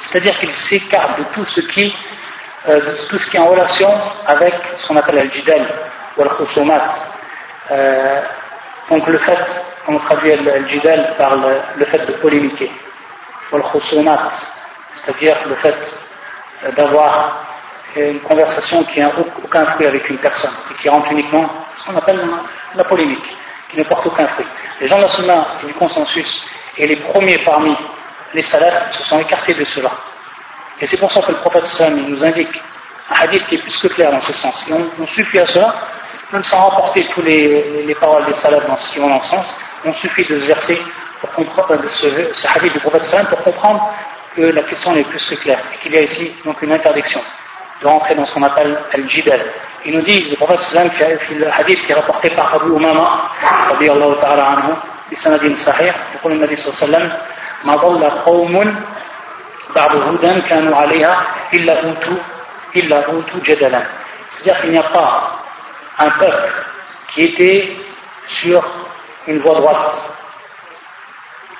c'est-à-dire 0.00 0.38
qu'ils 0.38 0.52
s'écartent 0.52 1.18
de 1.18 1.24
tout 1.34 1.44
ce 1.44 1.60
qui 1.60 1.94
euh, 2.68 2.80
de 2.80 2.96
tout 3.08 3.18
ce 3.18 3.30
qui 3.30 3.36
est 3.36 3.40
en 3.40 3.46
relation 3.46 3.88
avec 4.26 4.52
ce 4.76 4.88
qu'on 4.88 4.96
appelle 4.96 5.18
al-jidal 5.18 5.64
ou 6.16 6.22
al-khusumat. 6.22 6.90
Euh, 7.70 8.20
donc 8.90 9.06
le 9.06 9.18
fait, 9.18 9.38
on 9.86 9.98
traduit 9.98 10.32
al-jidal 10.32 11.14
par 11.16 11.36
le, 11.36 11.84
fait 11.84 12.06
de 12.06 12.12
polémiquer, 12.12 12.70
ou 13.52 13.56
al-khusumat, 13.56 14.30
c'est-à-dire 14.92 15.36
le 15.46 15.54
fait 15.56 15.76
d'avoir 16.76 17.46
une 17.96 18.20
conversation 18.20 18.84
qui 18.84 19.00
n'a 19.00 19.10
aucun 19.44 19.64
fruit 19.66 19.86
avec 19.86 20.08
une 20.08 20.18
personne 20.18 20.52
et 20.70 20.74
qui 20.74 20.88
rentre 20.88 21.10
uniquement 21.12 21.48
ce 21.76 21.84
qu'on 21.84 21.96
appelle 21.96 22.20
la 22.74 22.84
polémique, 22.84 23.36
qui 23.70 23.78
ne 23.78 23.84
porte 23.84 24.06
aucun 24.06 24.26
fruit. 24.28 24.46
Les 24.80 24.88
gens 24.88 24.98
de 24.98 25.02
la 25.02 25.08
sunna 25.08 25.46
et 25.62 25.66
du 25.66 25.74
consensus 25.74 26.46
et 26.76 26.86
les 26.86 26.96
premiers 26.96 27.38
parmi 27.38 27.74
les 28.34 28.42
salafs 28.42 28.92
se 28.92 29.02
sont 29.02 29.18
écartés 29.20 29.54
de 29.54 29.64
cela. 29.64 29.90
Et 30.80 30.86
c'est 30.86 30.96
pour 30.96 31.10
ça 31.10 31.22
que 31.22 31.32
le 31.32 31.38
prophète 31.38 31.66
sallam 31.66 32.08
nous 32.08 32.24
indique 32.24 32.60
un 33.10 33.22
hadith 33.22 33.46
qui 33.46 33.56
est 33.56 33.58
plus 33.58 33.76
que 33.78 33.88
clair 33.88 34.12
dans 34.12 34.20
ce 34.20 34.32
sens. 34.32 34.60
Et 34.68 34.72
on, 34.72 35.06
suffit 35.06 35.38
à 35.38 35.46
cela, 35.46 35.74
même 36.31 36.43
sans 36.43 36.67
rapporter 36.67 37.07
tous 37.13 37.21
les, 37.21 37.83
les, 37.85 37.95
paroles 37.95 38.25
des 38.25 38.33
salafs 38.33 38.67
dans 38.67 38.77
ce 38.77 38.91
qui 38.91 38.99
vont 38.99 39.09
dans 39.09 39.21
ce 39.21 39.29
sens, 39.29 39.57
on 39.85 39.93
suffit 39.93 40.25
de 40.25 40.39
ce 40.39 40.45
verset 40.45 40.77
pour 41.21 41.31
comprendre, 41.31 41.81
de 41.81 41.87
ce, 41.87 42.07
ce 42.33 42.47
hadith 42.47 42.73
du 42.73 42.79
prophète 42.79 43.03
sallam 43.03 43.27
pour 43.27 43.43
comprendre 43.43 43.93
que 44.35 44.41
la 44.41 44.63
question 44.63 44.95
est 44.95 45.03
plus 45.03 45.25
que 45.25 45.35
claire 45.35 45.59
et 45.73 45.77
qu'il 45.77 45.93
y 45.93 45.97
a 45.97 46.01
ici 46.01 46.35
donc 46.43 46.61
une 46.61 46.71
interdiction 46.71 47.21
de 47.81 47.87
rentrer 47.87 48.15
dans 48.15 48.25
ce 48.25 48.33
qu'on 48.33 48.43
appelle 48.43 48.79
al-jidal. 48.93 49.41
Il 49.85 49.95
nous 49.95 50.01
dit, 50.01 50.29
le 50.29 50.35
prophète 50.37 50.61
sallam, 50.61 50.89
le 51.31 51.47
hadith 51.51 51.85
qui 51.85 51.91
est 51.91 51.95
rapporté 51.95 52.29
par 52.31 52.53
Abu 52.55 52.75
Umama, 52.75 53.29
radiallahu 53.69 54.15
ta'ala 54.19 54.45
anhu, 54.47 54.73
بسند 55.13 55.55
صحيح 55.55 55.95
يقول 56.15 56.31
النبي 56.31 56.55
صلى 56.55 56.65
الله 56.69 56.77
عليه 56.79 56.85
وسلم 56.85 57.17
ما 57.63 57.75
ضل 57.75 58.03
قوم 58.03 58.75
بعد 59.75 59.95
هدى 59.95 60.41
كانوا 60.41 60.75
عليها 60.77 61.17
إلا 61.53 61.73
أوتوا 61.85 62.17
إلا 62.75 63.05
أوتوا 63.05 63.39
جدلا 63.45 63.83
c'est-à-dire 64.29 64.61
qu'il 64.61 64.71
n'y 64.71 64.79
a 64.79 64.83
pas 64.83 65.43
un 65.98 66.10
peuple 66.10 66.52
qui 67.08 67.22
était 67.22 67.76
sur 68.24 68.62
une 69.26 69.40
voie 69.40 69.54
droite 69.54 70.18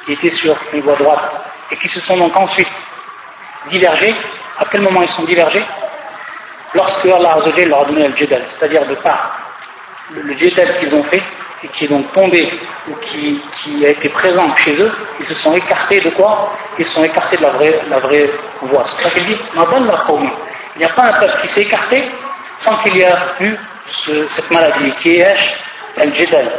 qui 0.09 0.15
était 0.15 0.31
sur 0.31 0.57
une 0.73 0.81
voie 0.81 0.97
droite 0.97 1.45
et 1.71 1.77
qui 1.77 1.89
se 1.89 2.01
sont 2.01 2.17
donc 2.17 2.35
ensuite 2.35 2.69
divergés. 3.69 4.15
À 4.59 4.65
quel 4.71 4.81
moment 4.81 5.03
ils 5.03 5.09
sont 5.09 5.25
divergés? 5.25 5.63
Lorsque 6.75 7.05
Allah 7.05 7.37
leur 7.67 7.81
a 7.83 7.85
donné 7.85 8.09
le 8.09 8.17
jadal, 8.17 8.45
c'est-à-dire 8.49 8.87
de 8.87 8.95
part 8.95 9.39
le, 10.11 10.35
jadal 10.35 10.79
qu'ils 10.79 10.95
ont 10.95 11.05
fait 11.05 11.23
et 11.63 11.69
qui 11.69 11.85
est 11.85 11.89
donc 11.89 12.11
tombé 12.13 12.51
ou 12.89 12.95
qui, 12.97 13.43
qui, 13.57 13.85
a 13.85 13.91
été 13.91 14.09
présent 14.09 14.57
chez 14.57 14.81
eux, 14.81 14.91
ils 15.21 15.27
se 15.27 15.35
sont 15.35 15.55
écartés 15.55 16.01
de 16.01 16.09
quoi? 16.11 16.57
Ils 16.79 16.87
se 16.87 16.95
sont 16.95 17.05
écartés 17.05 17.37
de 17.37 17.43
la 17.43 17.51
vraie, 17.51 17.79
la 17.91 17.99
vraie 17.99 18.31
voie. 18.63 18.85
C'est 18.87 19.03
ça 19.03 19.11
qu'il 19.11 19.27
dit 19.27 19.37
Il 19.55 20.79
n'y 20.79 20.85
a 20.85 20.89
pas 20.89 21.03
un 21.03 21.13
peuple 21.13 21.39
qui 21.43 21.49
s'est 21.49 21.63
écarté 21.63 22.05
sans 22.57 22.77
qu'il 22.79 22.97
y 22.97 23.03
ait 23.03 23.13
eu 23.41 23.57
ce, 23.89 24.29
cette 24.29 24.51
maladie 24.51 24.93
qui 25.01 25.17
est 25.17 25.37
al-jidal. 25.97 26.51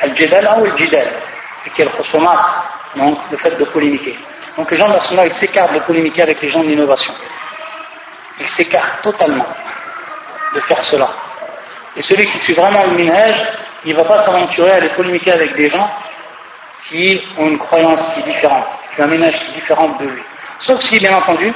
Al-jidal 0.00 0.48
ou 0.58 0.64
al-jidal, 0.64 1.08
qui 1.74 1.82
est 1.82 1.84
le 1.84 1.90
donc 2.96 3.18
le 3.30 3.36
fait 3.38 3.56
de 3.58 3.64
polémiquer. 3.64 4.18
Donc 4.56 4.70
les 4.70 4.76
gens 4.76 4.88
de 4.88 5.16
la 5.16 5.26
ils 5.26 5.34
s'écartent 5.34 5.72
de 5.72 5.80
polémiquer 5.80 6.22
avec 6.22 6.42
les 6.42 6.50
gens 6.50 6.62
de 6.62 6.68
l'innovation. 6.68 7.14
Ils 8.40 8.48
s'écartent 8.48 9.02
totalement 9.02 9.46
de 10.54 10.60
faire 10.60 10.84
cela. 10.84 11.08
Et 11.96 12.02
celui 12.02 12.26
qui 12.26 12.38
suit 12.38 12.54
vraiment 12.54 12.84
le 12.84 12.92
minage, 12.92 13.42
il 13.84 13.92
ne 13.92 13.96
va 13.96 14.04
pas 14.04 14.24
s'aventurer 14.24 14.70
à 14.70 14.74
aller 14.76 14.88
polémiquer 14.90 15.32
avec 15.32 15.54
des 15.56 15.68
gens 15.68 15.90
qui 16.88 17.22
ont 17.38 17.48
une 17.48 17.58
croyance 17.58 18.02
qui 18.12 18.20
est 18.20 18.32
différente, 18.32 18.66
qui 18.94 19.00
ont 19.00 19.04
un 19.04 19.08
ménage 19.08 19.38
qui 19.38 19.52
est 19.52 19.54
différent 19.54 19.88
de 20.00 20.06
lui. 20.06 20.22
Sauf 20.58 20.80
si, 20.82 20.98
bien 20.98 21.16
entendu, 21.16 21.52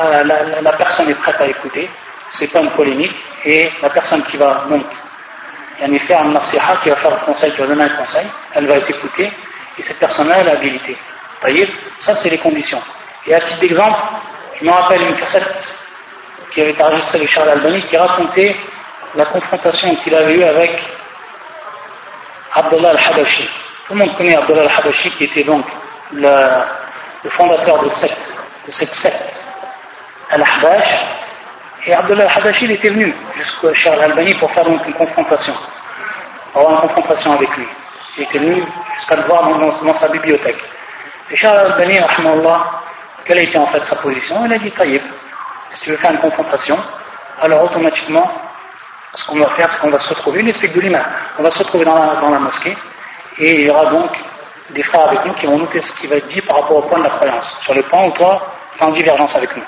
euh, 0.00 0.24
la, 0.62 0.72
personne 0.72 1.08
est 1.10 1.14
prête 1.14 1.40
à 1.40 1.46
écouter, 1.46 1.90
c'est 2.30 2.48
pas 2.52 2.60
une 2.60 2.70
polémique, 2.70 3.14
et 3.44 3.70
la 3.82 3.90
personne 3.90 4.22
qui 4.24 4.36
va 4.36 4.64
donc 4.68 4.84
faire 6.06 6.20
un 6.20 6.32
nasiha, 6.32 6.76
qui 6.82 6.90
va 6.90 6.96
faire 6.96 7.10
le 7.10 7.24
conseil, 7.24 7.52
qui 7.52 7.60
va 7.60 7.66
donner 7.66 7.84
un 7.84 7.88
conseil, 7.90 8.26
elle 8.54 8.66
va 8.66 8.76
être 8.76 8.90
écoutée, 8.90 9.30
et 9.78 9.82
cette 9.82 9.98
personne-là, 9.98 10.38
elle 10.40 10.48
a 10.48 10.54
l'habilité. 10.54 10.96
voyez, 11.40 11.68
ça 11.98 12.14
c'est 12.14 12.30
les 12.30 12.38
conditions. 12.38 12.82
Et 13.26 13.34
à 13.34 13.40
titre 13.40 13.60
d'exemple, 13.60 13.98
je 14.60 14.64
me 14.64 14.70
rappelle 14.70 15.02
une 15.02 15.16
cassette 15.16 15.54
qui 16.50 16.60
avait 16.60 16.70
été 16.70 16.82
enregistrée 16.82 17.18
avec 17.18 17.30
Charles 17.30 17.50
Albani 17.50 17.82
qui 17.82 17.96
racontait 17.96 18.56
la 19.14 19.26
confrontation 19.26 19.94
qu'il 19.96 20.14
avait 20.14 20.34
eue 20.34 20.42
avec 20.42 20.82
Abdullah 22.54 22.90
al-Habashi. 22.90 23.48
Tout 23.86 23.94
le 23.94 24.00
monde 24.00 24.16
connaît 24.16 24.36
Abdullah 24.36 24.62
al-Habashi 24.62 25.10
qui 25.12 25.24
était 25.24 25.44
donc 25.44 25.64
le, 26.12 26.30
fondateur 27.30 27.84
de, 27.84 27.90
cette, 27.90 28.18
de 28.66 28.70
cette 28.70 28.94
secte, 28.94 29.44
Al-Habash. 30.30 30.88
Et 31.86 31.94
Abdullah 31.94 32.24
al-Habashi 32.24 32.64
il 32.64 32.72
était 32.72 32.88
venu 32.88 33.14
jusqu'à 33.36 33.72
Charles 33.74 34.02
Albani 34.02 34.34
pour 34.34 34.50
faire 34.50 34.64
donc 34.64 34.84
une 34.86 34.94
confrontation, 34.94 35.54
avoir 36.54 36.72
une 36.72 36.88
confrontation 36.88 37.32
avec 37.32 37.56
lui. 37.56 37.66
Il 38.16 38.24
était 38.24 38.38
venu 38.38 38.62
jusqu'à 38.96 39.16
le 39.16 39.22
voir 39.22 39.48
dans, 39.48 39.94
sa 39.94 40.08
bibliothèque. 40.08 40.58
Et 41.30 41.36
Charles 41.36 41.72
Albani, 41.72 41.98
quelle 43.24 43.38
a 43.38 43.42
été 43.42 43.58
en 43.58 43.66
fait 43.66 43.84
sa 43.84 43.96
position? 43.96 44.44
Il 44.44 44.52
a 44.52 44.58
dit 44.58 44.70
Taïb, 44.72 45.02
si 45.70 45.82
tu 45.82 45.90
veux 45.90 45.96
faire 45.96 46.10
une 46.10 46.18
confrontation, 46.18 46.78
alors 47.40 47.64
automatiquement 47.64 48.30
ce 49.14 49.26
qu'on 49.26 49.38
va 49.38 49.48
faire, 49.50 49.70
c'est 49.70 49.80
qu'on 49.80 49.90
va 49.90 49.98
se 49.98 50.08
retrouver, 50.08 50.40
il 50.40 50.48
explique 50.48 50.74
de 50.74 50.80
lui 50.80 50.94
on 51.38 51.42
va 51.42 51.50
se 51.50 51.58
retrouver 51.58 51.84
dans 51.84 51.94
la, 51.94 52.38
mosquée, 52.38 52.76
et 53.38 53.60
il 53.60 53.66
y 53.66 53.70
aura 53.70 53.86
donc 53.86 54.10
des 54.70 54.82
frères 54.82 55.08
avec 55.08 55.24
nous 55.24 55.32
qui 55.34 55.46
vont 55.46 55.58
noter 55.58 55.80
ce 55.80 55.92
qui 55.92 56.06
va 56.06 56.16
être 56.16 56.28
dit 56.28 56.42
par 56.42 56.60
rapport 56.60 56.76
au 56.76 56.82
point 56.82 56.98
de 56.98 57.04
la 57.04 57.10
croyance, 57.10 57.58
sur 57.62 57.74
le 57.74 57.82
point 57.82 58.04
où 58.04 58.10
toi, 58.12 58.54
tu 58.76 58.82
es 58.82 58.86
en 58.86 58.90
divergence 58.90 59.34
avec 59.34 59.56
nous. 59.56 59.62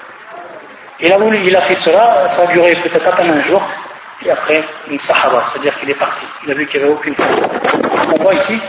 Et 1.03 1.09
là 1.09 1.19
où 1.19 1.33
il 1.33 1.57
a 1.57 1.63
fait 1.63 1.77
cela, 1.77 2.29
ça 2.29 2.43
a 2.43 2.47
duré 2.53 2.77
peut-être 2.77 3.07
à 3.07 3.13
peine 3.13 3.31
un 3.31 3.43
jour, 3.43 3.63
et 4.25 4.31
après, 4.31 4.63
une 4.89 4.99
sahaba, 4.99 5.43
c'est-à-dire 5.51 5.79
qu'il 5.79 5.89
est 5.89 5.95
parti. 5.95 6.27
Il 6.45 6.51
a 6.51 6.55
vu 6.55 6.67
qu'il 6.67 6.81
n'y 6.81 6.87
avait 6.87 6.95
aucune 6.95 7.15
faute. 7.15 7.27
On 8.13 8.23
voit 8.23 8.35
ici 8.35 8.61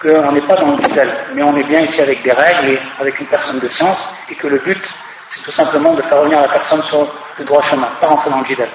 qu'on 0.00 0.32
n'est 0.32 0.40
pas 0.40 0.56
dans 0.56 0.76
le 0.76 0.82
fidèle, 0.82 1.14
mais 1.34 1.42
on 1.42 1.54
est 1.56 1.64
bien 1.64 1.80
ici 1.80 2.00
avec 2.00 2.22
des 2.22 2.32
règles 2.32 2.70
et 2.70 2.78
avec 2.98 3.20
une 3.20 3.26
personne 3.26 3.58
de 3.58 3.68
science, 3.68 4.08
et 4.30 4.34
que 4.34 4.46
le 4.46 4.58
but, 4.58 4.82
c'est 5.28 5.42
tout 5.42 5.52
simplement 5.52 5.92
de 5.92 6.02
faire 6.02 6.18
revenir 6.18 6.40
la 6.40 6.48
personne 6.48 6.82
sur 6.84 7.06
le 7.38 7.44
droit 7.44 7.62
chemin, 7.62 7.88
pas 8.00 8.06
rentrer 8.06 8.30
dans 8.30 8.40
le 8.40 8.46
jidal. 8.46 8.68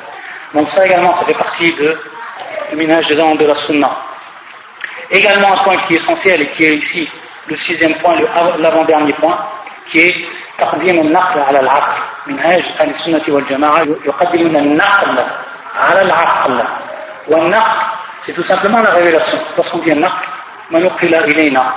Donc 0.53 0.69
ça 0.69 0.85
également, 0.85 1.13
ça 1.13 1.25
fait 1.25 1.33
partie 1.33 1.73
de, 1.73 1.97
du 2.69 2.75
minage 2.75 3.07
des 3.07 3.15
de 3.15 3.45
la 3.45 3.55
sunna. 3.55 3.97
Également 5.09 5.53
un 5.53 5.63
point 5.63 5.77
qui 5.87 5.95
est 5.95 5.97
essentiel 5.97 6.41
et 6.41 6.47
qui 6.47 6.65
est 6.65 6.75
ici 6.75 7.09
le 7.47 7.55
sixième 7.55 7.95
point, 7.95 8.15
l'avant-dernier 8.59 9.13
point, 9.13 9.37
qui 9.87 9.99
est 9.99 10.25
تقديم 10.57 10.99
النقل 10.99 11.39
على 11.39 11.59
العقل 11.59 12.01
من 12.27 12.39
أهل 12.39 12.89
السنة 12.89 13.21
والجماعة 13.27 13.87
يقدمون 14.05 14.55
النقل 14.55 15.23
على 15.75 16.01
العقل 16.01 16.63
والنقل 17.27 17.77
سي 18.19 18.33
تو 18.33 18.43
سامبلومون 18.43 18.83
لا 18.83 18.93
ريفيلاسيون 18.93 19.41
لوسكون 19.57 19.81
دي 19.81 19.91
النقل 19.93 20.25
ما 20.71 20.79
نقل 20.79 21.15
إلينا 21.15 21.73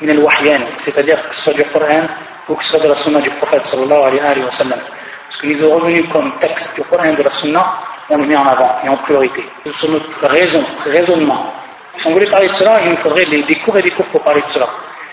من 0.00 0.10
الوحيان 0.10 0.66
سي 0.76 0.90
تادير 0.92 1.18
كو 1.44 1.52
دي 1.52 1.62
القرآن 1.62 2.08
أو 2.50 2.54
كو 2.54 2.78
دي 2.78 2.92
السنة 2.92 3.20
دي 3.20 3.28
البروفيت 3.28 3.64
صلى 3.64 3.82
الله 3.84 4.04
عليه 4.06 4.22
وآله 4.22 4.46
وسلم 4.46 4.80
باسكو 5.26 5.46
ليزو 5.46 5.78
ريفوني 5.78 6.02
كوم 6.02 6.32
تكست 6.40 6.76
دي 6.76 6.82
القران 6.82 7.16
دي 7.16 7.26
السنة 7.26 7.64
On 8.10 8.16
le 8.16 8.24
met 8.24 8.36
en 8.36 8.46
avant 8.46 8.78
et 8.82 8.88
en 8.88 8.96
priorité. 8.96 9.44
Sur 9.70 9.90
notre 9.90 10.26
raison, 10.26 10.64
raisonnement. 10.86 11.52
Si 11.98 12.06
on 12.06 12.12
voulait 12.12 12.30
parler 12.30 12.48
de 12.48 12.54
cela, 12.54 12.80
il 12.82 12.90
nous 12.92 12.96
faudrait 12.96 13.26
des 13.26 13.56
cours 13.56 13.76
et 13.76 13.82
des 13.82 13.90
cours 13.90 14.06
pour 14.06 14.22
parler 14.22 14.40
de 14.40 14.48
cela. 14.48 14.66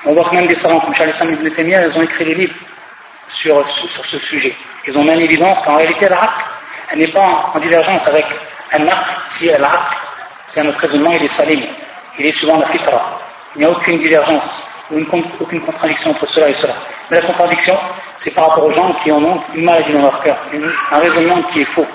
On 0.06 0.14
voit 0.14 0.30
que 0.30 0.36
même 0.36 0.48
des 0.48 0.56
savants 0.56 0.80
comme 0.80 0.94
Charles 0.94 1.12
Ibn 1.20 1.50
Taymiyyah, 1.50 1.88
ils 1.88 1.98
ont 1.98 2.04
écrit 2.04 2.26
des 2.26 2.36
livres 2.36 2.56
sur, 3.30 3.66
ce 3.68 4.20
sujet. 4.20 4.56
Ils 4.88 4.98
ont 4.98 5.04
mis 5.04 5.12
en 5.12 5.20
évidence 5.20 5.60
qu'en 5.62 5.78
réalité, 5.78 6.08
l'aql, 6.08 6.46
elle 6.92 7.00
n'est 7.00 7.08
pas 7.08 7.52
en, 7.54 7.60
divergence 7.60 8.08
avec 8.08 8.26
un 8.72 8.88
aql, 8.88 9.10
si 9.30 9.46
l'aql, 9.46 9.96
c'est 10.46 10.62
un 10.62 10.68
autre 10.68 10.80
raisonnement, 10.80 11.12
il 11.12 11.24
est 11.24 11.28
salim, 11.28 11.62
il 12.20 12.26
est 12.26 12.32
suivant 12.32 12.60
la 12.60 12.68
fitra. 12.68 13.20
Il 13.56 13.60
n'y 13.60 13.66
a 13.66 13.72
aucune 13.72 13.98
divergence 13.98 14.62
ou 14.92 15.00
une, 15.00 15.08
aucune 15.40 15.62
contradiction 15.62 16.12
entre 16.12 16.28
cela 16.28 16.50
et 16.50 16.54
cela. 16.54 16.76
Mais 17.10 17.20
la 17.20 17.28
contradiction, 17.28 17.76
c'est 18.20 18.32
par 18.32 18.50
rapport 18.50 18.66
aux 18.66 18.72
gens 18.72 18.94
qui 19.04 19.12
en 19.12 19.24
ont 19.24 19.42
une 19.56 19.64
maladie 19.64 19.92
dans 19.94 20.04
leur 20.04 20.22
cœur, 20.22 20.38
un 20.92 21.00
raisonnement 21.00 21.42
qui 21.52 21.62
est 21.62 21.66
faux 21.66 21.88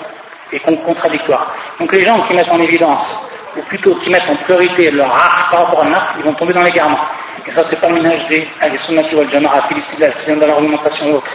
et 0.51 0.59
contradictoire. 0.59 1.55
Donc 1.79 1.93
les 1.93 2.03
gens 2.03 2.19
qui 2.21 2.33
mettent 2.33 2.49
en 2.49 2.59
évidence, 2.59 3.29
ou 3.55 3.61
plutôt 3.61 3.95
qui 3.95 4.09
mettent 4.09 4.29
en 4.29 4.35
priorité 4.35 4.91
leur 4.91 5.13
art 5.13 5.47
par 5.49 5.65
rapport 5.65 5.83
à 5.83 5.89
l'art, 5.89 6.15
ils 6.17 6.23
vont 6.23 6.33
tomber 6.33 6.53
dans 6.53 6.63
l'égarement. 6.63 6.99
Et 7.47 7.51
ça, 7.53 7.63
c'est 7.65 7.79
pas 7.79 7.89
le 7.89 7.95
ménage 7.95 8.27
des 8.27 8.47
sunnati 8.77 9.15
wal 9.15 9.29
jama'a, 9.29 9.67
c'est 10.13 10.35
dans 10.35 10.47
l'argumentation 10.47 11.15
autre. 11.15 11.31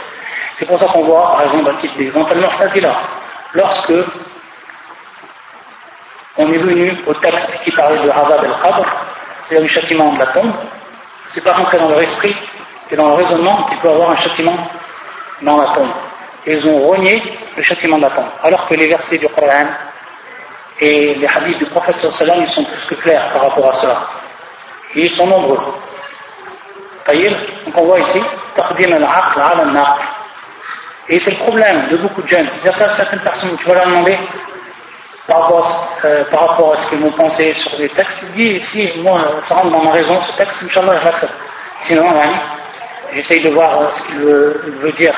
C'est 0.54 0.66
pour 0.66 0.78
ça 0.78 0.86
qu'on 0.86 1.04
voit, 1.04 1.32
par 1.32 1.42
exemple, 1.44 1.70
à 1.70 1.80
titre 1.80 1.96
d'exemple, 1.98 2.32
al 2.32 2.92
lorsque 3.52 3.92
on 6.38 6.52
est 6.52 6.58
venu 6.58 6.96
au 7.06 7.14
texte 7.14 7.60
qui 7.64 7.70
parlait 7.70 7.98
de 7.98 8.10
Hazab 8.10 8.44
el-Qadr, 8.44 8.84
c'est-à-dire 9.40 9.66
du 9.66 9.68
châtiment 9.68 10.12
de 10.12 10.18
la 10.18 10.26
tombe, 10.26 10.52
c'est 11.28 11.42
pas 11.42 11.52
rentré 11.52 11.78
dans 11.78 11.88
leur 11.88 12.00
esprit 12.00 12.34
et 12.90 12.96
dans 12.96 13.08
leur 13.08 13.16
raisonnement 13.16 13.64
qu'il 13.64 13.78
peut 13.78 13.88
avoir 13.88 14.10
un 14.10 14.16
châtiment 14.16 14.56
dans 15.42 15.60
la 15.60 15.74
tombe. 15.74 15.90
Et 16.46 16.54
ils 16.54 16.68
ont 16.68 16.88
renié 16.88 17.22
le 17.56 17.62
châtiment 17.62 17.96
de 17.96 18.02
la 18.02 18.10
tombe. 18.10 18.28
Alors 18.42 18.68
que 18.68 18.74
les 18.74 18.86
versets 18.86 19.18
du 19.18 19.28
Coran 19.28 19.66
et 20.80 21.14
les 21.14 21.26
hadiths 21.26 21.58
du 21.58 21.66
prophète 21.66 21.98
sallallahu 21.98 22.42
ils 22.42 22.48
sont 22.48 22.64
plus 22.64 22.86
que 22.86 22.94
clairs 22.94 23.30
par 23.32 23.42
rapport 23.42 23.70
à 23.70 23.74
cela. 23.74 24.06
Et 24.94 25.06
ils 25.06 25.12
sont 25.12 25.26
nombreux. 25.26 25.60
Donc 27.06 27.76
on 27.76 27.84
voit 27.84 28.00
ici, 28.00 28.20
et 31.08 31.20
c'est 31.20 31.30
le 31.30 31.36
problème 31.36 31.88
de 31.88 31.96
beaucoup 31.98 32.22
de 32.22 32.26
jeunes. 32.26 32.50
C'est-à-dire 32.50 32.92
certaines 32.92 33.20
personnes, 33.20 33.56
tu 33.58 33.66
vas 33.66 33.74
leur 33.74 33.86
demander 33.86 34.18
par 35.28 35.42
rapport, 35.42 35.98
euh, 36.04 36.24
par 36.24 36.48
rapport 36.48 36.72
à 36.72 36.76
ce 36.76 36.88
qu'ils 36.88 37.00
m'ont 37.00 37.10
pensé 37.10 37.52
sur 37.54 37.76
des 37.76 37.88
textes, 37.88 38.22
il 38.22 38.32
dit 38.32 38.60
si 38.60 38.90
moi 38.98 39.20
ça 39.40 39.56
rentre 39.56 39.70
dans 39.70 39.84
ma 39.84 39.92
raison, 39.92 40.20
ce 40.20 40.32
texte, 40.36 40.62
Inch'Allah, 40.64 40.98
je 41.00 41.04
l'accepte. 41.04 41.34
Sinon, 41.86 42.06
j'essaye 43.12 43.42
de 43.42 43.50
voir 43.50 43.80
euh, 43.80 43.92
ce 43.92 44.02
qu'il 44.02 44.16
veut, 44.16 44.92
dire, 44.92 45.14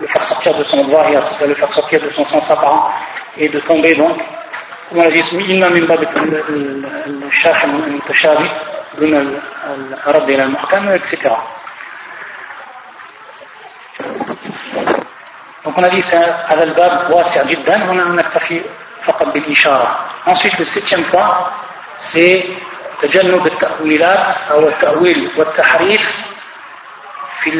le 0.00 0.06
faire 0.06 0.24
sortir 0.24 0.54
de 0.54 0.62
son 0.62 0.84
droit, 0.84 1.06
le 1.46 1.54
faire 1.54 1.70
sortir 1.70 2.00
de 2.00 2.10
son 2.10 2.24
sens 2.24 2.50
apparent, 2.50 2.92
et 3.36 3.48
de 3.48 3.60
tomber 3.60 3.94
donc, 3.94 4.16
comme 4.88 5.00
on 5.00 5.02
l'a 5.02 5.10
dit, 5.10 5.22
إما 9.01 9.19
من 9.19 9.29
باب 9.29 9.31
الشرح 9.31 9.31
المتشابه 9.31 9.37
دون 9.37 9.41
الرد 10.07 10.29
إلى 10.29 10.43
المحكم 10.43 10.99
etc. 10.99 11.29
Donc 15.63 15.77
on 15.77 15.83
a 15.83 15.89
dit 15.89 16.03
c'est 16.09 16.51
هذا 16.51 16.63
الباب 16.63 17.11
واسع 17.11 17.43
جدا 17.43 17.75
هنا 17.75 18.03
نكتفي 18.03 18.61
Ensuite, 20.27 20.59
le 20.59 20.65
septième 20.65 21.03
point, 21.05 21.49
c'est 21.99 22.45
تجنب 23.01 23.47
التأويلات 23.47 24.35
أو 24.51 24.67
التأويل 24.67 25.31
والتحريف 25.37 26.13
في 27.41 27.51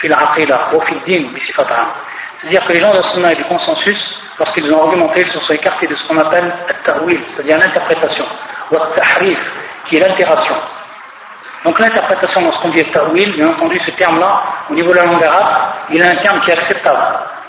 في 0.00 0.06
العقيدة 0.06 0.58
وفي 0.72 0.92
الدين 0.92 1.34
بصفة 1.34 1.74
عامة. 1.74 1.92
C'est-à-dire 2.40 2.66
que 2.66 2.72
les 2.74 2.80
gens 2.80 2.92
de 2.92 2.98
la 2.98 3.02
Sunna 3.02 3.32
et 3.32 3.36
du 3.36 3.44
consensus, 3.44 4.20
lorsqu'ils 4.38 4.70
ont 4.74 4.82
argumenté, 4.84 5.22
ils 5.22 5.30
se 5.30 5.40
sont 5.40 5.54
écartés 5.54 5.86
de 5.86 5.94
ce 5.94 6.06
qu'on 6.06 6.18
appelle 6.18 6.52
le 6.68 7.18
c'est-à-dire 7.28 7.58
l'interprétation, 7.58 8.26
ou 8.70 8.74
le 8.74 8.94
tahrif, 8.94 9.38
qui 9.89 9.97
est 9.97 9.99
l'altération. 9.99 10.55
Donc 11.65 11.77
l'interprétation 11.79 12.41
dans 12.41 12.51
ce 12.51 12.61
qu'on 12.61 12.69
dit 12.69 12.83
ta'wil, 12.85 13.33
bien 13.35 13.49
entendu 13.49 13.79
ce 13.79 13.91
terme-là, 13.91 14.43
au 14.69 14.73
niveau 14.73 14.91
de 14.91 14.95
la 14.95 15.05
langue 15.05 15.23
arabe, 15.23 15.73
il 15.89 16.01
a 16.01 16.11
un 16.11 16.15
terme 16.17 16.39
qui 16.41 16.51
est 16.51 16.53
acceptable. 16.53 17.01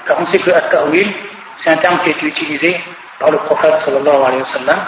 Car 0.07 0.17
on 0.19 0.25
sait 0.25 0.39
que 0.39 0.51
ta'wil, 0.51 1.15
c'est 1.57 1.71
un 1.71 1.77
terme 1.77 1.99
qui 2.01 2.09
a 2.09 2.13
été 2.13 2.27
utilisé 2.27 2.81
par 3.19 3.31
le 3.31 3.39
prophète 3.39 3.81
sallallahu 3.81 4.23
alayhi 4.27 4.41
wa 4.41 4.47
sallam 4.47 4.79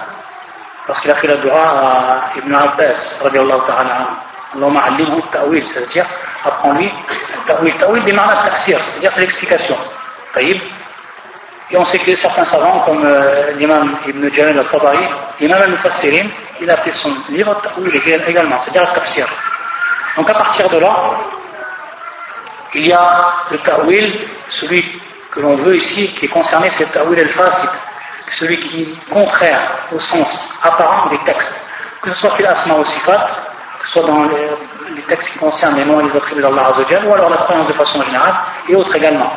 lorsqu'il 0.88 1.10
a 1.10 1.14
fait 1.14 1.28
la 1.28 1.36
dua 1.36 1.54
à 1.54 2.38
Ibn 2.38 2.54
Abbas 2.54 3.18
radiallahu 3.22 3.60
ta'ala 3.66 4.08
Allahumma 4.56 4.80
allimhu 4.80 5.22
ta'wil, 5.30 5.66
c'est-à-dire 5.66 6.06
apprends-lui 6.44 6.90
ta'wil. 7.46 7.76
Ta'wil 7.76 8.02
des 8.04 8.12
marna 8.12 8.42
taksir, 8.42 8.80
c'est-à-dire 8.82 9.12
c'est 9.12 9.20
l'explication. 9.20 9.76
Taïb. 10.34 10.60
Et 11.72 11.76
on 11.78 11.86
sait 11.86 11.98
que 11.98 12.14
certains 12.16 12.44
savants, 12.44 12.80
comme 12.80 13.02
euh, 13.02 13.52
l'imam 13.52 13.96
Ibn 14.06 14.30
Jalal 14.30 14.58
al-Tabari, 14.58 15.08
l'imam 15.40 15.62
al-Mufassirin, 15.62 16.28
il 16.60 16.70
a 16.70 16.74
appelé 16.74 16.94
son 16.94 17.10
livre 17.30 17.58
ta'wil 17.62 18.00
également, 18.28 18.58
c'est-à-dire 18.58 18.90
le 18.90 19.00
tafsir. 19.00 19.26
Donc 20.16 20.28
à 20.28 20.34
partir 20.34 20.68
de 20.68 20.76
là, 20.76 20.94
il 22.74 22.86
y 22.86 22.92
a 22.92 23.34
le 23.50 23.58
ta'wil, 23.58 24.28
celui 24.50 25.00
que 25.30 25.40
l'on 25.40 25.56
veut 25.56 25.76
ici, 25.76 26.12
qui 26.14 26.26
est 26.26 26.28
concerné, 26.28 26.68
c'est 26.72 26.92
Ta'wil 26.92 27.18
al-Fasid, 27.18 27.70
celui 28.34 28.58
qui 28.58 28.82
est 28.82 29.10
contraire 29.10 29.60
au 29.92 29.98
sens 29.98 30.54
apparent 30.62 31.08
des 31.08 31.18
textes, 31.24 31.54
que 32.02 32.10
ce 32.10 32.20
soit 32.20 32.36
fil 32.36 32.46
asma 32.46 32.74
ou 32.74 32.84
sifat, 32.84 33.30
que 33.80 33.86
ce 33.86 33.92
soit 33.92 34.06
dans 34.06 34.24
les, 34.24 35.02
textes 35.08 35.30
qui 35.30 35.38
concernent 35.38 35.76
les 35.76 35.86
noms 35.86 36.00
et 36.00 36.04
les 36.04 36.16
attributs 36.16 36.42
d'Allah 36.42 36.74
ou 37.06 37.14
alors 37.14 37.30
la 37.30 37.36
croyance 37.38 37.66
de 37.66 37.72
façon 37.72 38.02
générale, 38.02 38.34
et 38.68 38.74
autres 38.74 38.94
également. 38.94 39.32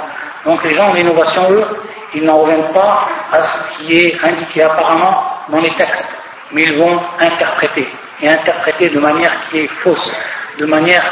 Donc 0.46 0.64
les 0.66 0.76
gens 0.76 0.90
en 0.90 0.96
innovation, 0.96 1.50
eux, 1.50 1.66
ils 2.14 2.24
n'en 2.24 2.38
reviennent 2.38 2.72
pas 2.72 3.08
à 3.32 3.44
ce 3.44 3.78
qui 3.78 3.98
est 3.98 4.24
indiqué 4.24 4.64
apparemment 4.64 5.24
dans 5.50 5.60
les 5.60 5.72
textes, 5.72 6.08
mais 6.52 6.64
ils 6.64 6.78
vont 6.78 7.00
interpréter, 7.20 7.88
et 8.22 8.30
interpréter 8.30 8.90
de 8.90 9.00
manière 9.00 9.32
qui 9.50 9.60
est 9.60 9.68
fausse, 9.68 10.16
de 10.58 10.66
manière 10.66 11.04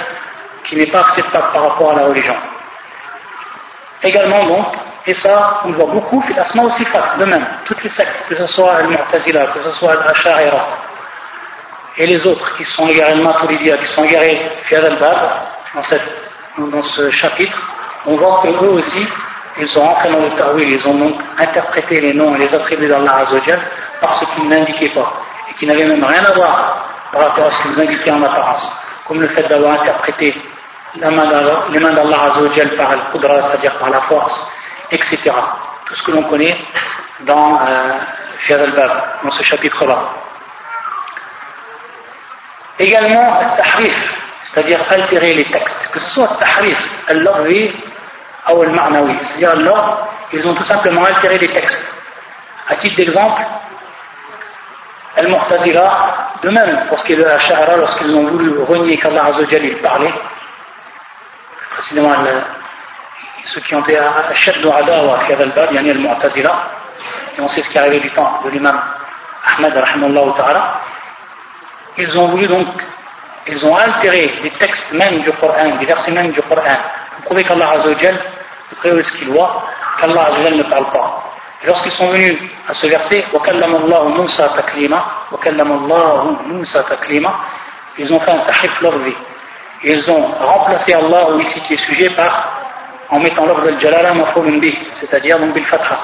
qui 0.64 0.76
n'est 0.76 0.88
pas 0.88 1.02
acceptable 1.02 1.48
par 1.54 1.70
rapport 1.70 1.92
à 1.92 1.96
la 1.96 2.06
religion. 2.08 2.36
Également 4.02 4.46
donc, 4.46 4.68
et 5.06 5.14
ça, 5.14 5.62
on 5.66 5.70
le 5.70 5.76
voit 5.76 5.88
beaucoup, 5.88 6.22
fait 6.22 6.40
asma 6.40 6.64
aussi 6.64 6.86
de 7.20 7.26
même, 7.26 7.46
toutes 7.66 7.84
les 7.84 7.90
sectes, 7.90 8.26
que 8.30 8.36
ce 8.38 8.48
soit 8.48 8.76
al-Mu'tazila, 8.76 9.48
que 9.48 9.64
ce 9.64 9.72
soit 9.72 9.92
al-Asha'ira, 9.92 10.66
et 11.98 12.08
les 12.08 12.26
autres 12.26 12.56
qui 12.58 12.66
sont 12.66 12.88
égarés 12.88 13.14
al 13.14 13.80
qui 13.80 13.88
sont 13.88 14.04
égarés 14.04 14.52
Fiad 14.64 14.84
al-Bab, 14.84 15.18
dans, 16.58 16.68
dans 16.68 16.84
ce 16.84 17.12
chapitre, 17.12 17.62
on 18.06 18.16
voit 18.16 18.42
que 18.44 18.48
eux 18.48 18.72
aussi, 18.72 19.08
ils 19.60 19.68
sont 19.68 19.82
rentrés 19.82 20.10
dans 20.10 20.20
le 20.20 20.30
ta'wil, 20.32 20.70
ils 20.70 20.88
ont 20.88 20.96
donc 20.96 21.16
interprété 21.38 22.02
les 22.02 22.14
noms 22.14 22.36
et 22.36 22.40
les 22.40 22.54
attributs 22.54 22.88
d'Allah 22.88 23.26
Azzawajal 23.28 23.60
par 24.02 24.20
ce 24.20 24.26
qu'ils 24.34 24.50
n'indiquaient 24.50 24.90
pas, 24.90 25.14
et 25.50 25.54
qui 25.54 25.66
n'avaient 25.68 25.86
même 25.86 26.04
rien 26.04 26.24
à 26.26 26.32
voir 26.34 26.90
par 27.12 27.22
rapport 27.22 27.46
à 27.46 27.52
ce 27.52 27.62
qu'ils 27.64 27.82
indiquaient 27.82 28.12
en 28.12 28.24
apparence, 28.24 28.68
comme 29.08 29.22
le 29.22 29.28
fait 29.30 29.48
d'avoir 29.48 29.80
interprété 29.82 30.36
les 30.96 31.10
mains 31.10 31.26
d'Allah 31.26 32.34
Azzawajal 32.34 32.70
par 32.76 32.92
le 32.92 33.02
qudra, 33.12 33.42
c'est-à-dire 33.44 33.74
par 33.76 33.90
la 33.90 34.02
force, 34.02 34.48
etc. 34.92 35.32
Tout 35.86 35.96
ce 35.96 36.04
que 36.04 36.12
l'on 36.12 36.24
connaît 36.24 36.58
dans 37.22 37.60
euh, 37.68 37.94
dans 39.24 39.32
ce 39.32 39.44
chapitre-là. 39.44 40.04
Également, 42.78 43.40
al-tahrif, 43.40 43.96
c'est-à-dire 44.44 44.80
altérer 44.90 45.36
les 45.36 45.46
textes, 45.46 45.78
que 45.94 46.00
ce 46.00 46.12
soit 46.12 46.30
al-tahrif, 46.32 46.78
al-laghi 47.08 47.72
ou 48.52 48.62
al-ma'nawi, 48.62 49.18
c'est-à-dire 49.22 49.56
l'ordre, 49.58 50.08
ils 50.34 50.46
ont 50.46 50.54
tout 50.54 50.64
simplement 50.64 51.06
altéré 51.06 51.38
les 51.38 51.50
textes. 51.50 51.82
À 52.70 52.76
titre 52.76 52.96
d'exemple, 52.96 53.42
Al-Mu'tazila, 55.16 56.32
de 56.42 56.50
même, 56.50 56.86
lorsqu'ils 56.90 57.20
lorsqu'ils 57.20 58.16
ont 58.16 58.28
voulu 58.28 58.60
renier 58.64 58.98
qu'Allah 58.98 59.26
Azzawajal 59.26 59.78
parlait, 59.78 60.14
précisément 61.70 62.14
ceux 63.46 63.62
qui 63.62 63.76
ont 63.76 63.82
été 63.82 63.98
ashaddu 63.98 64.68
adawa 64.68 65.20
fi 65.26 65.34
hadha 65.34 65.44
al-bab 65.44 65.74
yani 65.74 65.92
al-mu'tazila 65.92 66.70
et 67.38 67.42
on 67.42 67.48
sait 67.50 67.62
ce 67.62 67.70
qui 67.70 67.78
est 67.78 67.82
arrivé 67.82 68.00
du 68.00 68.10
temps 68.12 68.42
de 68.44 68.50
l'imam 68.50 68.80
Ahmed 69.46 69.74
rahimahullah 69.76 70.34
ta'ala 70.38 70.82
ils 71.98 72.18
ont 72.18 72.28
voulu 72.28 72.48
donc 72.48 72.68
ils 73.48 73.64
ont 73.66 73.76
altéré 73.76 74.34
les 74.42 74.50
textes 74.52 74.92
même 74.94 75.20
du 75.20 75.32
Coran 75.34 75.78
les 75.80 75.86
versets 75.86 76.12
même 76.12 76.32
du 76.32 76.42
Coran 76.42 76.62
pour 77.16 77.26
prouver 77.26 77.44
qu'Allah 77.44 77.72
Azzawajal 77.72 78.18
prérequis-loi 78.74 79.64
qu'Allah 80.00 80.30
ne 80.52 80.64
parle 80.64 80.92
pas. 80.92 81.24
Et 81.64 81.68
lorsqu'ils 81.68 81.92
sont 81.92 82.08
venus 82.08 82.38
à 82.68 82.74
ce 82.74 82.88
verset, 82.88 83.24
ils 87.98 88.14
ont 88.14 88.20
fait 88.20 88.32
un 88.32 88.38
tahif 88.40 88.82
leur 88.82 88.98
vie. 89.00 89.16
Ils 89.84 90.12
ont 90.12 90.28
remplacé 90.40 90.94
Allah 90.94 91.32
ou 91.32 91.40
ici 91.40 91.62
qui 91.62 91.74
est 91.74 91.78
sujet 91.78 92.10
par 92.12 92.64
en 93.10 93.20
mettant 93.20 93.46
l'ordre 93.46 93.70
de 93.70 93.80
Jalala 93.80 94.14
mafulun 94.14 94.60
c'est-à-dire 95.00 95.38
donc 95.40 95.54
bil 95.54 95.66
fatha. 95.66 96.00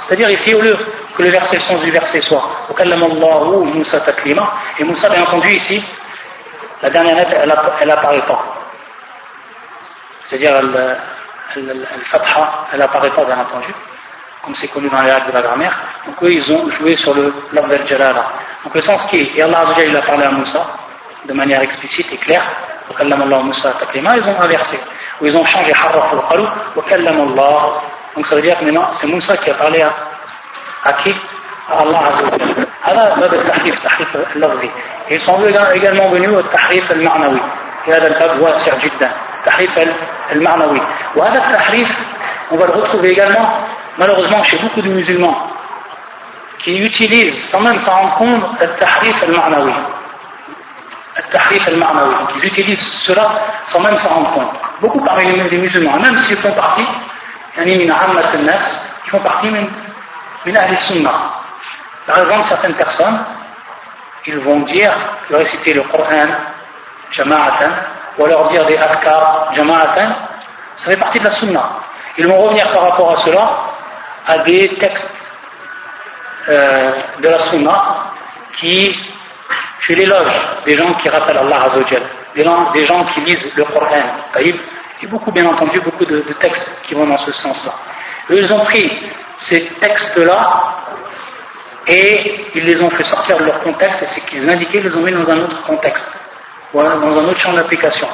C'est-à-dire 0.00 0.30
ici 0.30 0.54
au 0.54 0.62
lieu 0.62 0.76
que 1.16 1.22
le 1.22 1.28
verset, 1.30 1.56
le 1.56 1.62
sens 1.62 1.80
du 1.82 1.90
verset 1.90 2.20
soit 2.20 2.42
Musa 3.74 4.00
taklima, 4.00 4.52
et 4.78 4.84
Moussa 4.84 5.08
bien 5.08 5.22
entendu 5.22 5.50
ici, 5.50 5.82
la 6.82 6.90
dernière 6.90 7.16
lettre 7.16 7.34
elle 7.80 7.88
n'apparaît 7.88 8.22
pas 8.26 8.55
C'est-à-dire 10.27 10.61
le 10.61 11.85
fatha 12.05 12.67
elle 12.73 12.81
apparaît 12.81 13.09
pas 13.09 13.25
bien 13.25 13.37
entendu 13.39 13.73
comme 14.43 14.55
c'est 14.55 14.67
connu 14.69 14.89
dans 14.89 15.01
les 15.01 15.11
règles 15.11 15.27
de 15.27 15.33
la 15.33 15.41
grammaire. 15.41 15.77
Donc 16.05 16.15
eux, 16.23 16.31
ils 16.31 16.51
ont 16.51 16.69
joué 16.71 16.95
sur 16.95 17.13
le 17.13 17.33
l'ordre 17.53 17.69
del 17.69 17.87
jalala. 17.87 18.25
Donc 18.63 18.73
le 18.73 18.81
sens 18.81 19.05
qui 19.07 19.21
est, 19.21 19.37
et 19.37 19.41
Allah 19.43 19.65
il 19.85 19.95
a 19.95 20.01
parlé 20.01 20.25
à 20.25 20.31
Moussa 20.31 20.65
de 21.25 21.33
manière 21.33 21.61
explicite 21.61 22.07
et 22.11 22.17
claire, 22.17 22.43
ils 22.99 23.13
ont 23.13 24.41
inversé, 24.41 24.79
ou 25.21 25.25
ils 25.27 25.37
ont 25.37 25.45
changé 25.45 25.71
harraf 25.71 26.13
al 26.13 27.07
Allah. 27.07 27.81
Donc 28.15 28.27
ça 28.27 28.35
veut 28.35 28.41
dire 28.41 28.57
que 28.59 28.65
maintenant 28.65 28.89
c'est 28.93 29.07
Moussa 29.07 29.37
qui 29.37 29.51
a 29.51 29.53
parlé 29.53 29.81
à, 29.81 29.93
à 30.85 30.93
qui 30.93 31.15
À 31.69 31.81
Allah 31.81 31.99
Azzawajal. 32.13 32.67
هذا 32.83 33.15
باب 33.15 33.33
التحريف 33.33 33.75
التحريف 33.75 34.17
اللفظي 34.35 34.69
ils 35.11 35.21
sont 35.21 35.37
également 35.75 36.09
venus 36.09 36.29
au 36.29 36.39
التحريف 36.39 36.91
المعنوي 36.91 37.39
هذا 37.87 38.07
الباب 38.07 38.41
واسع 38.41 38.75
جدا 38.77 39.11
Tahrif 39.46 39.70
al-Marnawi. 40.32 40.80
Ou 41.14 41.22
avec 41.22 41.42
Tahrif, 41.42 41.88
on 42.50 42.56
va 42.56 42.66
le 42.66 42.72
retrouver 42.72 43.10
également, 43.10 43.48
malheureusement, 43.96 44.42
chez 44.44 44.58
beaucoup 44.58 44.82
de 44.82 44.88
musulmans 44.88 45.50
qui 46.58 46.78
utilisent, 46.78 47.48
sans 47.48 47.60
même 47.60 47.78
s'en 47.78 47.92
rendre 47.92 48.14
compte, 48.16 48.60
le 48.60 48.66
Tahrif 48.78 49.22
al-Marnawi. 49.22 49.72
Tahrif 51.30 51.66
al-Marnawi. 51.68 52.14
Ils 52.36 52.46
utilisent 52.46 53.02
cela 53.04 53.30
sans 53.64 53.80
même 53.80 53.96
s'en 53.98 54.08
rendre 54.08 54.32
compte. 54.32 54.50
Beaucoup 54.80 55.00
parmi 55.00 55.24
les 55.24 55.58
musulmans, 55.58 55.98
même 55.98 56.18
s'ils 56.18 56.36
font 56.38 56.52
partie, 56.52 56.86
qui 57.54 59.10
font 59.10 59.20
partie 59.20 59.50
même 59.50 59.68
al 60.46 60.78
Sunnah. 60.80 61.32
Par 62.06 62.18
exemple, 62.18 62.44
certaines 62.44 62.74
personnes, 62.74 63.18
ils 64.26 64.38
vont 64.38 64.60
dire 64.60 64.92
que 65.28 65.36
réciter 65.36 65.74
le 65.74 65.82
Coran, 65.82 66.28
Jama'atan, 67.10 67.70
ou 68.18 68.24
alors 68.24 68.48
dire 68.48 68.64
des 68.66 68.76
afkar, 68.76 69.52
jama'atan, 69.54 70.10
ça 70.76 70.90
fait 70.90 70.96
partie 70.96 71.18
de 71.18 71.24
la 71.24 71.32
sunnah. 71.32 71.80
Ils 72.18 72.26
vont 72.26 72.38
revenir 72.42 72.70
par 72.72 72.90
rapport 72.90 73.12
à 73.12 73.16
cela 73.18 73.50
à 74.26 74.38
des 74.38 74.68
textes 74.76 75.10
euh, 76.48 76.92
de 77.20 77.28
la 77.28 77.38
sunnah 77.40 78.12
qui 78.58 78.96
fais 79.80 79.94
l'éloge 79.94 80.32
des 80.64 80.76
gens 80.76 80.94
qui 80.94 81.08
rappellent 81.08 81.36
Allah 81.36 81.64
Azzawajal, 81.64 82.02
des, 82.34 82.44
des 82.74 82.86
gens 82.86 83.04
qui 83.04 83.20
lisent 83.20 83.54
le 83.54 83.64
Coran, 83.64 83.88
et 84.40 85.06
beaucoup, 85.06 85.30
bien 85.30 85.46
entendu, 85.46 85.80
beaucoup 85.80 86.04
de, 86.04 86.20
textes 86.40 86.70
qui 86.86 86.94
vont 86.94 87.06
dans 87.06 87.18
ce 87.18 87.32
sens-là. 87.32 87.72
ils 88.30 88.52
ont 88.52 88.60
pris 88.60 88.90
ces 89.38 89.66
textes-là 89.80 90.76
et 91.86 92.46
ils 92.54 92.64
les 92.64 92.82
ont 92.82 92.90
fait 92.90 93.04
sortir 93.04 93.36
de 93.36 93.44
leur 93.44 93.60
contexte, 93.60 94.02
et 94.02 94.06
ce 94.06 94.20
qu'ils 94.26 94.48
indiquaient, 94.48 94.78
ils 94.78 94.88
les 94.88 94.96
ont 94.96 95.02
mis 95.02 95.12
dans 95.12 95.30
un 95.30 95.38
autre 95.38 95.62
contexte, 95.64 96.08
dans 96.82 97.18
un 97.18 97.24
autre 97.24 97.38
champ 97.38 97.52
d'application. 97.52 98.08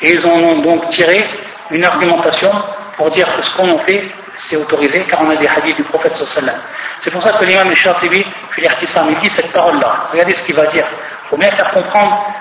Et 0.00 0.12
ils 0.14 0.26
en 0.26 0.30
ont 0.30 0.58
donc 0.58 0.88
tiré 0.90 1.24
une 1.70 1.84
argumentation 1.84 2.50
pour 2.96 3.10
dire 3.10 3.28
que 3.36 3.42
ce 3.42 3.56
qu'on 3.56 3.70
en 3.70 3.78
fait, 3.78 4.04
c'est 4.36 4.56
autorisé, 4.56 5.04
car 5.08 5.20
on 5.22 5.30
a 5.30 5.36
des 5.36 5.46
hadiths 5.46 5.76
du 5.76 5.84
prophète 5.84 6.16
sallallahu 6.16 6.56
c'est 7.02 7.10
pour 7.10 7.22
ça 7.22 7.32
que 7.32 7.44
l'imam 7.44 7.74
Shatibi, 7.74 8.24
il 8.58 9.18
dit 9.20 9.30
cette 9.30 9.52
parole-là. 9.52 10.06
Regardez 10.12 10.34
ce 10.34 10.44
qu'il 10.44 10.54
va 10.54 10.66
dire. 10.66 10.84
Il 11.24 11.28
faut 11.30 11.36
bien 11.36 11.50
faire 11.50 11.72
comprendre 11.72 12.32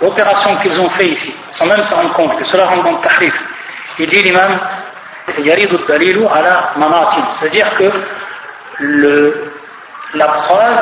l'opération 0.00 0.54
qu'ils 0.62 0.78
ont 0.78 0.88
fait 0.90 1.08
ici, 1.08 1.34
sans 1.50 1.66
même 1.66 1.82
s'en 1.82 1.96
rendre 1.96 2.12
compte 2.12 2.38
que 2.38 2.44
cela 2.44 2.66
rentre 2.66 2.84
dans 2.84 2.92
le 2.92 2.98
tahrif. 2.98 3.34
Il 3.98 4.08
dit 4.08 4.22
l'imam, 4.22 4.60
yaridu 5.38 5.78
dalilu 5.88 6.26
ala 6.32 6.74
manatin. 6.76 7.26
C'est-à-dire 7.40 7.74
que 7.74 7.90
le, 8.78 9.52
la 10.14 10.28
preuve, 10.28 10.78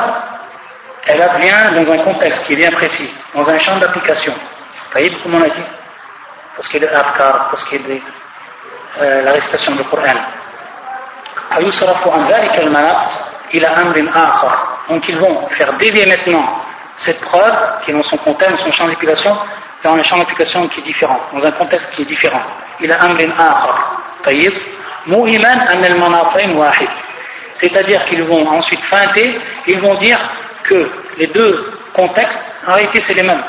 elle 1.05 1.21
advient 1.21 1.85
dans 1.85 1.91
un 1.91 1.97
contexte 1.99 2.43
qui 2.45 2.53
est 2.53 2.57
bien 2.57 2.71
précis, 2.71 3.09
dans 3.35 3.49
un 3.49 3.59
champ 3.59 3.77
d'application. 3.77 4.33
Voyez 4.91 5.11
comment 5.21 5.37
on 5.39 5.41
a 5.41 5.49
dit 5.49 5.63
Parce 6.55 6.67
qu'il 6.69 6.83
est 6.83 6.93
afkar, 6.93 7.49
parce 7.49 7.63
qu'il 7.65 7.89
est 7.89 8.01
euh, 9.01 9.23
la 9.23 9.31
récitation 9.33 9.75
du 9.75 9.83
Coran. 9.83 10.05
Donc 14.89 15.09
ils 15.09 15.17
vont 15.17 15.47
faire 15.49 15.73
dévier 15.73 16.05
maintenant 16.05 16.63
cette 16.97 17.19
preuve 17.21 17.53
qui 17.83 17.91
est 17.91 17.93
dans 17.93 18.03
son 18.03 18.17
contexte, 18.17 18.57
dans 18.57 18.65
son 18.65 18.71
champ 18.71 18.87
d'application, 18.87 19.35
dans 19.83 19.95
un 19.95 20.03
champ 20.03 20.17
d'application 20.17 20.67
qui 20.69 20.79
est 20.79 20.83
différent, 20.83 21.19
dans 21.33 21.45
un 21.45 21.51
contexte 21.51 21.91
qui 21.91 22.03
est 22.03 22.05
différent. 22.05 22.41
Il 22.79 22.91
a 22.91 22.97
C'est-à-dire 27.55 28.05
qu'ils 28.05 28.23
vont 28.23 28.47
ensuite 28.47 28.81
feinter, 28.81 29.39
ils 29.67 29.79
vont 29.81 29.95
dire 29.95 30.19
que 30.63 30.89
les 31.17 31.27
deux 31.27 31.71
contextes, 31.93 32.39
en 32.67 32.73
réalité, 32.73 33.01
c'est 33.01 33.13
les 33.13 33.23
mêmes. 33.23 33.43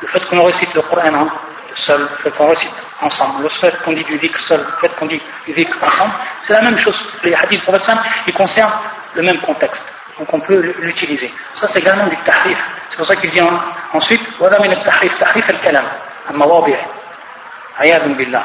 Le 0.00 0.08
fait 0.08 0.24
qu'on 0.26 0.44
récite 0.44 0.72
le 0.74 0.82
Coran 0.82 1.14
hein, 1.14 1.28
seul, 1.74 2.00
le 2.00 2.16
fait 2.22 2.30
qu'on 2.30 2.48
récite 2.48 2.72
ensemble, 3.00 3.42
le 3.42 3.48
fait 3.48 3.74
qu'on 3.84 3.92
dit 3.92 4.04
du 4.04 4.18
dhikr 4.18 4.40
seul, 4.40 4.60
le 4.60 4.88
fait 4.88 4.94
qu'on 4.96 5.06
dit 5.06 5.20
du 5.46 5.52
dhikr 5.52 5.76
ensemble, 5.82 6.14
c'est 6.42 6.52
la 6.52 6.62
même 6.62 6.78
chose. 6.78 6.96
Les 7.24 7.34
hadiths 7.34 7.60
du 7.60 7.64
Prophète 7.64 7.96
ils 8.26 8.34
concernent 8.34 8.72
le 9.14 9.22
même 9.22 9.40
contexte. 9.40 9.82
Donc 10.18 10.32
on 10.32 10.40
peut 10.40 10.74
l'utiliser. 10.80 11.32
Ça, 11.54 11.68
c'est 11.68 11.78
également 11.78 12.06
du 12.06 12.16
tahrif. 12.18 12.58
C'est 12.88 12.96
pour 12.96 13.06
ça 13.06 13.14
qu'il 13.16 13.30
dit 13.30 13.40
ensuite, 13.92 14.20
voilà, 14.38 14.58
min 14.58 14.74
tahrif, 14.74 15.16
tahrif 15.18 15.48
al-kalam, 15.48 15.84
al-mawadi', 16.28 16.74
ayadun 17.78 18.10
billah. 18.10 18.44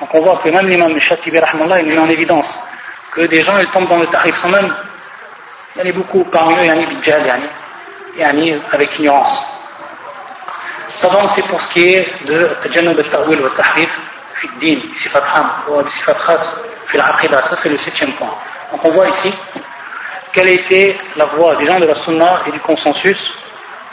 Donc 0.00 0.12
on 0.14 0.20
voit 0.20 0.40
que 0.42 0.48
même 0.48 0.68
l'imam 0.68 0.98
Chatibi, 0.98 1.38
rahmallah, 1.38 1.80
il 1.80 1.86
met 1.86 1.98
en 1.98 2.08
évidence 2.08 2.60
que 3.12 3.22
des 3.22 3.44
gens, 3.44 3.56
ils 3.58 3.68
tombent 3.68 3.88
dans 3.88 3.98
le 3.98 4.06
tahrif 4.08 4.36
sans 4.36 4.48
même. 4.48 4.74
Il 5.76 5.82
y 5.82 5.86
en 5.86 5.90
a 5.90 5.92
beaucoup 5.92 6.24
parmi 6.24 6.54
eux, 6.54 6.64
il 6.64 6.66
y 6.66 6.72
en 6.72 7.34
a 7.34 7.38
et 8.16 8.20
yani, 8.20 8.60
avec 8.72 8.98
ignorance. 8.98 9.38
Ça 10.94 11.08
donc 11.08 11.30
c'est 11.34 11.46
pour 11.46 11.60
ce 11.60 11.72
qui 11.72 11.94
est 11.94 12.24
de 12.26 12.50
Tajanub 12.62 12.98
al-Tawil 12.98 13.40
wa 13.40 13.50
Tahrif 13.50 13.90
fi 14.34 14.48
din, 14.60 14.80
sifat 14.96 15.22
ham, 15.34 15.50
ou 15.68 15.88
sifat 15.88 16.14
khas 16.14 16.56
fi 16.86 16.98
al-aqidah. 16.98 17.42
Ça 17.44 17.56
c'est 17.56 17.70
le 17.70 17.78
septième 17.78 18.12
point. 18.12 18.34
Donc 18.70 18.84
on 18.84 18.90
voit 18.90 19.08
ici 19.08 19.32
quelle 20.32 20.48
a 20.48 20.52
été 20.52 20.98
la 21.16 21.26
voie 21.26 21.56
des 21.56 21.66
gens 21.66 21.78
de 21.78 21.86
la 21.86 21.94
sunna 21.94 22.42
et 22.46 22.52
du 22.52 22.60
consensus 22.60 23.34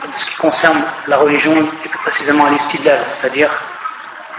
de 0.02 0.18
ce 0.18 0.26
qui 0.26 0.36
concerne 0.36 0.84
la 1.08 1.18
religion 1.18 1.54
et 1.84 1.90
plus 1.90 2.00
précisément 2.00 2.48
l'istidlal, 2.48 3.04
c'est-à-dire 3.08 3.52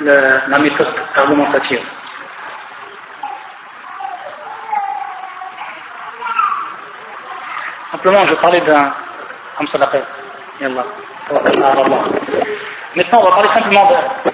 la 0.00 0.58
méthode 0.58 0.94
argumentative. 1.14 1.80
Simplement, 7.90 8.26
je 8.26 8.34
parlais 8.36 8.60
d'un 8.62 8.94
comme 9.61 9.68
ça 9.68 9.76
l'appelle 9.76 10.04
Maintenant, 12.96 13.20
on 13.20 13.24
va 13.24 13.30
parler 13.30 13.48
simplement 13.50 13.90
de, 13.90 14.30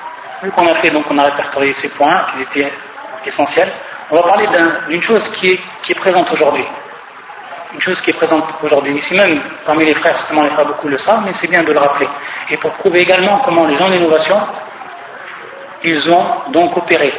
vu 0.47 0.53
qu'on 0.53 0.67
a 0.69 0.75
fait, 0.77 0.91
donc 0.91 1.05
on 1.11 1.19
a 1.19 1.25
répertorié 1.25 1.73
ces 1.73 1.89
points 1.89 2.27
qui 2.33 2.43
étaient 2.43 2.73
essentiels, 3.27 3.73
on 4.11 4.17
va 4.17 4.23
parler 4.23 4.47
d'une 4.89 5.03
chose 5.03 5.29
qui 5.31 5.55
est, 5.55 5.61
qui 5.83 5.93
est 5.93 5.97
présente 5.97 6.31
aujourd'hui. 6.33 6.65
Une 7.75 7.81
chose 7.81 8.01
qui 8.01 8.11
est 8.11 8.13
présente 8.13 8.45
aujourd'hui. 8.63 8.97
Ici 8.97 9.15
même, 9.15 9.41
parmi 9.65 9.85
les 9.85 9.95
frères, 9.95 10.17
certainement 10.17 10.45
les 10.45 10.51
frères 10.51 10.67
beaucoup 10.67 10.89
le 10.89 10.99
savent, 10.99 11.23
mais 11.27 11.33
c'est 11.33 11.49
bien 11.49 11.65
de 11.65 11.73
le 11.73 11.79
rappeler. 11.81 12.09
Et 12.51 12.57
pour 12.57 12.71
prouver 12.75 13.01
également 13.01 13.39
comment 13.39 13.67
les 13.67 13.77
gens 13.77 13.91
d'innovation, 13.91 14.41
ils 15.83 16.09
ont 16.09 16.25
donc 16.53 16.77
opéré. 16.77 17.13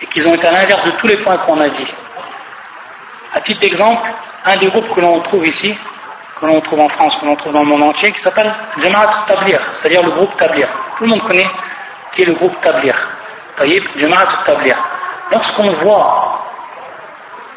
Et 0.00 0.06
qu'ils 0.06 0.26
ont 0.26 0.34
été 0.34 0.46
à 0.46 0.52
l'inverse 0.52 0.84
de 0.86 0.92
tous 0.92 1.06
les 1.06 1.18
points 1.18 1.36
qu'on 1.36 1.60
a 1.60 1.68
dit. 1.68 1.92
À 3.34 3.40
titre 3.42 3.60
d'exemple, 3.60 4.08
un 4.46 4.56
des 4.56 4.68
groupes 4.68 4.88
que 4.94 5.00
l'on 5.00 5.20
trouve 5.20 5.46
ici, 5.46 5.78
que 6.40 6.46
l'on 6.46 6.60
trouve 6.60 6.80
en 6.80 6.88
France, 6.88 7.16
que 7.20 7.26
l'on 7.26 7.36
trouve 7.36 7.52
dans 7.52 7.60
le 7.60 7.66
monde 7.66 7.82
entier, 7.82 8.12
qui 8.12 8.20
s'appelle 8.20 8.52
Jamaat 8.78 9.24
Tablir, 9.26 9.60
c'est-à-dire 9.74 10.02
le 10.02 10.10
groupe 10.10 10.36
Tablir. 10.36 10.68
Tout 10.96 11.04
le 11.04 11.10
monde 11.10 11.22
connaît 11.22 11.46
qui 12.12 12.22
est 12.22 12.26
le 12.26 12.34
groupe 12.34 12.58
Tablir. 12.60 12.94
Taïb, 13.56 13.84
Jamaat 13.96 14.26
Tablir. 14.46 14.76
Lorsqu'on 15.30 15.70
voit 15.72 16.46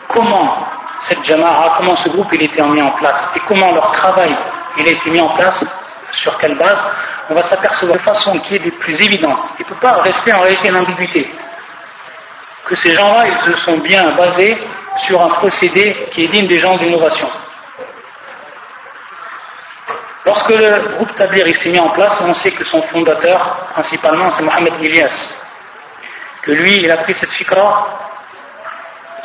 comment 0.10 0.68
cette 1.02 1.24
Jamaat, 1.24 1.76
comment 1.78 1.96
ce 1.96 2.10
groupe 2.10 2.28
il 2.34 2.44
était 2.44 2.62
mis 2.62 2.82
en 2.82 2.92
place 2.92 3.30
et 3.36 3.40
comment 3.48 3.72
leur 3.72 3.92
travail 3.94 4.36
il 4.78 4.88
a 4.88 4.92
été 4.92 5.10
mis 5.10 5.22
en 5.22 5.30
place, 5.30 5.64
sur 6.12 6.38
quelle 6.38 6.56
base, 6.56 6.78
on 7.30 7.36
va 7.36 7.44
s'apercevoir 7.44 7.98
de 7.98 8.04
façon 8.04 8.40
qui 8.40 8.56
est 8.56 8.60
des 8.60 8.72
plus 8.72 9.00
évidente. 9.02 9.40
Il 9.60 9.64
ne 9.64 9.68
peut 9.70 9.80
pas 9.80 10.02
rester 10.02 10.34
en 10.34 10.42
réalité 10.42 10.70
l'ambiguïté. 10.70 11.32
Que 12.66 12.76
ces 12.76 12.94
gens-là, 12.94 13.26
ils 13.28 13.52
se 13.52 13.60
sont 13.60 13.78
bien 13.78 14.12
basés 14.12 14.58
sur 15.00 15.22
un 15.22 15.30
procédé 15.30 16.08
qui 16.12 16.26
est 16.26 16.28
digne 16.28 16.48
des 16.48 16.60
gens 16.60 16.78
d'innovation. 16.78 17.28
Lorsque 20.26 20.50
le 20.50 20.96
groupe 20.96 21.14
Tablir 21.16 21.46
s'est 21.56 21.70
mis 21.70 21.80
en 21.80 21.90
place, 21.90 22.20
on 22.22 22.34
sait 22.34 22.52
que 22.52 22.64
son 22.64 22.82
fondateur, 22.84 23.68
principalement, 23.74 24.32
c'est 24.32 24.44
Mohamed 24.44 24.74
Ilyas. 24.82 25.36
Que 26.42 26.52
lui, 26.52 26.78
il 26.78 26.92
a 26.92 26.98
pris 26.98 27.14
cette 27.14 27.32
fikra, 27.32 28.00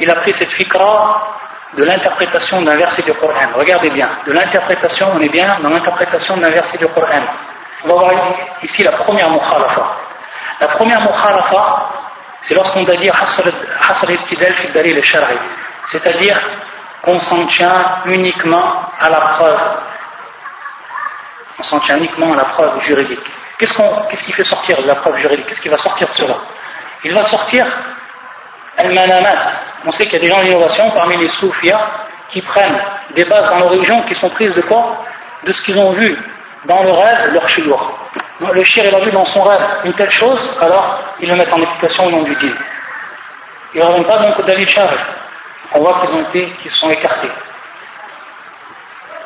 il 0.01 0.11
a 0.11 0.15
pris 0.17 0.33
cette 0.33 0.51
fikra 0.51 1.39
de 1.77 1.85
l'interprétation 1.85 2.63
d'un 2.63 2.77
verset 2.77 3.03
du 3.03 3.13
Coran. 3.15 3.35
Regardez 3.55 3.91
bien, 3.91 4.09
de 4.27 4.33
l'interprétation, 4.33 5.09
on 5.15 5.21
est 5.21 5.29
bien 5.29 5.59
dans 5.63 5.69
l'interprétation 5.69 6.37
d'un 6.37 6.51
verset 6.51 6.79
du 6.79 6.87
Coran. 6.89 7.23
On 7.85 7.89
va 7.89 7.95
voir 7.95 8.13
ici 8.63 8.83
la 8.83 8.93
première 8.93 9.31
mukhalafa. 9.31 9.97
La 10.61 10.69
première 10.69 11.01
mukhalafa, 11.01 11.91
c'est 12.43 12.55
lorsqu'on 12.55 12.83
doit 12.83 12.97
dire 12.97 13.15
hasr 13.15 14.11
istidal 14.11 14.55
fi 14.55 15.03
shari 15.03 15.37
c'est-à-dire 15.91 16.39
qu'on 17.03 17.19
s'en 17.19 17.47
tient 17.47 18.01
uniquement 18.07 18.83
à 19.01 19.09
la 19.09 19.21
preuve. 19.21 19.61
On 21.59 21.63
s'en 21.63 21.81
tient 21.81 21.97
uniquement 21.97 22.33
à 22.33 22.37
la 22.37 22.45
preuve 22.45 22.81
juridique. 22.83 23.19
Qu'est-ce, 23.59 24.23
qui 24.25 24.33
fait 24.33 24.45
sortir 24.45 24.81
de 24.81 24.87
la 24.87 24.95
preuve 24.95 25.17
juridique? 25.17 25.47
Qu'est-ce 25.47 25.61
qui 25.61 25.69
va 25.69 25.79
sortir 25.79 26.09
de 26.09 26.15
cela? 26.15 26.37
Il 27.05 27.13
va 27.13 27.25
sortir 27.25 27.67
al-manamat. 28.77 29.51
On 29.87 29.93
sait 29.93 30.05
qu'il 30.05 30.15
y 30.15 30.17
a 30.17 30.21
des 30.21 30.29
gens 30.29 30.43
d'innovation 30.43 30.91
parmi 30.91 31.17
les 31.17 31.29
soufis 31.29 31.73
qui 32.31 32.41
prennent 32.43 32.81
des 33.15 33.25
bases 33.25 33.51
dans 33.51 33.59
leur 33.59 33.71
religion 33.71 34.03
qui 34.03 34.15
sont 34.15 34.31
prises 34.31 34.55
de 34.55 34.61
quoi? 34.61 35.05
De 35.45 35.53
ce 35.53 35.61
qu'ils 35.63 35.79
ont 35.79 35.93
vu 35.93 36.17
dans 36.67 36.83
le 36.85 36.93
rêve, 36.93 37.33
leur 37.33 37.49
chilour. 37.49 37.99
Le 38.41 38.63
shir, 38.63 38.85
il 38.87 38.95
a 38.95 39.01
vu 39.01 39.11
dans 39.11 39.27
son 39.27 39.43
rêve 39.43 39.61
une 39.85 39.93
telle 39.95 40.11
chose, 40.11 40.57
alors 40.61 41.01
ils 41.21 41.29
le 41.29 41.35
mettent 41.35 41.53
en 41.53 41.63
application 41.63 42.07
au 42.07 42.11
nom 42.11 42.23
du 42.23 42.35
din. 42.37 42.53
Ils 43.75 43.81
ne 43.81 44.05
pas 44.05 44.19
donc 44.19 44.39
au. 44.39 44.43
On 45.75 45.81
voit 45.81 46.03
qu'ils 46.33 46.71
sont 46.71 46.91
écartés 46.91 47.31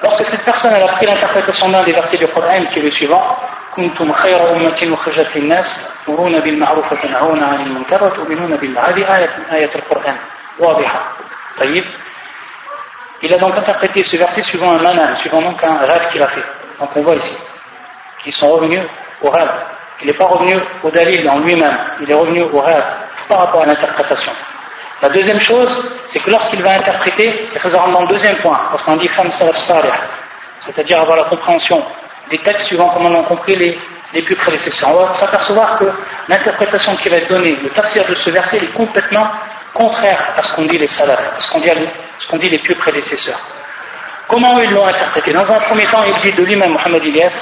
Lorsque 0.01 0.25
cette 0.25 0.45
personne 0.45 0.73
a 0.73 0.87
pris 0.87 1.05
l'interprétation 1.05 1.69
d'un 1.69 1.83
des 1.83 1.93
versets 1.93 2.17
du 2.17 2.27
Coran 2.27 2.65
qui 2.71 2.79
est 2.79 2.83
le 2.83 2.91
suivant, 2.91 3.37
كنتم 3.77 4.11
خير 4.11 4.51
أمة 4.51 4.93
أخرجت 4.93 5.27
للناس 5.35 5.87
تأمرون 6.05 6.39
بالمعروف 6.39 6.91
وتنهون 6.91 7.43
عن 7.43 7.61
المنكر 7.61 8.03
وتؤمنون 8.03 8.55
بالله 8.55 8.81
هذه 8.81 9.17
آية 9.17 9.29
من 9.37 9.45
آية 9.55 9.69
القرآن 9.75 10.15
واضحة 10.59 10.99
طيب 11.59 11.85
Il 13.21 13.33
a 13.33 13.37
donc 13.37 13.55
interprété 13.57 14.03
ce 14.03 14.15
verset 14.15 14.43
suivant 14.43 14.73
un 14.73 14.79
manan, 14.79 15.15
suivant 15.15 15.41
donc 15.41 15.63
un 15.63 15.77
rêve 15.77 16.07
qu'il 16.11 16.21
a 16.21 16.27
fait. 16.27 16.43
Donc 16.79 16.89
on 16.95 17.01
voit 17.01 17.15
ici 17.15 17.35
qu'ils 18.23 18.33
sont 18.33 18.49
revenus 18.49 18.83
au 19.21 19.29
rêve. 19.31 19.49
Il 20.01 20.07
n'est 20.07 20.13
pas 20.13 20.25
revenu 20.25 20.55
au 20.83 20.91
dalil 20.91 21.27
en 21.27 21.39
lui-même, 21.39 21.77
il 22.01 22.11
est 22.11 22.13
revenu 22.13 22.43
au 22.43 22.59
rêve 22.61 22.85
par 23.27 23.39
rapport 23.39 23.61
à 23.63 23.65
l'interprétation. 23.65 24.31
La 25.02 25.08
deuxième 25.08 25.40
chose, 25.40 25.68
c'est 26.10 26.20
que 26.20 26.30
lorsqu'il 26.30 26.62
va 26.62 26.74
interpréter, 26.74 27.48
il 27.52 27.58
faut 27.58 27.68
rentrer 27.76 27.92
dans 27.92 28.02
le 28.02 28.06
deuxième 28.06 28.36
point, 28.36 28.60
lorsqu'on 28.70 28.96
dit 28.96 29.08
femme 29.08 29.32
salaf 29.32 29.56
c'est-à-dire 30.60 31.00
avoir 31.00 31.16
la 31.16 31.24
compréhension 31.24 31.84
des 32.30 32.38
textes 32.38 32.66
suivant 32.66 32.88
comme 32.90 33.06
on 33.06 33.20
a 33.20 33.24
compris 33.24 33.56
les, 33.56 34.22
plus 34.22 34.36
prédécesseurs. 34.36 34.90
On 34.90 35.06
va 35.06 35.14
s'apercevoir 35.16 35.78
que 35.78 35.86
l'interprétation 36.28 36.94
qui 36.96 37.08
va 37.08 37.16
être 37.16 37.28
donnée, 37.28 37.58
le 37.60 37.70
tafsir 37.70 38.04
de 38.06 38.14
ce 38.14 38.30
verset 38.30 38.58
est 38.58 38.72
complètement 38.74 39.26
contraire 39.74 40.34
à 40.36 40.42
ce 40.44 40.54
qu'on 40.54 40.66
dit 40.66 40.78
les 40.78 40.86
salafs, 40.86 41.36
à 41.36 41.40
ce 41.40 41.50
qu'on 42.28 42.36
dit 42.38 42.48
les 42.48 42.58
plus 42.58 42.76
prédécesseurs. 42.76 43.40
Comment 44.28 44.60
ils 44.60 44.70
l'ont 44.70 44.86
interprété? 44.86 45.32
Dans 45.32 45.50
un 45.50 45.58
premier 45.60 45.86
temps, 45.86 46.04
il 46.04 46.30
dit 46.30 46.36
de 46.36 46.44
lui-même, 46.44 46.72
Mohamed 46.74 47.04
Ilyas, 47.04 47.34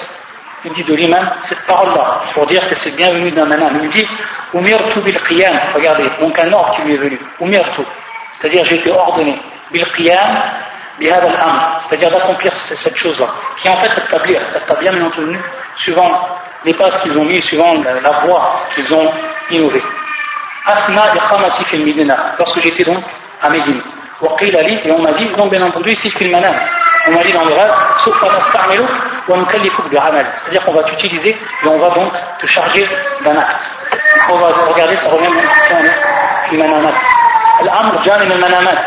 il 0.65 0.73
dit 0.73 0.85
de 0.85 0.95
l'imam 0.95 1.31
cette 1.43 1.65
parole-là, 1.67 2.23
pour 2.35 2.47
dire 2.47 2.69
que 2.69 2.75
c'est 2.75 2.91
bienvenu 2.93 3.31
d'un 3.31 3.47
manam. 3.47 3.81
Il 3.83 3.89
dit 3.89 4.07
Umirtu 4.55 5.01
bil 5.01 5.19
qiyam, 5.23 5.59
regardez, 5.75 6.11
donc 6.21 6.39
un 6.39 6.53
ordre 6.53 6.75
qui 6.75 6.83
lui 6.83 6.95
est 6.95 6.99
venu. 6.99 7.19
Umirtu, 7.41 7.83
c'est-à-dire 8.33 8.65
j'ai 8.65 8.77
été 8.77 8.91
ordonné. 8.91 9.41
Bil 9.71 9.87
qiyam, 9.93 10.29
bihad 10.99 11.25
al 11.25 11.33
c'est-à-dire 11.89 12.11
d'accomplir 12.11 12.55
cette 12.55 12.97
chose-là, 12.97 13.27
qui 13.59 13.69
est 13.69 13.71
en 13.71 13.77
fait 13.77 14.03
établir, 14.07 14.41
établir 14.57 14.93
bien 14.93 15.07
entendu, 15.07 15.39
suivant 15.77 16.29
les 16.65 16.75
passes 16.75 16.97
qu'ils 17.03 17.17
ont 17.17 17.25
mis, 17.25 17.41
suivant 17.43 17.75
la, 17.83 18.11
voie 18.27 18.61
qu'ils 18.75 18.93
ont 18.93 19.11
innové. 19.51 19.83
Asna 20.67 21.15
iqamati 21.15 21.65
fil 21.65 21.85
Medina, 21.85 22.35
lorsque 22.39 22.61
j'étais 22.61 22.85
donc 22.85 23.03
à 23.41 23.49
Médine. 23.49 23.81
Et 24.23 24.93
on 24.93 24.99
m'a 24.99 25.13
dit, 25.13 25.25
donc 25.35 25.51
bien 25.51 25.63
entendu, 25.63 25.93
ici 25.93 26.11
fil 26.11 26.31
manam. 26.31 26.55
On 27.09 27.13
m'a 27.13 27.23
dit 27.23 27.33
dans 27.33 27.47
le 27.47 27.55
rêve, 27.55 27.73
c'est-à-dire 29.31 30.65
qu'on 30.65 30.73
va 30.73 30.83
t'utiliser 30.83 31.31
et 31.31 31.67
on 31.67 31.79
va 31.79 31.91
donc 31.91 32.13
te 32.39 32.47
charger 32.47 32.89
d'un 33.25 33.37
acte. 33.37 33.71
On 34.29 34.37
va 34.37 34.49
regarder, 34.69 34.97
ça 34.97 35.09
revient 35.09 35.27
dans 35.27 36.53
le 36.53 36.59
manamat. 36.59 36.95
Al-amr 37.61 38.03
jamin 38.03 38.31
al-manamat. 38.31 38.85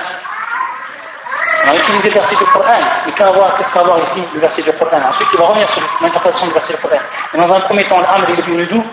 On 1.66 1.72
a 1.72 1.76
utilisé 1.76 2.10
le 2.10 2.14
verset 2.16 2.36
du 2.36 2.46
Coran. 2.46 2.74
Et 3.08 3.12
qu'est-ce 3.12 3.72
qu'on 3.72 3.80
va 3.80 3.86
voir 3.86 4.00
ici, 4.00 4.24
le 4.34 4.40
verset 4.42 4.62
du 4.64 4.74
Coran? 4.74 5.00
Ensuite, 5.10 5.28
il 5.34 5.40
va 5.40 5.46
revenir 5.46 5.70
sur 5.72 5.82
l'interprétation 6.02 6.48
du 6.48 6.54
verset 6.54 6.74
du 6.74 6.80
Coran. 6.80 6.98
Et 7.34 7.38
dans 7.38 7.54
un 7.54 7.60
premier 7.62 7.86
temps, 7.86 8.02
l'amr, 8.02 8.26
il 8.30 8.40
est 8.40 8.42
venu 8.42 8.66
d'où? 8.66 8.84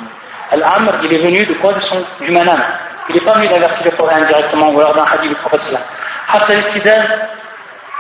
L'amr, 0.57 0.93
il 1.03 1.13
est 1.13 1.19
venu 1.19 1.47
de 1.47 1.55
quoi? 1.55 1.73
De 1.73 1.81
son, 1.81 2.05
Du 2.21 2.31
manam. 2.31 2.63
Il 3.09 3.15
n'est 3.17 3.21
pas 3.23 3.33
venu 3.33 3.49
d'un 3.49 3.59
verset 3.59 3.83
du 3.83 3.97
Coran 3.97 4.19
directement 4.27 4.71
ou 4.71 4.79
alors 4.79 4.95
d'un 4.95 5.05
hadith 5.05 5.31
du 5.31 5.35
prophète. 5.37 5.79
Hassan 6.33 6.59
istidal, 6.61 7.29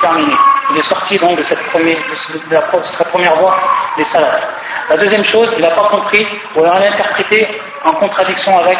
terminé. 0.00 0.32
Il 0.70 0.78
est 0.78 0.82
sorti 0.82 1.18
donc 1.18 1.36
de 1.36 1.42
cette 1.42 1.62
première, 1.64 1.96
de, 1.96 2.54
la, 2.54 2.62
première 2.62 3.36
voie 3.36 3.56
des 3.96 4.04
salafs. 4.04 4.46
La 4.88 4.96
deuxième 4.96 5.24
chose, 5.24 5.52
il 5.56 5.62
n'a 5.62 5.70
pas 5.70 5.88
compris, 5.88 6.26
ou 6.54 6.60
alors 6.60 6.78
l'a 6.78 6.88
interprété 6.88 7.46
en 7.84 7.92
contradiction 7.92 8.58
avec 8.58 8.78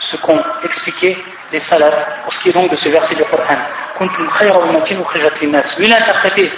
ce 0.00 0.16
qu'ont 0.16 0.42
expliqué 0.64 1.22
les 1.52 1.60
salafs, 1.60 2.22
pour 2.24 2.32
ce 2.32 2.40
qui 2.40 2.48
est 2.50 2.52
donc 2.52 2.70
de 2.70 2.76
ce 2.76 2.88
verset 2.88 3.14
du 3.14 3.24
Coran. 3.24 3.56
Kuntum 3.98 4.28
khayra 4.38 4.58
ummatin 4.60 4.96
linnas. 5.40 5.74
Lui, 5.78 5.86
il 5.86 5.92
a 5.92 5.96
interprété 5.96 6.52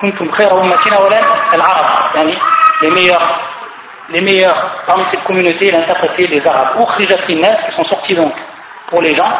Kuntum 0.00 0.30
khayra 0.30 0.56
ummatin 0.56 0.90
al-arab, 1.52 2.26
les 2.82 2.90
meilleurs, 2.90 3.40
les 4.10 4.20
meilleurs 4.20 4.82
parmi 4.86 5.04
cette 5.06 5.24
communauté, 5.24 5.68
il 5.68 5.74
a 5.74 5.78
interprété 5.78 6.26
les 6.26 6.46
arabes. 6.46 6.80
Ukhrijat 6.80 7.26
linnas, 7.28 7.62
qui 7.66 7.72
sont 7.76 7.84
sortis 7.84 8.14
donc 8.14 8.34
pour 8.88 9.02
les 9.02 9.14
gens, 9.14 9.30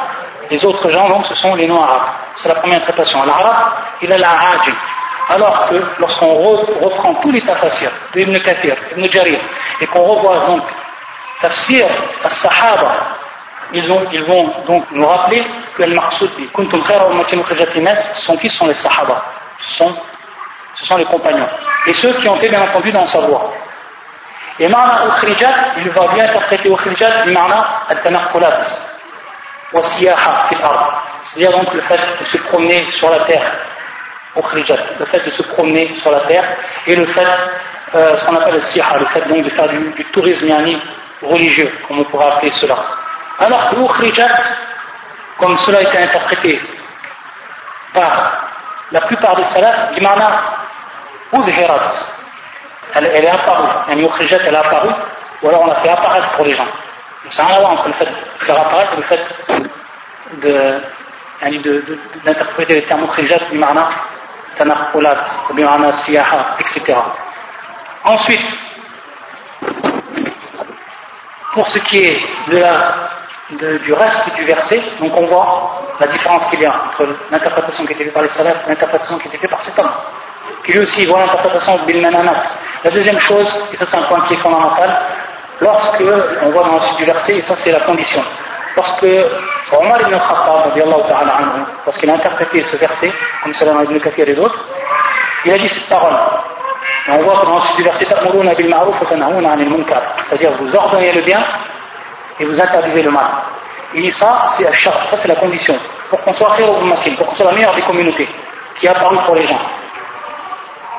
les 0.52 0.62
autres 0.66 0.90
gens, 0.90 1.08
donc, 1.08 1.24
ce 1.26 1.34
sont 1.34 1.54
les 1.54 1.66
non-arabes. 1.66 2.12
C'est 2.36 2.48
la 2.48 2.56
première 2.56 2.76
interprétation. 2.76 3.24
L'arabe, 3.24 3.72
il 4.02 4.12
a 4.12 4.18
la 4.18 4.28
Alors 5.30 5.66
que 5.70 5.82
lorsqu'on 5.98 6.34
reprend 6.34 7.14
tous 7.14 7.32
les 7.32 7.40
tafsirs 7.40 7.90
d'Ibn 8.12 8.38
Kathir, 8.38 8.76
Ibn 8.94 9.10
Jarir, 9.10 9.40
et 9.80 9.86
qu'on 9.86 10.02
revoit 10.02 10.44
donc 10.46 10.62
tafsir 11.40 11.86
al-Sahaba, 12.22 12.92
ils, 13.72 13.90
ils, 14.12 14.24
vont 14.24 14.52
donc 14.66 14.84
nous 14.90 15.06
rappeler 15.06 15.42
que 15.74 15.84
le 15.84 15.94
maqsoud 15.94 16.30
kuntum 16.52 16.82
khayra 16.84 17.96
son 18.16 18.36
fils 18.36 18.52
sont 18.52 18.66
les 18.66 18.74
Sahaba. 18.74 19.24
Ce 19.66 19.78
sont, 19.78 19.96
ce 20.74 20.84
sont 20.84 20.98
les 20.98 21.06
compagnons. 21.06 21.48
Et 21.86 21.94
ceux 21.94 22.12
qui 22.20 22.28
ont 22.28 22.36
été 22.36 22.50
bien 22.50 22.60
entendu 22.60 22.92
dans 22.92 23.06
sa 23.06 23.20
voie. 23.20 23.54
Et 24.58 24.66
ukhrijat, 24.66 25.54
il 25.78 25.88
va 25.88 26.08
bien 26.08 26.24
interpréter 26.24 26.68
ukhrijat, 26.68 27.24
ma'na 27.24 27.84
al-tanaqqulat 27.88 28.91
c'est-à-dire 29.72 31.52
donc 31.52 31.72
le 31.72 31.80
fait 31.82 32.00
de 32.20 32.24
se 32.24 32.36
promener 32.38 32.86
sur 32.92 33.10
la 33.10 33.20
terre, 33.20 33.42
le 34.36 35.06
fait 35.06 35.24
de 35.24 35.30
se 35.30 35.42
promener 35.42 35.94
sur 35.96 36.10
la 36.10 36.20
terre, 36.20 36.44
et 36.86 36.94
le 36.94 37.06
fait, 37.06 37.26
euh, 37.94 38.16
ce 38.16 38.24
qu'on 38.24 38.36
appelle 38.36 38.54
le 38.54 38.60
siha, 38.60 38.98
le 38.98 39.06
fait 39.06 39.26
donc 39.28 39.44
de 39.44 39.50
faire 39.50 39.68
du, 39.68 40.04
tourisme 40.12 40.52
religieux, 41.22 41.72
comme 41.86 42.00
on 42.00 42.04
pourrait 42.04 42.26
appeler 42.26 42.52
cela. 42.52 42.76
Alors 43.38 43.70
que 43.70 43.76
ukhrijat, 43.76 44.28
comme 45.38 45.56
cela 45.58 45.78
a 45.78 45.82
été 45.82 45.98
interprété 45.98 46.60
par 47.94 48.48
la 48.90 49.00
plupart 49.02 49.36
des 49.36 49.44
salafs, 49.44 49.94
dimana 49.94 50.42
udhirat, 51.32 51.92
elle, 52.94 53.10
elle 53.14 53.24
est 53.24 53.30
apparue, 53.30 53.68
elle 53.88 54.00
est 54.00 54.56
apparue, 54.56 54.94
ou 55.42 55.48
alors 55.48 55.62
on 55.62 55.66
l'a 55.66 55.76
fait 55.76 55.88
apparaître 55.88 56.28
pour 56.30 56.44
les 56.44 56.54
gens. 56.54 56.66
Voir 57.30 57.70
entre 57.70 57.88
le 57.88 57.94
fait 57.94 58.04
de 58.06 58.44
faire 58.44 58.60
apparaître 58.60 58.92
et 58.94 58.96
le 58.96 59.02
fait 59.02 59.24
d'interpréter 62.24 62.74
les 62.74 62.82
termes 62.82 63.06
khrijat 63.06 63.38
bimana 63.50 63.88
tanakhulat, 64.58 65.18
bimana 65.54 65.96
siyaha, 65.98 66.56
etc. 66.58 66.94
Ensuite, 68.04 68.46
pour 71.52 71.68
ce 71.68 71.78
qui 71.80 71.98
est 71.98 72.20
de 72.48 72.58
la, 72.58 73.10
de, 73.50 73.78
du 73.78 73.92
reste 73.92 74.34
du 74.34 74.44
verset, 74.44 74.82
donc 74.98 75.16
on 75.16 75.26
voit 75.26 75.82
la 76.00 76.06
différence 76.08 76.50
qu'il 76.50 76.60
y 76.60 76.66
a 76.66 76.74
entre 76.88 77.06
l'interprétation 77.30 77.86
qui 77.86 77.92
était 77.92 78.04
faite 78.04 78.14
par 78.14 78.22
les 78.22 78.28
salafs 78.30 78.64
et 78.66 78.70
l'interprétation 78.70 79.18
qui 79.18 79.28
était 79.28 79.38
faite 79.38 79.50
par 79.50 79.62
cet 79.62 79.78
homme. 79.78 79.90
Qui 80.64 80.72
lui 80.72 80.80
aussi 80.80 81.04
voit 81.06 81.20
l'interprétation 81.20 81.76
de 81.76 81.82
Bilmananat. 81.84 82.42
La 82.84 82.90
deuxième 82.90 83.20
chose, 83.20 83.48
et 83.72 83.76
ça 83.76 83.86
c'est 83.86 83.96
un 83.96 84.02
point 84.02 84.20
qui 84.22 84.34
est 84.34 84.38
fondamental, 84.38 84.90
lorsque 85.60 86.02
on 86.42 86.50
voit 86.50 86.64
dans 86.64 86.76
la 86.76 86.82
suite 86.86 86.98
du 86.98 87.04
verset, 87.04 87.36
et 87.36 87.42
ça 87.42 87.54
c'est 87.56 87.72
la 87.72 87.80
condition, 87.80 88.22
lorsque 88.76 89.06
Omar 89.72 90.00
ibn 90.02 90.18
Khattab, 90.18 90.76
lorsqu'il 91.86 92.10
a 92.10 92.14
interprété 92.14 92.64
ce 92.70 92.76
verset, 92.76 93.12
comme 93.42 93.54
Salam 93.54 93.82
ibn 93.84 93.98
Kathir 93.98 94.28
et 94.28 94.34
d'autres, 94.34 94.64
il 95.44 95.52
a 95.52 95.58
dit 95.58 95.68
cette 95.68 95.88
parole. 95.88 96.14
Et 97.08 97.10
on 97.10 97.22
voit 97.22 97.44
dans 97.44 97.56
la 97.56 97.62
suite 97.62 97.76
du 97.78 97.82
verset, 97.84 98.06
c'est-à-dire 100.28 100.52
vous 100.60 100.76
ordonnez 100.76 101.12
le 101.12 101.22
bien 101.22 101.44
et 102.38 102.44
vous 102.44 102.60
interdisez 102.60 103.02
le 103.02 103.10
mal. 103.10 103.26
Il 103.94 104.02
dit 104.02 104.12
ça, 104.12 104.52
c'est 104.56 104.64
ça 104.64 105.16
c'est 105.16 105.28
la 105.28 105.36
condition, 105.36 105.76
pour 106.10 106.20
qu'on 106.22 106.32
soit 106.34 106.54
pour 107.16 107.26
qu'on 107.26 107.34
soit 107.34 107.46
la 107.46 107.52
meilleure 107.52 107.74
des 107.74 107.82
communautés, 107.82 108.28
qui 108.78 108.88
a 108.88 108.92
apparu 108.92 109.16
pour 109.26 109.34
les 109.34 109.46
gens. 109.46 109.60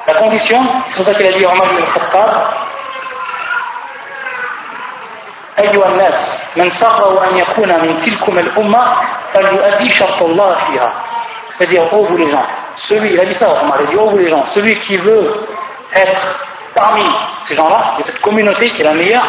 La 0.08 0.16
condition, 0.16 0.60
c'est 0.90 1.04
ça 1.04 1.14
qu'il 1.14 1.26
a 1.26 1.32
dit 1.32 1.46
Omar 1.46 1.68
ibn 1.74 1.84
Khattab, 1.94 2.30
أيها 5.59 5.89
الناس 5.89 6.41
من 6.57 6.71
سره 6.71 7.25
أن 7.31 7.37
يكون 7.37 7.69
من 7.69 8.01
تلكم 8.05 8.39
الأمة 8.39 8.85
فليؤدي 9.35 9.93
شرط 9.93 10.23
الله 10.23 10.57
فيها 10.67 10.93
c'est-à-dire 11.59 11.83
oh 11.93 12.05
vous 12.09 12.17
les 12.17 12.31
gens 12.31 12.47
celui 12.77 13.15
il 13.15 13.21
a 13.21 13.25
dit 13.25 13.35
ça 13.35 13.49
Omar 13.51 13.79
il 13.81 13.89
a 13.89 13.91
dit 13.91 13.97
oh 13.99 14.11
vous 14.11 14.19
les 14.19 14.29
gens 14.29 14.45
celui 14.55 14.77
qui 14.81 14.97
veut 14.97 15.47
être 15.95 16.39
parmi 16.75 17.03
ces 17.49 17.57
gens-là 17.57 17.95
et 17.99 18.05
cette 18.05 18.21
communauté 18.21 18.71
qui 18.71 18.83
est 18.83 18.85
la 18.85 18.95
meilleure 18.95 19.27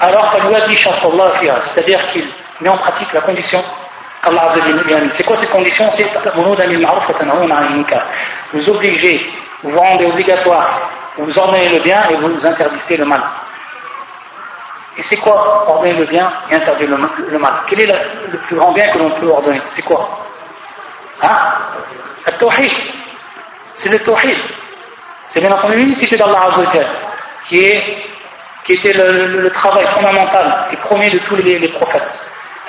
alors 0.00 0.32
c'est-à-dire 1.74 2.06
qu'il 2.12 2.26
met 2.60 2.68
en 2.68 2.76
pratique 2.76 3.12
la 3.12 3.20
condition 3.20 3.62
qu'Allah 4.22 4.52
C'est 5.16 5.24
quoi 5.24 5.36
cette 5.36 5.50
condition 5.50 5.90
C'est 5.96 6.06
vous 8.52 8.70
obligez, 8.70 9.30
vous 9.62 9.70
vous 9.70 9.78
rendez 9.78 10.06
obligatoire, 10.06 10.90
vous 11.18 11.38
ordonnez 11.38 11.68
le 11.68 11.80
bien 11.80 12.02
et 12.10 12.16
vous 12.16 12.44
interdisez 12.46 12.96
le 12.96 13.04
mal. 13.04 13.22
Et 14.97 15.03
c'est 15.03 15.17
quoi 15.17 15.65
ordonner 15.67 15.93
le 15.93 16.05
bien 16.05 16.31
et 16.49 16.55
interdire 16.55 16.89
le 16.89 17.37
mal? 17.37 17.53
Quel 17.67 17.81
est 17.81 17.85
le 18.31 18.37
plus 18.39 18.55
grand 18.55 18.71
bien 18.71 18.87
que 18.89 18.97
l'on 18.97 19.11
peut 19.11 19.27
ordonner? 19.27 19.61
C'est 19.71 19.83
quoi? 19.83 20.25
Hein? 21.21 21.29
Le 22.25 22.31
tawhid. 22.33 22.71
C'est 23.75 23.89
le 23.89 23.99
tawhid. 23.99 24.37
C'est 25.27 25.39
bien 25.39 25.51
entendu 25.51 25.77
l'unicité 25.77 26.17
d'Allah 26.17 26.49
qui, 27.47 27.63
est, 27.63 28.07
qui 28.63 28.73
était 28.73 28.93
le, 28.93 29.49
travail 29.51 29.85
fondamental 29.93 30.67
et 30.71 30.77
premier 30.77 31.11
de 31.11 31.19
tous 31.19 31.35
les, 31.35 31.67
prophètes. 31.67 32.01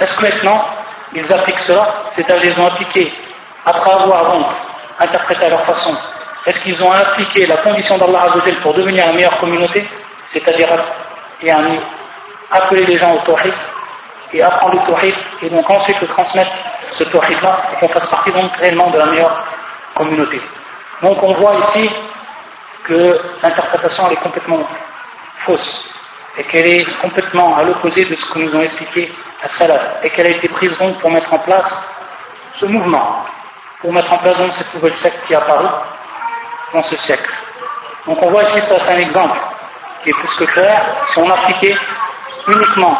Est-ce 0.01 0.16
que 0.16 0.22
maintenant 0.22 0.64
ils 1.14 1.33
appliquent 1.33 1.61
cela? 1.61 2.05
C'est-à-dire 2.12 2.53
qu'ils 2.53 2.61
ont 2.61 2.66
appliqué, 2.66 3.12
après 3.64 3.91
avoir 3.91 4.33
donc 4.33 4.47
interprété 5.01 5.47
à 5.47 5.51
leur 5.51 5.64
façon, 5.64 5.97
est-ce 6.47 6.61
qu'ils 6.62 6.83
ont 6.83 6.93
appliqué 6.93 7.47
la 7.47 7.57
condition 7.59 7.97
d'Allah 7.97 8.26
pour 8.62 8.74
devenir 8.74 9.07
la 9.07 9.12
meilleure 9.12 9.39
communauté? 9.39 9.87
C'est-à-dire 10.29 10.68
appeler 12.51 12.86
les 12.86 12.99
gens 12.99 13.14
au 13.14 13.18
tawhid 13.18 13.55
et 14.32 14.42
apprendre 14.42 14.74
le 14.74 14.92
tawhid 14.92 15.14
et 15.42 15.51
donc 15.51 15.68
ensuite 15.68 16.01
le 16.01 16.07
transmettre 16.09 16.53
ce 16.99 17.05
tawhid-là 17.05 17.62
et 17.72 17.76
qu'on 17.76 17.88
fasse 17.88 18.09
partie 18.11 18.32
donc 18.32 18.55
réellement 18.57 18.90
de 18.90 18.99
la 18.99 19.07
meilleure 19.07 19.44
communauté. 19.94 20.40
Donc 21.03 21.22
on 21.22 21.32
voit 21.34 21.55
ici 21.55 21.90
que 22.84 23.20
l'interprétation 23.42 24.11
est 24.11 24.16
complètement 24.16 24.66
fausse 25.38 25.94
et 26.36 26.44
qu'elle 26.44 26.66
est 26.66 26.84
complètement 27.01 27.57
à 27.57 27.64
l'opposé 27.64 28.05
de 28.05 28.14
ce 28.14 28.24
que 28.32 28.38
nous 28.38 28.57
ont 28.57 28.62
expliqué 28.62 29.12
à 29.44 29.49
Salah 29.49 30.03
et 30.03 30.11
qu'elle 30.11 30.26
a 30.26 30.30
été 30.30 30.49
prise 30.49 30.76
donc 30.78 30.99
pour 31.01 31.11
mettre 31.11 31.32
en 31.32 31.38
place 31.38 31.70
ce 32.57 32.66
mouvement, 32.66 33.24
pour 33.80 33.92
mettre 33.92 34.12
en 34.12 34.18
place 34.18 34.38
donc 34.38 34.53
cette 34.53 34.72
nouvelle 34.74 34.94
secte 34.94 35.24
qui 35.26 35.32
est 35.32 35.36
apparue 35.36 35.68
dans 36.72 36.82
ce 36.82 36.96
siècle. 36.96 37.32
Donc 38.07 38.22
on 38.22 38.30
voit 38.30 38.44
ici, 38.44 38.61
ça 38.66 38.76
c'est 38.80 38.92
un 38.92 38.99
exemple 38.99 39.38
qui 40.03 40.11
est 40.11 40.14
plus 40.14 40.34
que 40.36 40.44
clair, 40.44 40.80
si 41.12 41.18
on 41.18 41.30
appliquait 41.30 41.76
uniquement 42.47 42.97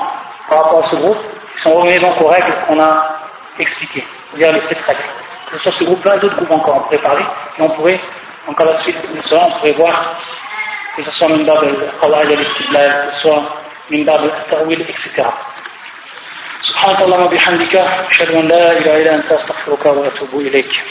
par 0.50 0.64
rapport 0.64 0.86
à 0.86 0.90
ce 0.90 0.96
groupe, 0.96 1.18
ils 1.56 1.62
sont 1.62 1.74
revenus 1.74 2.02
donc 2.02 2.22
aux 2.22 2.28
règles 2.28 2.54
qu'on 2.68 2.80
a 2.80 3.20
expliquées, 3.60 4.06
c'est-à-dire 4.30 4.54
les 4.54 4.62
sept 4.62 4.80
règles. 4.86 5.02
Que 5.52 5.58
sur 5.60 5.74
ce 5.74 5.84
groupe-là, 5.84 6.18
d'autres 6.18 6.36
groupes 6.36 6.52
encore, 6.52 6.78
on 6.78 6.80
pourrait 6.82 6.98
parler, 6.98 7.24
et 7.58 7.62
on 7.62 7.70
pourrait, 7.70 8.00
donc 8.48 8.60
à 8.60 8.66
la 8.66 8.78
suite 8.80 8.98
de 9.16 9.22
cela, 9.22 9.48
on 9.48 9.52
pourrait 9.60 9.74
voir 9.74 10.16
que 10.96 11.04
ce 11.04 11.12
soit 11.12 11.28
Minbab 11.30 11.64
al-Qawa'id 11.64 12.32
al-Istidlal, 12.32 13.08
que 13.08 13.16
ce 13.16 13.22
soit 13.22 13.44
Minbab 13.90 14.22
al-Ta'wil, 14.24 14.82
etc. 14.82 15.24
سبحانك 16.64 17.02
اللهم 17.02 17.26
وبحمدك 17.26 17.76
أشهد 17.76 18.32
أن 18.36 18.48
لا 18.48 18.72
إله 18.78 19.02
إلا 19.02 19.16
أنت 19.16 19.32
أستغفرك 19.32 19.86
وأتوب 19.86 20.32
إليك 20.40 20.84